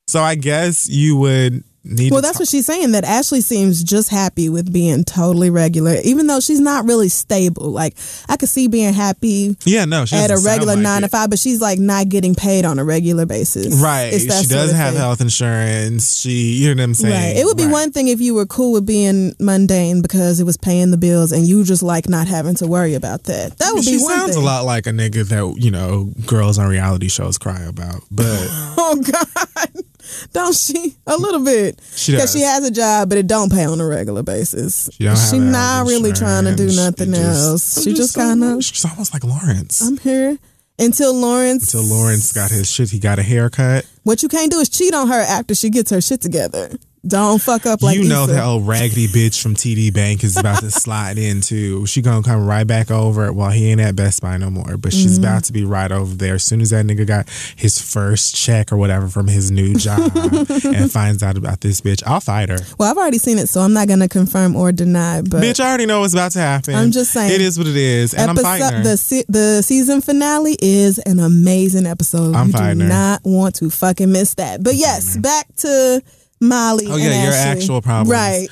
[0.06, 2.12] so I guess you would need.
[2.12, 2.92] Well, that's what she's saying.
[2.92, 7.70] That Ashley seems just happy with being totally regular, even though she's not really stable.
[7.70, 7.96] Like
[8.28, 11.06] I could see being happy yeah, no, she at a regular like nine it.
[11.06, 13.80] to five, but she's like not getting paid on a regular basis.
[13.82, 14.12] Right.
[14.12, 15.00] She doesn't of have thing.
[15.00, 16.16] health insurance.
[16.16, 17.12] She, you know what I'm saying?
[17.14, 17.36] Right.
[17.36, 17.72] It would be Right.
[17.72, 21.32] one thing if you were cool with being mundane because it was paying the bills
[21.32, 23.58] and you just like not having to worry about that.
[23.58, 24.42] That would she be one sounds thing.
[24.42, 28.26] a lot like a nigga that you know girls on reality shows cry about, but
[28.78, 29.84] Oh God.
[30.32, 30.96] Don't she?
[31.06, 31.80] A little bit.
[31.94, 34.88] She Because she has a job, but it don't pay on a regular basis.
[34.92, 37.76] She don't She not really trying to do nothing just- else.
[37.78, 38.64] I'm She just so- kind of.
[38.64, 39.80] She's almost like Lawrence.
[39.82, 40.38] I'm here
[40.78, 41.72] until Lawrence.
[41.74, 43.84] Until Lawrence got his shit, he got a haircut.
[44.04, 46.70] What you can't do is cheat on her after she gets her shit together.
[47.04, 48.02] Don't fuck up like that.
[48.04, 48.32] you know Issa.
[48.34, 51.84] that old raggedy bitch from TD Bank is about to slide into.
[51.86, 53.32] She gonna come right back over.
[53.32, 55.24] Well, he ain't at Best Buy no more, but she's Mm-hmm.
[55.24, 58.70] about to be right over there as soon as that nigga got his first check
[58.72, 62.02] or whatever from his new job and finds out about this bitch.
[62.06, 62.58] I'll fight her.
[62.78, 65.22] Well, I've already seen it, so I'm not gonna confirm or deny.
[65.22, 66.76] But bitch, I already know what's about to happen.
[66.76, 67.32] I'm just saying.
[67.32, 68.82] it is what it is, and I'm fighting her.
[68.84, 72.36] the se- the season finale is an amazing episode.
[72.36, 72.88] I'm you fighting do her.
[72.90, 74.62] not want to fucking miss that.
[74.62, 76.00] But yes, back to
[76.42, 76.86] Molly.
[76.88, 77.62] Oh, yeah, your Ashley.
[77.62, 78.10] actual problems.
[78.10, 78.48] right?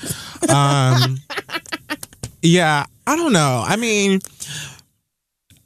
[0.50, 1.18] um,
[2.40, 3.64] yeah, I don't know.
[3.66, 4.20] I mean,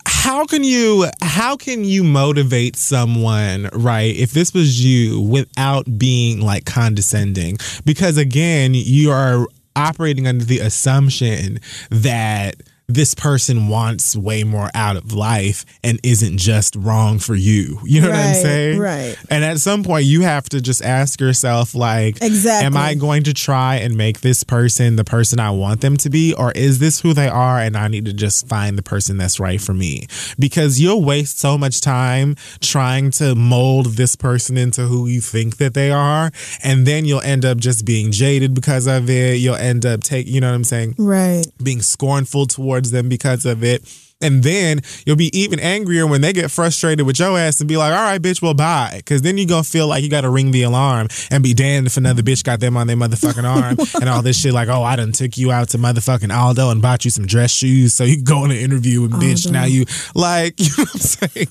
[0.07, 6.41] how can you how can you motivate someone right if this was you without being
[6.41, 9.47] like condescending because again you are
[9.77, 11.61] operating under the assumption
[11.91, 12.55] that
[12.87, 17.81] this person wants way more out of life and isn't just wrong for you.
[17.85, 18.79] You know what I'm saying?
[18.79, 19.17] right.
[19.31, 22.67] And at some point you have to just ask yourself like Exactly.
[22.67, 26.11] am I going to try and make this person the person I want them to
[26.11, 29.17] be or is this who they are and I need to just find the person
[29.17, 30.07] that's right for me?
[30.39, 35.57] Because you'll waste so much time trying to mold this person into who you think
[35.57, 36.31] that they are
[36.63, 39.39] and then you'll end up just being jaded because of it.
[39.39, 40.97] You'll end up take, you know what I'm saying?
[40.99, 41.47] Right.
[41.63, 43.83] being scornful towards them because of it.
[44.21, 47.77] And then you'll be even angrier when they get frustrated with your ass and be
[47.77, 48.93] like, all right, bitch, well, bye.
[48.97, 51.89] Because then you're to feel like you got to ring the alarm and be damned
[51.89, 54.55] if another bitch got them on their motherfucking arm and all this shit.
[54.55, 57.51] Like, oh, I done took you out to motherfucking Aldo and bought you some dress
[57.51, 59.51] shoes so you can go on an interview with bitch.
[59.51, 59.85] Now you,
[60.15, 61.47] like, you know what I'm saying?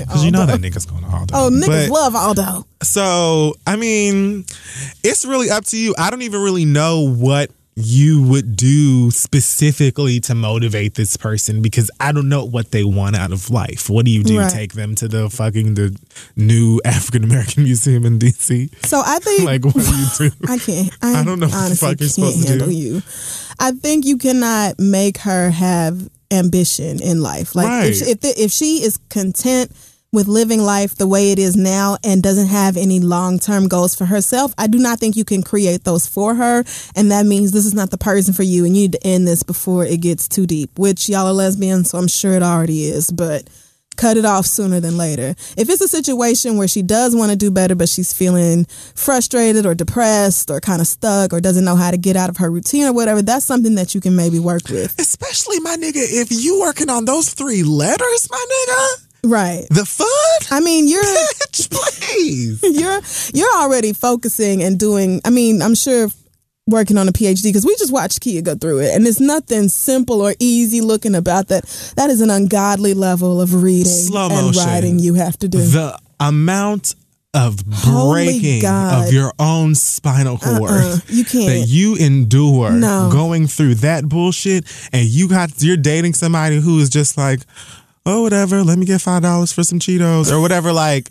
[0.00, 1.34] Because you know that nigga's going to Aldo.
[1.34, 2.66] Oh, niggas But- love Aldo.
[2.82, 4.44] so, I mean,
[5.02, 5.94] it's really up to you.
[5.96, 7.50] I don't even really know what
[7.80, 13.14] you would do specifically to motivate this person because I don't know what they want
[13.14, 13.88] out of life.
[13.88, 14.38] What do you do?
[14.40, 14.50] Right.
[14.50, 15.96] Take them to the fucking the
[16.34, 18.84] new African American museum in DC?
[18.86, 20.36] So I think Like what do you do?
[20.48, 20.90] I can't.
[21.02, 22.70] I, I don't know what the fuck you're supposed to do.
[22.70, 22.96] you.
[23.60, 27.54] I think you cannot make her have ambition in life.
[27.54, 27.86] Like Right.
[27.90, 29.70] if she, if, the, if she is content
[30.12, 33.94] with living life the way it is now and doesn't have any long term goals
[33.94, 36.64] for herself, I do not think you can create those for her.
[36.96, 39.28] And that means this is not the person for you, and you need to end
[39.28, 40.78] this before it gets too deep.
[40.78, 43.48] Which y'all are lesbians, so I'm sure it already is, but
[43.96, 45.34] cut it off sooner than later.
[45.56, 49.66] If it's a situation where she does want to do better, but she's feeling frustrated
[49.66, 52.50] or depressed or kind of stuck or doesn't know how to get out of her
[52.50, 54.98] routine or whatever, that's something that you can maybe work with.
[54.98, 59.66] Especially my nigga, if you working on those three letters, my nigga, Right.
[59.70, 61.02] the fuck, I mean, you're
[61.50, 62.60] bitch, please.
[62.80, 63.00] you're
[63.34, 65.20] you're already focusing and doing.
[65.24, 66.08] I mean, I'm sure
[66.66, 69.68] working on a PhD because we just watched Kia go through it, and there's nothing
[69.68, 71.64] simple or easy looking about that.
[71.96, 74.64] That is an ungodly level of reading Slow and motion.
[74.64, 75.58] writing you have to do.
[75.58, 76.94] the amount
[77.34, 80.58] of breaking of your own spinal uh-uh.
[80.58, 81.46] cord Uh-uh, you can't.
[81.46, 83.10] that you endure No.
[83.12, 84.64] going through that bullshit
[84.94, 87.40] and you got you're dating somebody who is just like
[88.08, 91.10] oh whatever let me get five dollars for some cheetos or whatever like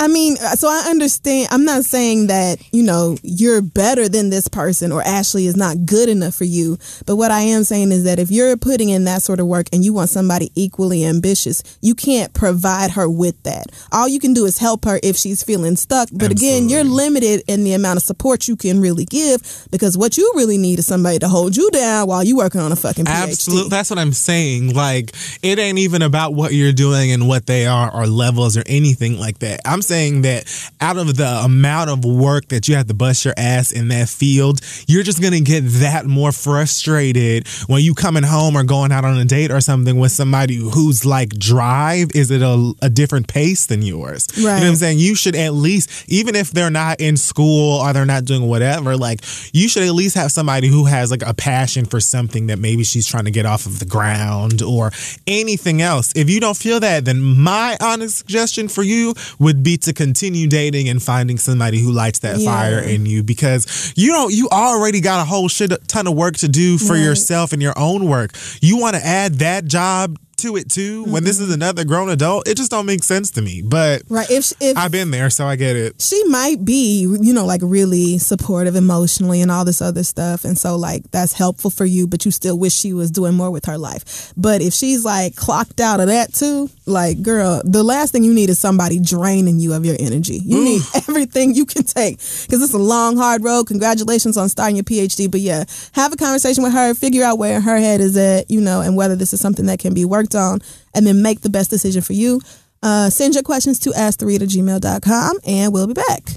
[0.00, 1.48] I mean, uh, so I understand.
[1.50, 5.86] I'm not saying that, you know, you're better than this person or Ashley is not
[5.86, 6.78] good enough for you.
[7.04, 9.66] But what I am saying is that if you're putting in that sort of work
[9.72, 13.66] and you want somebody equally ambitious, you can't provide her with that.
[13.90, 16.08] All you can do is help her if she's feeling stuck.
[16.12, 20.16] But again, you're limited in the amount of support you can really give because what
[20.16, 23.04] you really need is somebody to hold you down while you're working on a fucking
[23.04, 23.30] PhD.
[23.30, 23.70] Absolutely.
[23.70, 24.74] That's what I'm saying.
[24.74, 25.12] Like,
[25.42, 29.18] it ain't even about what you're doing and what they are or levels or anything
[29.18, 29.60] like that.
[29.64, 30.44] I'm saying that
[30.80, 34.08] out of the amount of work that you have to bust your ass in that
[34.08, 38.92] field, you're just going to get that more frustrated when you coming home or going
[38.92, 42.90] out on a date or something with somebody who's like drive is at a, a
[42.90, 44.28] different pace than yours.
[44.36, 44.98] You know what I'm saying?
[44.98, 48.96] You should at least, even if they're not in school or they're not doing whatever,
[48.96, 49.20] like
[49.52, 52.84] you should at least have somebody who has like a passion for something that maybe
[52.84, 54.92] she's trying to get off of the ground or
[55.26, 56.12] anything else.
[56.14, 60.46] If you don't feel that, then my honest suggestion for you would be to continue
[60.46, 62.46] dating and finding somebody who lights that Yeah.
[62.52, 66.36] fire in you because you don't, you already got a whole shit ton of work
[66.38, 67.02] to do for Right.
[67.02, 68.32] yourself and your own work.
[68.60, 71.50] You want to add that job to it too when this mm-hmm.
[71.50, 74.30] is another grown adult it just don't make sense to me but Right.
[74.30, 76.00] If, if, I've been there, so I get it.
[76.00, 80.44] she might be, you know, like really supportive emotionally and all this other stuff.
[80.44, 83.50] And so, like, that's helpful for you, but you still wish she was doing more
[83.50, 84.32] with her life.
[84.36, 88.32] But if she's like clocked out of that too, like, girl, the last thing you
[88.32, 90.40] need is somebody draining you of your energy.
[90.42, 93.66] You need everything you can take because it's a long, hard road.
[93.66, 95.30] Congratulations on starting your PhD.
[95.30, 98.60] But yeah, have a conversation with her, figure out where her head is at, you
[98.60, 100.60] know, and whether this is something that can be worked on,
[100.94, 102.40] and then make the best decision for you.
[102.82, 106.30] Uh, send your questions to asktheread at gmail.com and we'll be back.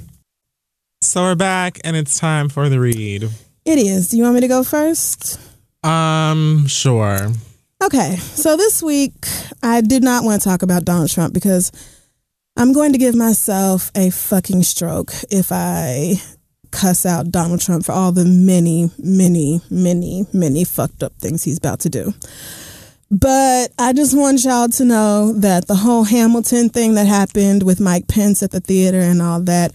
[1.01, 3.23] So we're back and it's time for the read.
[3.65, 4.09] It is.
[4.09, 5.39] Do you want me to go first?
[5.83, 7.31] Um, sure.
[7.83, 9.13] Okay, so this week
[9.63, 11.71] I did not want to talk about Donald Trump because
[12.57, 16.15] I'm going to give myself a fucking stroke if I
[16.71, 21.57] cuss out Donald Trump for all the many, many, many, many fucked up things he's
[21.57, 22.13] about to do.
[23.11, 27.81] But I just want y'all to know that the whole Hamilton thing that happened with
[27.81, 29.73] Mike Pence at the theater and all that,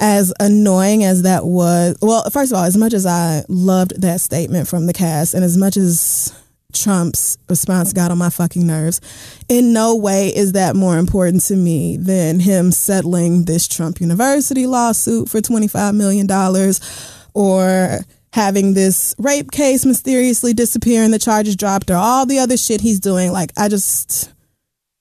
[0.00, 4.22] as annoying as that was, well, first of all, as much as I loved that
[4.22, 6.32] statement from the cast and as much as
[6.72, 9.02] Trump's response got on my fucking nerves.
[9.50, 14.66] In no way is that more important to me than him settling this Trump University
[14.66, 16.26] lawsuit for $25 million
[17.34, 17.98] or
[18.32, 22.80] having this rape case mysteriously disappear and the charges dropped or all the other shit
[22.80, 23.30] he's doing.
[23.30, 24.32] Like, I just,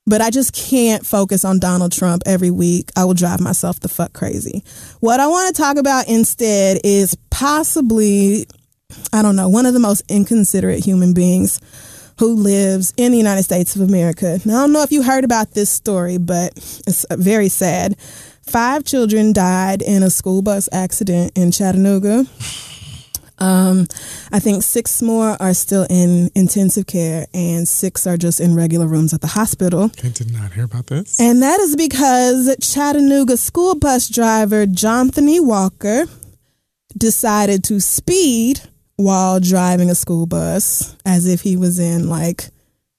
[0.06, 2.92] but I just can't focus on Donald Trump every week.
[2.96, 4.64] I will drive myself the fuck crazy.
[5.00, 8.46] What I want to talk about instead is possibly
[9.14, 11.60] I don't know, one of the most inconsiderate human beings
[12.20, 14.40] who lives in the United States of America.
[14.46, 16.54] Now, I don't know if you heard about this story, but
[16.86, 17.98] it's uh, very sad.
[18.46, 22.26] Five children died in a school bus accident in Chattanooga.
[23.42, 23.88] Um,
[24.32, 28.86] I think six more are still in intensive care, and six are just in regular
[28.86, 29.92] rooms at the hospital.
[30.04, 31.20] I did not hear about this.
[31.20, 36.06] And that is because Chattanooga school bus driver Jonathan Walker
[36.96, 38.62] decided to speed
[38.96, 42.50] while driving a school bus as if he was in like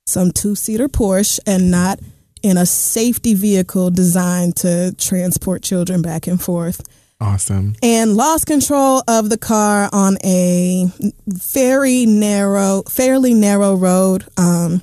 [0.07, 2.01] some two seater Porsche and not
[2.43, 6.83] in a safety vehicle designed to transport children back and forth.
[7.23, 7.77] Awesome.
[7.85, 10.87] And lost control of the car on a
[11.29, 14.25] very narrow, fairly narrow road.
[14.37, 14.83] Um,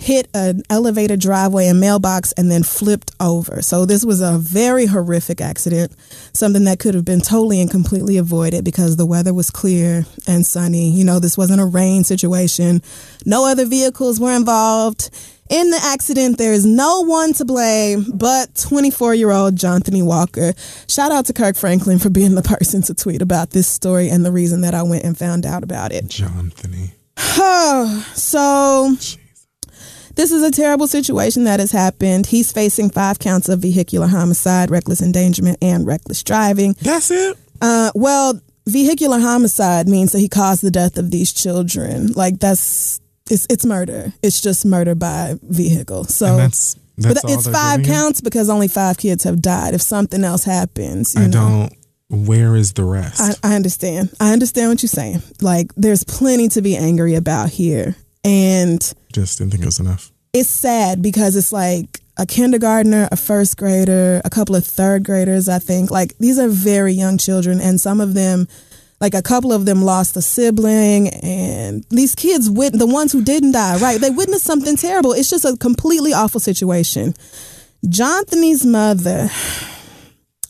[0.00, 3.60] hit an elevated driveway and mailbox and then flipped over.
[3.60, 5.92] So this was a very horrific accident,
[6.32, 10.46] something that could have been totally and completely avoided because the weather was clear and
[10.46, 10.90] sunny.
[10.90, 12.82] You know, this wasn't a rain situation.
[13.26, 15.10] No other vehicles were involved.
[15.50, 20.54] In the accident, there is no one to blame but 24 year old Jonathan Walker.
[20.88, 24.24] Shout out to Kirk Franklin for being the person to tweet about this story and
[24.24, 26.08] the reason that I went and found out about it.
[26.08, 26.92] Jonathan.
[28.14, 28.96] so
[30.20, 32.26] this is a terrible situation that has happened.
[32.26, 36.74] He's facing five counts of vehicular homicide, reckless endangerment, and reckless driving.
[36.82, 37.38] That's it?
[37.62, 42.12] Uh, well, vehicular homicide means that he caused the death of these children.
[42.12, 44.12] Like that's it's it's murder.
[44.22, 46.04] It's just murder by vehicle.
[46.04, 49.72] So And that's, that's but it's five counts because only five kids have died.
[49.72, 51.68] If something else happens, you I know.
[52.10, 52.26] don't.
[52.26, 53.20] Where is the rest?
[53.42, 54.12] I, I understand.
[54.20, 55.22] I understand what you're saying.
[55.40, 57.94] Like, there's plenty to be angry about here.
[58.24, 58.80] And
[59.12, 60.10] Just didn't think it was enough.
[60.32, 65.48] it's sad because it's like a kindergartner, a first grader, a couple of third graders,
[65.48, 65.90] I think.
[65.90, 68.46] Like, these are very young children, and some of them,
[69.00, 73.22] like a couple of them lost a sibling, and these kids, wit- the ones who
[73.22, 73.98] didn't die, right?
[73.98, 75.12] They witnessed something terrible.
[75.14, 77.14] It's just a completely awful situation.
[77.88, 79.30] Jonathan's mother,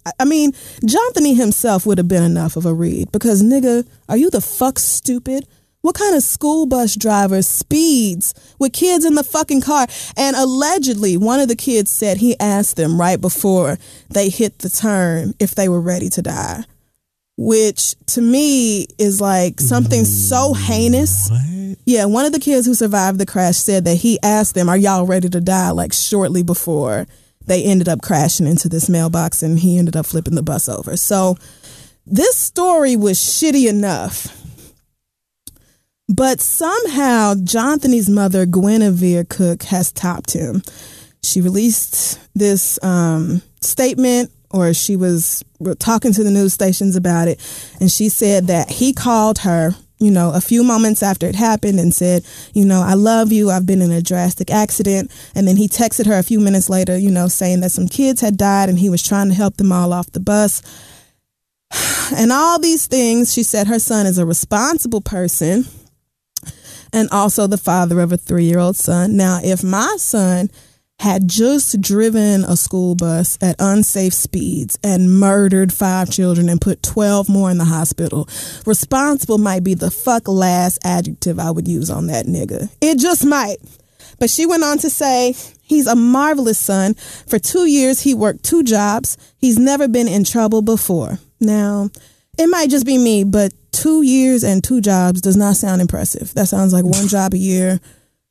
[0.05, 0.53] I- I mean,
[0.85, 4.81] Jonathan himself would have been enough of a read because, nigga, are you the fuck
[4.81, 5.47] stupid?
[5.83, 9.87] What kind of school bus driver speeds with kids in the fucking car?
[10.17, 13.79] And allegedly, one of the kids said he asked them right before
[14.11, 16.65] they hit the turn if they were ready to die,
[17.39, 21.31] which to me is like something so heinous.
[21.31, 21.79] What?
[21.87, 24.77] Yeah, one of the kids who survived the crash said that he asked them, Are
[24.77, 25.71] y'all ready to die?
[25.71, 27.07] like shortly before
[27.47, 30.97] they ended up crashing into this mailbox and he ended up flipping the bus over.
[30.97, 31.37] So
[32.07, 34.37] this story was shitty enough.
[36.13, 40.63] But somehow Jonathan's mother, Gwenevere Cook, has topped him.
[41.23, 45.45] She released this um, statement, or she was
[45.79, 47.39] talking to the news stations about it,
[47.79, 51.79] and she said that he called her, you know, a few moments after it happened
[51.79, 52.25] and said,
[52.55, 53.51] you know, I love you.
[53.51, 55.13] I've been in a drastic accident.
[55.37, 58.23] And then he texted her a few minutes later, you know, saying that some kids
[58.23, 60.63] had died and he was trying to help them all off the bus.
[62.13, 65.67] And all these things, she said her son is a responsible person
[66.93, 69.17] and also the father of a three year old son.
[69.17, 70.51] Now, if my son
[71.01, 76.83] had just driven a school bus at unsafe speeds and murdered five children and put
[76.83, 78.29] 12 more in the hospital,
[78.67, 82.71] responsible might be the fuck last adjective I would use on that nigga.
[82.83, 83.57] It just might.
[84.19, 86.95] But she went on to say, he's a marvelous son.
[87.27, 89.17] For two years, he worked two jobs.
[89.39, 91.19] He's never been in trouble before.
[91.41, 91.89] Now,
[92.41, 96.33] it might just be me, but two years and two jobs does not sound impressive.
[96.33, 97.81] That sounds like one job a year,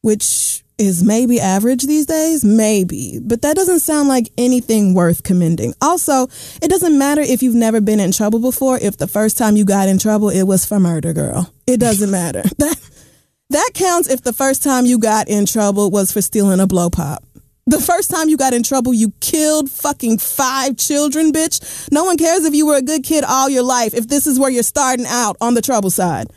[0.02, 5.76] which is maybe average these days, maybe, but that doesn't sound like anything worth commending.
[5.80, 6.24] Also,
[6.60, 8.80] it doesn't matter if you've never been in trouble before.
[8.82, 12.10] If the first time you got in trouble, it was for murder, girl, it doesn't
[12.10, 12.44] matter.
[12.58, 12.78] That
[13.52, 16.92] that counts if the first time you got in trouble was for stealing a blow
[16.92, 17.24] pop.
[17.70, 21.92] The first time you got in trouble, you killed fucking five children, bitch.
[21.92, 24.40] No one cares if you were a good kid all your life, if this is
[24.40, 26.32] where you're starting out on the trouble side.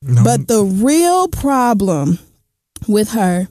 [0.00, 2.18] But the real problem
[2.86, 3.48] with her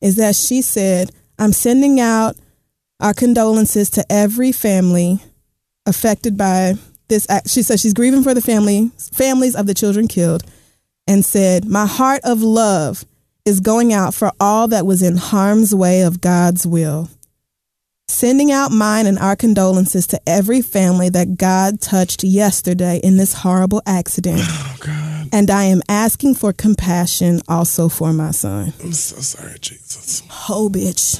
[0.00, 2.36] is that she said, I'm sending out
[2.98, 5.22] our condolences to every family
[5.84, 6.76] affected by
[7.08, 7.50] this act.
[7.50, 10.44] She said she's grieving for the family, families of the children killed,
[11.06, 13.04] and said, My heart of love
[13.44, 17.08] is going out for all that was in harm's way of God's will.
[18.08, 23.34] Sending out mine and our condolences to every family that God touched yesterday in this
[23.34, 24.40] horrible accident.
[24.42, 28.72] Oh God, And I am asking for compassion also for my son.
[28.82, 30.22] I'm so sorry, Jesus.
[30.28, 31.18] Ho bitch.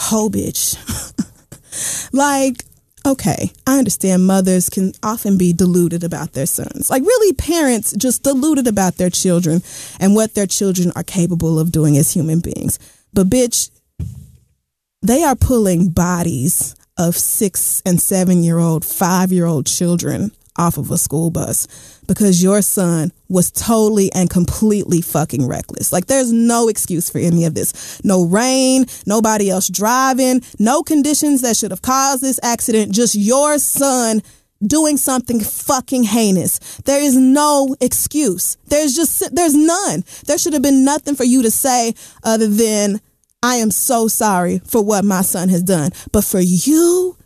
[0.00, 0.76] Ho bitch.
[2.12, 2.64] like,
[3.06, 6.90] okay, I understand mothers can often be deluded about their sons.
[6.90, 9.62] Like, really, parents just deluded about their children
[10.00, 12.78] and what their children are capable of doing as human beings.
[13.14, 13.70] But, bitch,
[15.02, 20.78] they are pulling bodies of six and seven year old, five year old children off
[20.78, 25.92] of a school bus because your son was totally and completely fucking reckless.
[25.92, 28.00] Like, there's no excuse for any of this.
[28.04, 33.58] No rain, nobody else driving, no conditions that should have caused this accident, just your
[33.58, 34.22] son
[34.64, 36.58] doing something fucking heinous.
[36.84, 38.56] There is no excuse.
[38.66, 40.04] There's just, there's none.
[40.26, 43.00] There should have been nothing for you to say other than,
[43.42, 45.90] I am so sorry for what my son has done.
[46.10, 47.16] But for you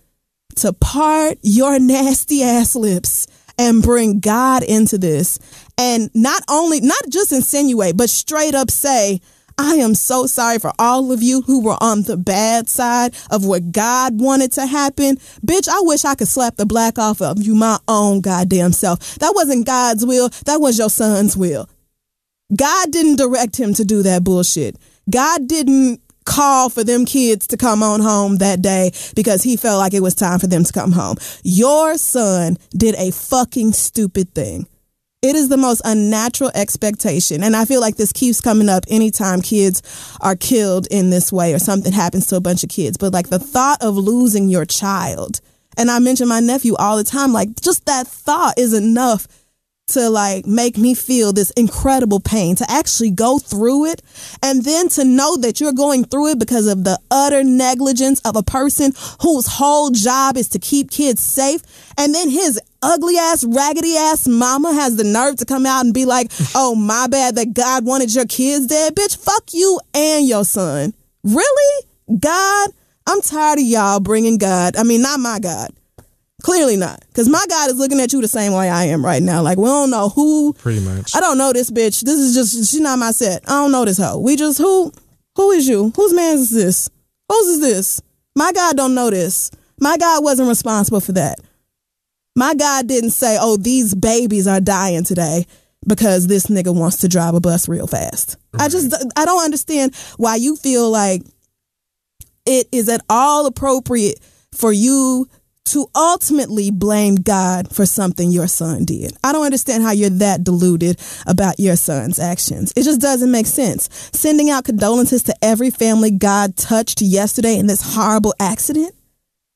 [0.56, 3.26] to part your nasty ass lips
[3.60, 5.38] and bring God into this
[5.76, 9.20] and not only, not just insinuate, but straight up say,
[9.58, 13.44] I am so sorry for all of you who were on the bad side of
[13.44, 15.16] what God wanted to happen.
[15.44, 19.16] Bitch, I wish I could slap the black off of you my own goddamn self.
[19.16, 20.30] That wasn't God's will.
[20.46, 21.68] That was your son's will.
[22.56, 24.76] God didn't direct him to do that bullshit.
[25.10, 26.00] God didn't
[26.30, 30.02] call for them kids to come on home that day because he felt like it
[30.02, 31.16] was time for them to come home.
[31.42, 34.66] Your son did a fucking stupid thing.
[35.22, 37.42] It is the most unnatural expectation.
[37.42, 39.82] And I feel like this keeps coming up anytime kids
[40.20, 42.96] are killed in this way or something happens to a bunch of kids.
[42.96, 45.40] But like the thought of losing your child,
[45.76, 49.26] and I mention my nephew all the time, like just that thought is enough
[49.90, 54.02] to like make me feel this incredible pain to actually go through it
[54.42, 58.36] and then to know that you're going through it because of the utter negligence of
[58.36, 58.92] a person
[59.22, 61.62] whose whole job is to keep kids safe.
[61.98, 65.92] And then his ugly ass raggedy ass mama has the nerve to come out and
[65.92, 68.94] be like oh my bad that god wanted your kids dead.
[68.94, 70.94] Bitch fuck you and your son.
[71.22, 71.86] Really?
[72.18, 72.70] God?
[73.06, 75.72] I'm tired of y'all bringing god i mean not my god
[76.42, 77.00] Clearly not.
[77.08, 79.42] Because my God is looking at you the same way I am right now.
[79.42, 80.52] Like, we don't know who.
[80.54, 81.14] Pretty much.
[81.14, 82.02] I don't know this bitch.
[82.02, 83.42] This is just, she's not my set.
[83.46, 84.18] I don't know this hoe.
[84.18, 84.92] We just, who?
[85.36, 85.92] Who is you?
[85.96, 86.90] Whose man is this?
[87.28, 88.02] Whose is this?
[88.34, 89.50] My God don't know this.
[89.80, 91.38] My God wasn't responsible for that.
[92.36, 95.46] My God didn't say, oh, these babies are dying today
[95.86, 98.36] because this nigga wants to drive a bus real fast.
[98.58, 101.22] I just, I don't understand why you feel like
[102.46, 104.20] it is at all appropriate
[104.52, 105.28] for you
[105.70, 109.12] to ultimately blame God for something your son did.
[109.22, 112.72] I don't understand how you're that deluded about your son's actions.
[112.76, 113.88] It just doesn't make sense.
[114.12, 118.94] Sending out condolences to every family God touched yesterday in this horrible accident?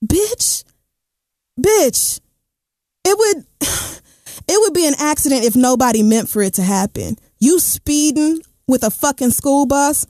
[0.04, 0.64] Bitch.
[1.60, 2.20] Bitch.
[3.04, 3.46] It would
[4.48, 7.16] it would be an accident if nobody meant for it to happen.
[7.40, 10.06] You speeding with a fucking school bus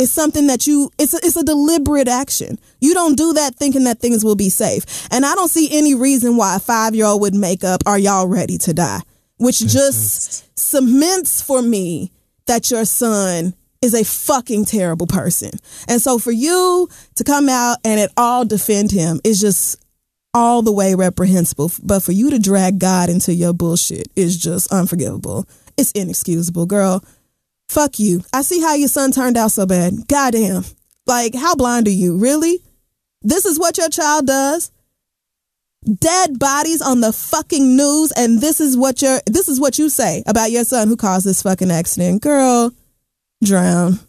[0.00, 2.58] it's something that you it's a, it's a deliberate action.
[2.80, 5.06] You don't do that thinking that things will be safe.
[5.10, 8.56] And i don't see any reason why a five-year-old would make up are y'all ready
[8.58, 9.00] to die?
[9.36, 12.12] Which just cements for me
[12.46, 15.50] that your son is a fucking terrible person.
[15.86, 19.84] And so for you to come out and at all defend him is just
[20.32, 21.72] all the way reprehensible.
[21.82, 25.46] But for you to drag god into your bullshit is just unforgivable.
[25.76, 27.02] It's inexcusable girl
[27.70, 28.24] Fuck you.
[28.32, 30.08] I see how your son turned out so bad.
[30.08, 30.64] Goddamn.
[31.06, 32.18] Like, how blind are you?
[32.18, 32.64] Really?
[33.22, 34.72] This is what your child does?
[35.84, 39.88] Dead bodies on the fucking news, and this is what your this is what you
[39.88, 42.22] say about your son who caused this fucking accident.
[42.22, 42.72] Girl,
[43.44, 44.00] drown.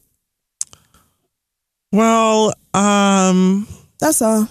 [1.91, 3.67] Well, um,
[3.99, 4.49] That's all.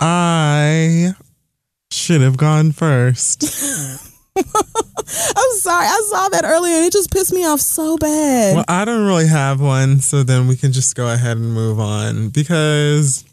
[0.00, 1.12] I
[1.92, 4.02] should have gone first.
[5.36, 5.86] I'm sorry.
[5.86, 8.56] I saw that earlier and it just pissed me off so bad.
[8.56, 11.80] Well, I don't really have one, so then we can just go ahead and move
[11.80, 13.24] on because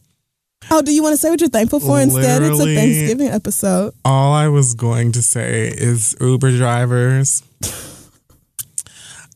[0.72, 2.42] oh, do you want to say what you're thankful for instead?
[2.42, 3.94] It's a Thanksgiving episode.
[4.04, 7.44] all I was going to say is Uber drivers.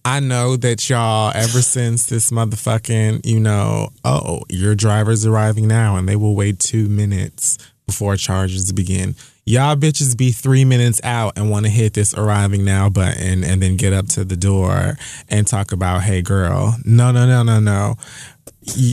[0.06, 5.98] I know that y'all, ever since this motherfucking, you know, oh, your driver's arriving now
[5.98, 9.16] and they will wait two minutes before charges begin.
[9.50, 13.64] Y'all bitches be three minutes out and want to hit this arriving now button and
[13.64, 14.96] then get up to the door
[15.28, 16.78] and talk about, hey, girl.
[16.86, 17.96] No, no, no, no, no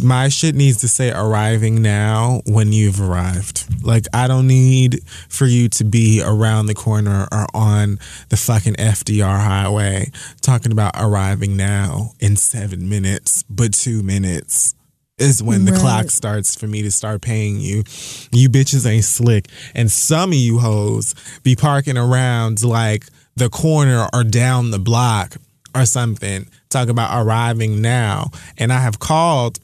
[0.03, 3.67] my shit needs to say arriving now when you've arrived.
[3.85, 7.99] Like I don't need for you to be around the corner or on
[8.31, 10.11] the fucking FDR highway
[10.41, 14.75] talking about arriving now in 7 minutes, but 2 minutes
[15.19, 15.81] is when the Right.
[15.81, 17.85] clock starts for me to start paying you.
[18.33, 19.49] You bitches ain't slick.
[19.75, 25.37] And some of you hoes be parking around like the corner or down the block
[25.75, 26.47] or something.
[26.69, 28.31] Talk about arriving now.
[28.59, 29.59] And I have called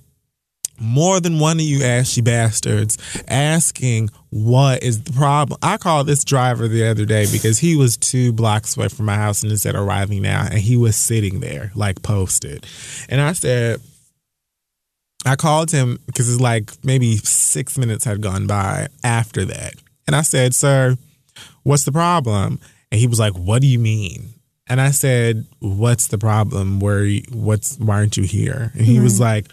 [0.80, 2.96] more than one of you ashy bastards
[3.28, 5.58] asking what is the problem.
[5.62, 9.14] I called this driver the other day because he was two blocks away from my
[9.16, 12.66] house and it said arriving now and he was sitting there like posted.
[13.10, 13.80] And I said,
[15.24, 19.74] I called him because it's like maybe six minutes had gone by after that.
[20.06, 20.96] And I said, Sir,
[21.62, 22.58] what's the problem?
[22.90, 24.34] And he was like, What do you mean?
[24.68, 26.80] And I said, What's the problem?
[26.80, 28.72] Where what's why aren't you here?
[28.74, 29.22] And he was mm-hmm.
[29.22, 29.46] like,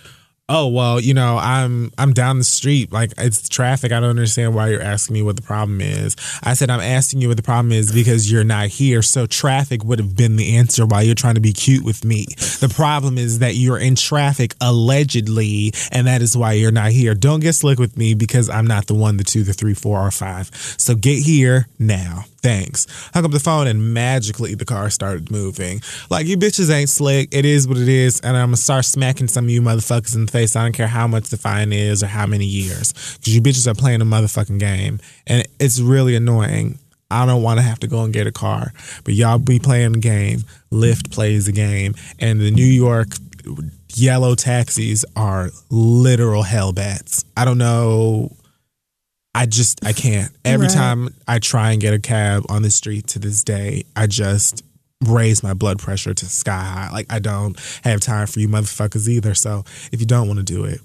[0.51, 2.91] Oh well, you know, I'm I'm down the street.
[2.91, 3.91] Like it's traffic.
[3.91, 6.15] I don't understand why you're asking me what the problem is.
[6.41, 9.03] I said I'm asking you what the problem is because you're not here.
[9.03, 12.25] So traffic would have been the answer while you're trying to be cute with me.
[12.61, 17.13] The problem is that you're in traffic allegedly, and that is why you're not here.
[17.13, 19.99] Don't get slick with me because I'm not the one, the two, the three, four,
[19.99, 20.49] or five.
[20.77, 22.25] So get here now.
[22.41, 22.87] Thanks.
[23.13, 25.81] Hung up the phone and magically the car started moving.
[26.09, 27.29] Like you bitches ain't slick.
[27.33, 30.25] It is what it is, and I'm gonna start smacking some of you motherfuckers in
[30.25, 30.55] the face.
[30.55, 33.67] I don't care how much the fine is or how many years, because you bitches
[33.67, 36.79] are playing a motherfucking game, and it's really annoying.
[37.11, 38.71] I don't want to have to go and get a car,
[39.03, 40.43] but y'all be playing the game.
[40.71, 43.09] Lyft plays the game, and the New York
[43.95, 47.25] yellow taxis are literal hellbats.
[47.35, 48.31] I don't know.
[49.39, 50.31] I just I can't.
[50.43, 50.75] Every Right.
[50.75, 54.63] time I try and get a cab on the street to this day, I just
[55.05, 56.89] raise my blood pressure to sky high.
[56.91, 59.33] Like I don't have time for you motherfuckers either.
[59.33, 59.63] So
[59.93, 60.81] if you don't want to do it,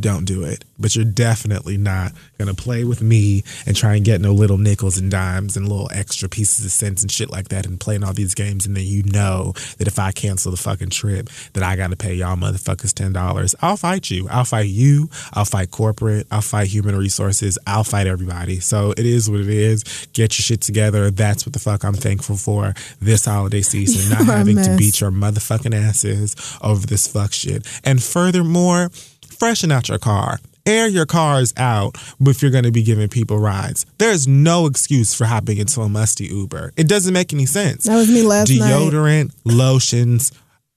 [0.00, 0.64] don't do it.
[0.76, 4.98] But you're definitely not gonna play with me and try and get no little nickels
[4.98, 8.12] and dimes and little extra pieces of cents and shit like that and playing all
[8.12, 11.76] these games and then you know that if I cancel the fucking trip that I
[11.76, 13.54] gotta pay y'all motherfuckers ten dollars.
[13.62, 14.28] I'll fight you.
[14.28, 15.10] I'll fight you.
[15.32, 16.26] I'll fight corporate.
[16.28, 17.56] I'll fight human resources.
[17.64, 18.58] I'll fight everybody.
[18.58, 19.84] So it is what it is.
[20.12, 21.12] Get your shit together.
[21.12, 24.10] That's what the fuck I'm thankful for this holiday season.
[24.18, 27.64] Not having to beat your motherfucking asses over this fuck shit.
[27.84, 28.90] And furthermore,
[29.34, 30.38] freshen out your car.
[30.66, 33.84] Air your cars out if you're going to be giving people rides.
[33.98, 36.72] There's no excuse for hopping into a musty Uber.
[36.76, 37.84] It doesn't make any sense.
[37.84, 38.70] That was me last night.
[38.70, 40.32] Deodorant, lotions,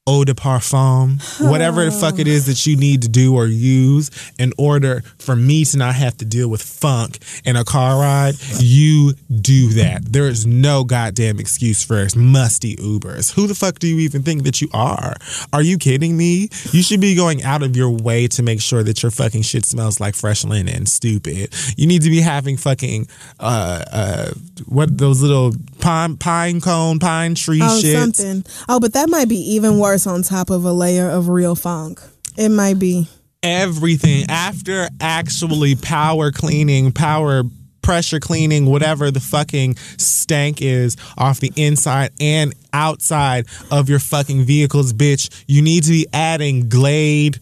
[0.07, 1.19] eau de parfum,
[1.49, 4.09] whatever the fuck it is that you need to do or use
[4.39, 8.35] in order for me to not have to deal with funk in a car ride,
[8.59, 10.05] you do that.
[10.05, 13.33] There is no goddamn excuse for us musty Ubers.
[13.33, 15.15] Who the fuck do you even think that you are?
[15.51, 16.49] Are you kidding me?
[16.71, 19.65] You should be going out of your way to make sure that your fucking shit
[19.65, 20.85] smells like fresh linen.
[20.85, 21.53] Stupid.
[21.75, 23.07] You need to be having fucking
[23.39, 24.31] uh uh
[24.67, 27.97] what those little pine pine cone pine tree Oh, shit.
[27.97, 28.45] something.
[28.69, 32.01] Oh, but that might be even worse on top of a layer of real funk.
[32.35, 33.07] It might be.
[33.41, 37.43] everything after actually power cleaning, power
[37.81, 44.43] pressure cleaning, whatever the fucking stank is off the inside and outside of your fucking
[44.43, 45.45] vehicles, bitch.
[45.47, 47.39] You need to be adding Glade.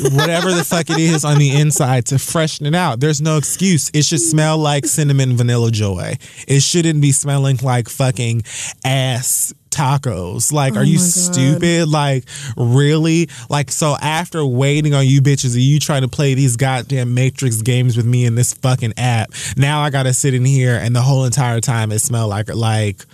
[0.00, 3.00] Whatever the fuck it is on the inside to freshen it out.
[3.00, 3.90] There's no excuse.
[3.92, 6.16] It should smell like cinnamon vanilla joy.
[6.46, 8.42] It shouldn't be smelling like fucking
[8.84, 10.52] ass tacos.
[10.52, 11.88] Like, are you stupid?
[11.88, 12.24] Like,
[12.56, 13.28] really?
[13.50, 17.60] Like, so after waiting on you bitches and you trying to play these goddamn Matrix
[17.62, 21.02] games with me in this fucking app, now I gotta sit in here and the
[21.02, 23.04] whole entire time it smell like like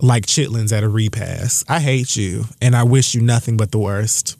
[0.00, 1.64] like chitlins at a repass.
[1.68, 4.36] I hate you and I wish you nothing but the worst.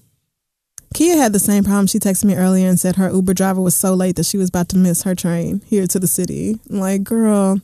[0.94, 1.86] Kia had the same problem.
[1.86, 4.48] She texted me earlier and said her Uber driver was so late that she was
[4.48, 6.58] about to miss her train here to the city.
[6.68, 7.60] I'm like, girl.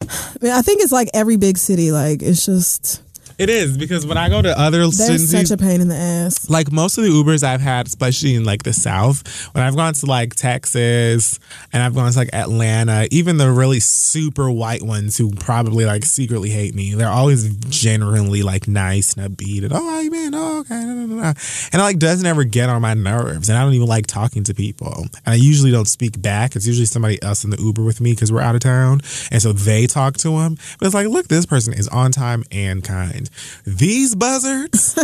[0.02, 1.92] I mean, I think it's like every big city.
[1.92, 3.02] Like, it's just
[3.38, 5.94] It is because when I go to other They're cities, such a pain in the
[5.94, 6.50] ass.
[6.50, 9.94] like most of the Ubers I've had, especially in like the South, when I've gone
[9.94, 11.38] to like Texas
[11.72, 16.04] and I've gone to like Atlanta, even the really super white ones who probably like
[16.04, 20.34] secretly hate me, they're always genuinely like nice and upbeat and oh, you been?
[20.34, 20.84] Oh, okay.
[20.84, 21.22] No, no, no.
[21.22, 21.36] And
[21.74, 23.48] it like doesn't ever get on my nerves.
[23.48, 25.06] And I don't even like talking to people.
[25.24, 26.56] And I usually don't speak back.
[26.56, 29.00] It's usually somebody else in the Uber with me because we're out of town.
[29.30, 30.56] And so they talk to them.
[30.78, 33.27] But it's like, look, this person is on time and kind.
[33.66, 34.96] These buzzards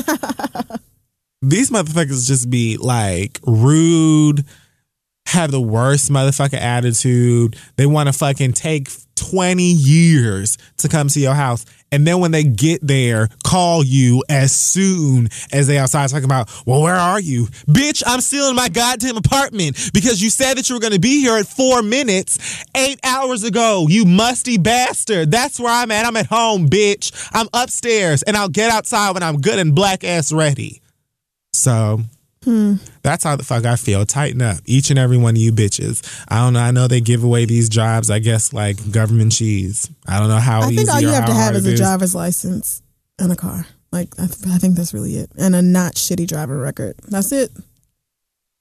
[1.51, 4.45] these motherfuckers just be like rude,
[5.27, 7.57] have the worst motherfucking attitude.
[7.77, 11.65] They want to fucking take 20 years to come to your house.
[11.93, 16.51] And then when they get there, call you as soon as they outside talking about,
[16.67, 17.47] well, where are you?
[17.69, 20.99] Bitch, I'm still in my goddamn apartment because you said that you were going to
[20.99, 23.87] be here at four minutes eight hours ago.
[23.89, 25.31] You musty bastard.
[25.31, 26.05] That's where I'm at.
[26.05, 27.13] I'm at home, bitch.
[27.33, 30.83] I'm upstairs and I'll get outside when I'm good and black ass ready.
[31.53, 32.01] So
[33.03, 34.05] that's how the fuck I feel.
[34.07, 36.03] Tighten up, each and every one of you bitches.
[36.29, 36.61] I don't know.
[36.61, 38.11] I know they give away these jobs.
[38.11, 39.91] I guess like government cheese.
[40.07, 42.83] I don't know how I think all you have to have is a driver's license
[43.19, 43.67] and a car.
[43.93, 46.97] Like I, th- I think that's really it, and a not shitty driver record.
[47.09, 47.51] That's it.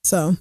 [0.04, 0.36] So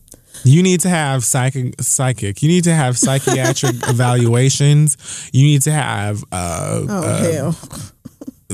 [0.44, 1.80] You need to have psychic.
[1.80, 2.42] Psychic.
[2.42, 5.30] You need to have psychiatric evaluations.
[5.32, 7.58] You need to have uh, oh uh, hell,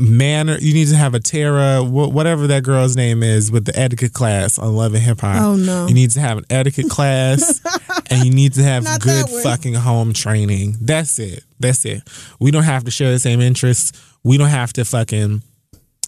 [0.00, 0.56] manner.
[0.60, 4.12] You need to have a Tara, wh- whatever that girl's name is, with the etiquette
[4.12, 5.42] class on Love and Hip Hop.
[5.42, 5.86] Oh, no.
[5.86, 7.60] You need to have an etiquette class,
[8.10, 10.76] and you need to have Not good fucking home training.
[10.80, 11.44] That's it.
[11.60, 12.02] That's it.
[12.40, 13.92] We don't have to share the same interests.
[14.22, 15.42] We don't have to fucking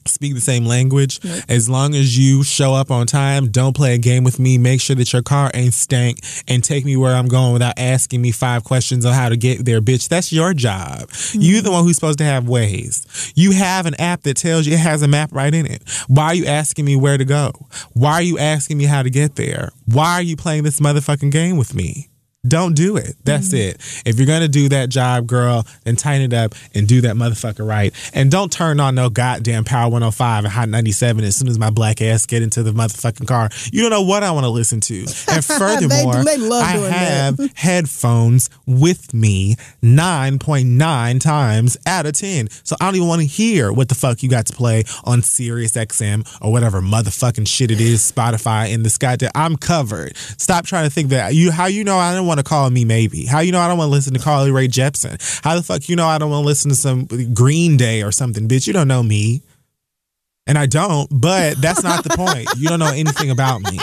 [0.06, 1.20] speak the same language.
[1.48, 4.58] As long as you show up on time, don't play a game with me.
[4.58, 6.18] Make sure that your car ain't stank
[6.48, 9.64] and take me where I'm going without asking me five questions on how to get
[9.64, 10.08] there, bitch.
[10.08, 11.08] That's your job.
[11.08, 11.40] Mm-hmm.
[11.40, 13.32] You're the one who's supposed to have ways.
[13.34, 15.82] You have an app that tells you it has a map right in it.
[16.08, 17.52] Why are you asking me where to go?
[17.92, 19.70] Why are you asking me how to get there?
[19.86, 22.09] Why are you playing this motherfucking game with me?
[22.46, 23.16] Don't do it.
[23.24, 23.76] That's mm-hmm.
[23.76, 24.02] it.
[24.06, 27.66] If you're gonna do that job, girl, then tighten it up and do that motherfucker
[27.66, 27.94] right.
[28.14, 31.68] And don't turn on no goddamn Power 105 and Hot 97 as soon as my
[31.68, 33.50] black ass get into the motherfucking car.
[33.70, 35.00] You don't know what I want to listen to.
[35.28, 36.92] And furthermore, they love I that.
[36.92, 42.48] have headphones with me 9.9 times out of 10.
[42.62, 45.20] So I don't even want to hear what the fuck you got to play on
[45.20, 49.30] Sirius XM or whatever motherfucking shit it is, Spotify in this goddamn.
[49.34, 50.16] I'm covered.
[50.16, 52.84] Stop trying to think that you how you know I don't want to call me
[52.84, 53.26] maybe.
[53.26, 55.42] How you know I don't want to listen to Carly Rae Jepsen.
[55.42, 58.12] How the fuck you know I don't want to listen to some Green Day or
[58.12, 58.66] something, bitch?
[58.66, 59.42] You don't know me.
[60.46, 62.48] And I don't, but that's not the point.
[62.56, 63.78] You don't know anything about me.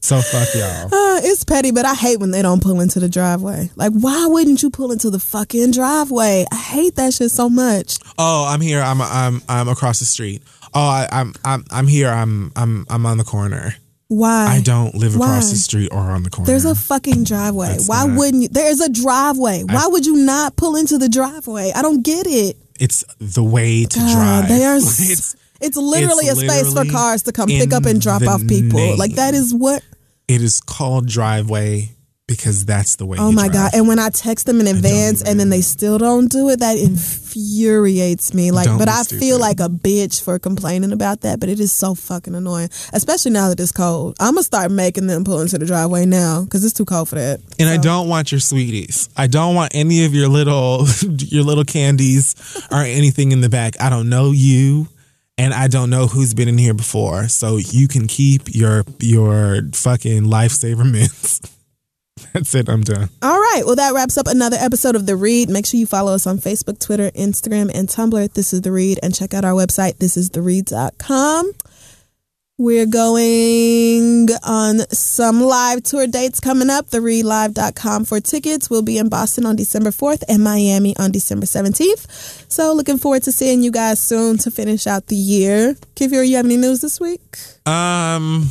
[0.00, 0.86] So fuck y'all.
[0.92, 3.70] Uh, it's petty, but I hate when they don't pull into the driveway.
[3.76, 6.44] Like, why wouldn't you pull into the fucking driveway?
[6.50, 7.98] I hate that shit so much.
[8.18, 8.80] Oh, I'm here.
[8.80, 10.42] I'm I'm I'm across the street.
[10.74, 12.08] Oh, I, I'm I'm I'm here.
[12.08, 13.76] I'm I'm I'm on the corner.
[14.12, 14.46] Why?
[14.56, 16.46] I don't live across the street or on the corner.
[16.46, 17.68] There's a fucking driveway.
[17.68, 18.48] That's Why not- wouldn't you?
[18.48, 19.62] There's a driveway.
[19.64, 21.72] Why would you not pull into the driveway?
[21.74, 22.56] I don't get it.
[22.80, 24.48] it's the way to God, drive.
[24.48, 24.76] they are.
[24.76, 28.20] it's s- It's literally a space for literally cars to come pick up and drop
[28.20, 28.96] the off people.
[28.98, 29.82] Like that is what.
[30.28, 31.90] it is called driveway
[32.28, 33.18] because that's the way.
[33.18, 33.52] Oh my drive.
[33.52, 33.70] god!
[33.74, 36.76] And when I text them in advance and then they still don't do it, that
[36.76, 36.92] mm-hmm.
[36.92, 38.50] infuriates me.
[38.50, 39.20] Like, Don't but I stupid.
[39.20, 41.40] feel like a bitch for complaining about that.
[41.40, 44.16] But it is so fucking annoying, especially now that it's cold.
[44.20, 47.16] I'm gonna start making them pull into the driveway now because it's too cold for
[47.16, 47.40] that.
[47.58, 49.08] And I don't want your sweeties.
[49.16, 52.34] I don't want any of your little your little candies
[52.70, 53.74] or anything in the back.
[53.80, 54.88] I don't know you
[55.38, 57.28] and I don't know who's been in here before.
[57.28, 61.40] So you can keep your your fucking lifesaver mints.
[62.32, 62.68] That's it.
[62.68, 63.08] I'm done.
[63.22, 63.62] All right.
[63.64, 65.48] Well, that wraps up another episode of The Read.
[65.48, 68.32] Make sure you follow us on Facebook, Twitter, Instagram, and Tumblr.
[68.34, 68.98] This is The Read.
[69.02, 71.52] And check out our website, thisistheread.com.
[72.58, 76.86] We're going on some live tour dates coming up.
[76.90, 78.70] TheReadLive.com for tickets.
[78.70, 82.50] We'll be in Boston on December 4th and Miami on December 17th.
[82.52, 85.76] So looking forward to seeing you guys soon to finish out the year.
[85.96, 87.38] Kid Fury, you have any news this week?
[87.66, 88.50] Um.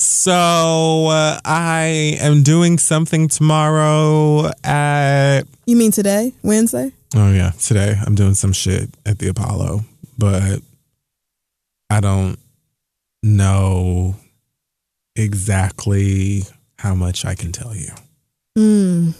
[0.00, 5.42] So uh, I am doing something tomorrow at.
[5.66, 6.92] You mean today, Wednesday?
[7.16, 9.84] Oh yeah, today I'm doing some shit at the Apollo,
[10.16, 10.60] but
[11.90, 12.38] I don't
[13.22, 14.14] know
[15.16, 16.44] exactly
[16.78, 17.90] how much I can tell you.
[18.56, 19.10] Hmm.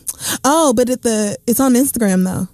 [0.44, 2.48] Oh, but at the it's on Instagram though.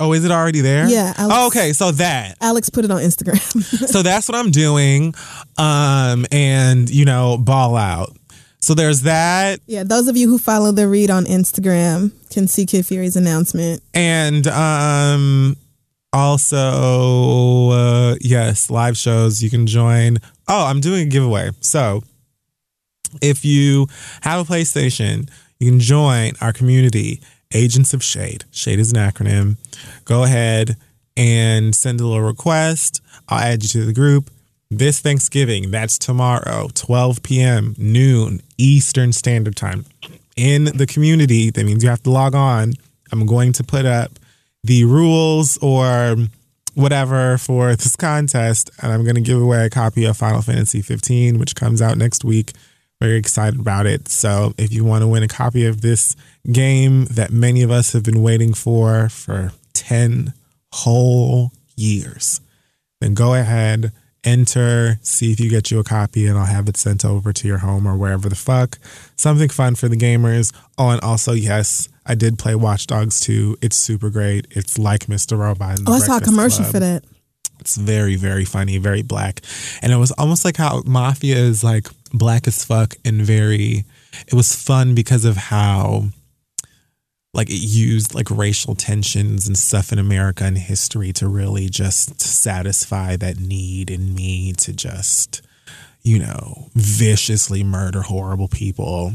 [0.00, 0.88] Oh, is it already there?
[0.88, 2.36] Yeah, Alex- Oh, okay, so that.
[2.40, 3.38] Alex put it on Instagram.
[3.88, 5.14] so that's what I'm doing.
[5.58, 8.16] Um, and you know, ball out.
[8.62, 9.60] So there's that.
[9.66, 13.82] yeah, those of you who follow the read on Instagram can see Kid Fury's announcement.
[13.94, 15.56] And um
[16.12, 19.42] Also, uh, yes, live shows.
[19.42, 20.18] You can join.
[20.48, 21.50] Oh, I'm doing a giveaway.
[21.60, 22.02] So,
[23.22, 23.86] if you
[24.22, 25.28] have a PlayStation,
[25.58, 27.20] you can join our community,
[27.52, 28.44] Agents of Shade.
[28.52, 29.56] Shade is an acronym.
[30.04, 30.76] Go ahead
[31.16, 33.00] and send a little request.
[33.28, 34.30] I'll add you to the group.
[34.70, 39.84] This Thanksgiving, that's tomorrow, 12 p.m., noon, Eastern Standard Time.
[40.36, 42.74] In the community, that means you have to log on.
[43.10, 44.12] I'm going to put up
[44.62, 46.16] the rules or
[46.74, 50.82] whatever for this contest, and I'm going to give away a copy of Final Fantasy
[50.82, 52.52] 15, which comes out next week.
[53.00, 54.08] Very excited about it.
[54.08, 56.14] So, if you want to win a copy of this
[56.52, 60.34] game that many of us have been waiting for for 10
[60.72, 62.40] whole years,
[63.00, 63.92] then go ahead,
[64.24, 67.48] enter, see if you get you a copy, and I'll have it sent over to
[67.48, 68.78] your home or wherever the fuck.
[69.16, 70.52] Something fun for the gamers.
[70.76, 73.58] Oh, and also, yes, I did play Watch Dogs 2.
[73.62, 74.46] It's super great.
[74.50, 75.38] It's like Mr.
[75.38, 75.78] Robot.
[75.86, 76.72] Oh, I saw a commercial Club.
[76.72, 77.04] for that.
[77.60, 79.40] It's very, very funny, very black.
[79.82, 83.84] And it was almost like how Mafia is like black as fuck and very,
[84.26, 86.04] it was fun because of how
[87.32, 92.20] like it used like racial tensions and stuff in America and history to really just
[92.20, 95.42] satisfy that need in me to just,
[96.02, 99.12] you know, viciously murder horrible people.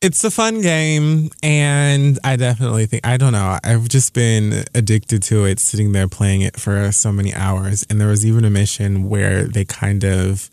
[0.00, 3.58] It's a fun game, and I definitely think I don't know.
[3.64, 7.84] I've just been addicted to it, sitting there playing it for so many hours.
[7.90, 10.50] And there was even a mission where they kind of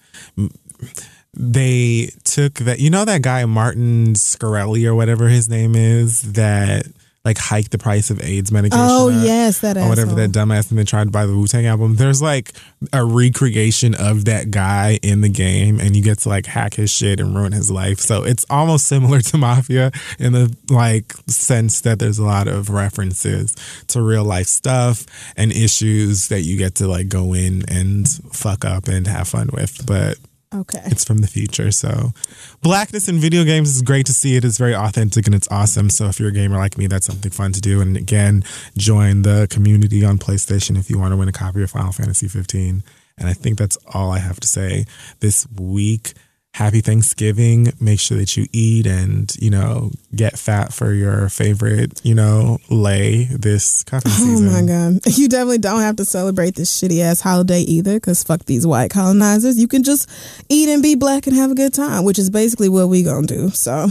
[1.36, 6.88] they took that you know that guy Martin Shkreli or whatever his name is that
[7.26, 8.86] like hike the price of AIDS medication.
[8.88, 10.28] Oh up yes, that or whatever asshole.
[10.28, 11.96] that dumbass and then tried to buy the Wu Tang album.
[11.96, 12.54] There's like
[12.94, 16.92] a recreation of that guy in the game, and you get to like hack his
[16.92, 18.00] shit and ruin his life.
[18.00, 22.70] So it's almost similar to Mafia in the like sense that there's a lot of
[22.70, 23.56] references
[23.88, 28.64] to real life stuff and issues that you get to like go in and fuck
[28.64, 29.86] up and have fun with.
[29.88, 30.18] But
[30.54, 30.82] Okay.
[30.86, 31.72] it's from the future.
[31.72, 32.14] So,
[32.62, 34.36] blackness in video games is great to see.
[34.36, 35.90] It is very authentic and it's awesome.
[35.90, 37.82] So, if you're a gamer like me, that's something fun to do.
[37.82, 38.44] And again,
[38.78, 42.28] join the community on PlayStation if you want to win a copy of Final Fantasy
[42.28, 42.84] 15.
[43.18, 44.86] And I think that's all I have to say
[45.20, 46.14] this week.
[46.56, 47.74] Happy Thanksgiving.
[47.82, 52.60] Make sure that you eat and, you know, get fat for your favorite, you know,
[52.70, 54.48] lay this cuffing Oh season.
[54.48, 55.02] Oh my god!
[55.18, 58.90] You definitely don't have to celebrate this shitty ass holiday either, because fuck these white
[58.90, 59.60] colonizers.
[59.60, 60.10] You can just
[60.48, 63.28] eat and be black and have a good time, which is basically what we gonna
[63.28, 63.50] do.
[63.50, 63.90] So,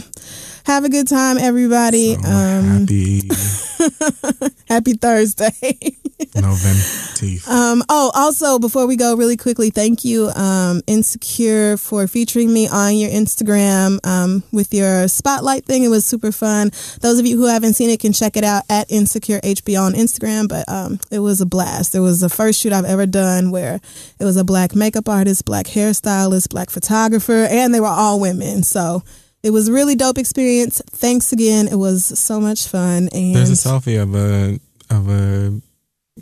[0.65, 2.15] have a good time, everybody.
[2.15, 3.29] So um, happy
[4.69, 5.53] happy Thursday.
[6.35, 6.81] November
[7.15, 7.49] teeth.
[7.49, 12.69] Um, oh, also, before we go, really quickly, thank you, um, Insecure, for featuring me
[12.69, 15.85] on your Instagram um, with your spotlight thing.
[15.85, 16.71] It was super fun.
[17.01, 19.93] Those of you who haven't seen it can check it out at Insecure HBO on
[19.93, 20.49] Instagram.
[20.49, 21.95] But um, it was a blast.
[21.95, 23.81] It was the first shoot I've ever done where
[24.19, 28.63] it was a black makeup artist, black hairstylist, black photographer, and they were all women.
[28.63, 29.03] So
[29.45, 30.83] it was a really dope experience.
[30.91, 31.69] Thanks again.
[31.69, 33.09] It was so much fun.
[33.13, 34.59] And There's a selfie of a
[34.91, 35.61] of a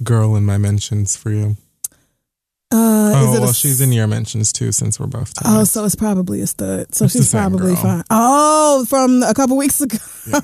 [0.03, 1.57] girl in my mentions for you.
[2.73, 5.33] uh, oh, is it a well, she's in your mentions too, since we're both.
[5.45, 6.95] Oh, so it's probably a stud.
[6.95, 7.83] So It's she's probably girl.
[7.83, 8.03] fine.
[8.11, 9.99] Oh, from a couple weeks ago.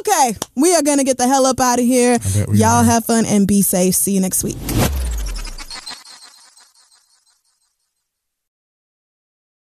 [0.00, 2.18] okay, we are gonna get the hell up out of here.
[2.52, 2.84] Y'all are.
[2.84, 3.94] have fun and be safe.
[3.94, 4.56] See you next week.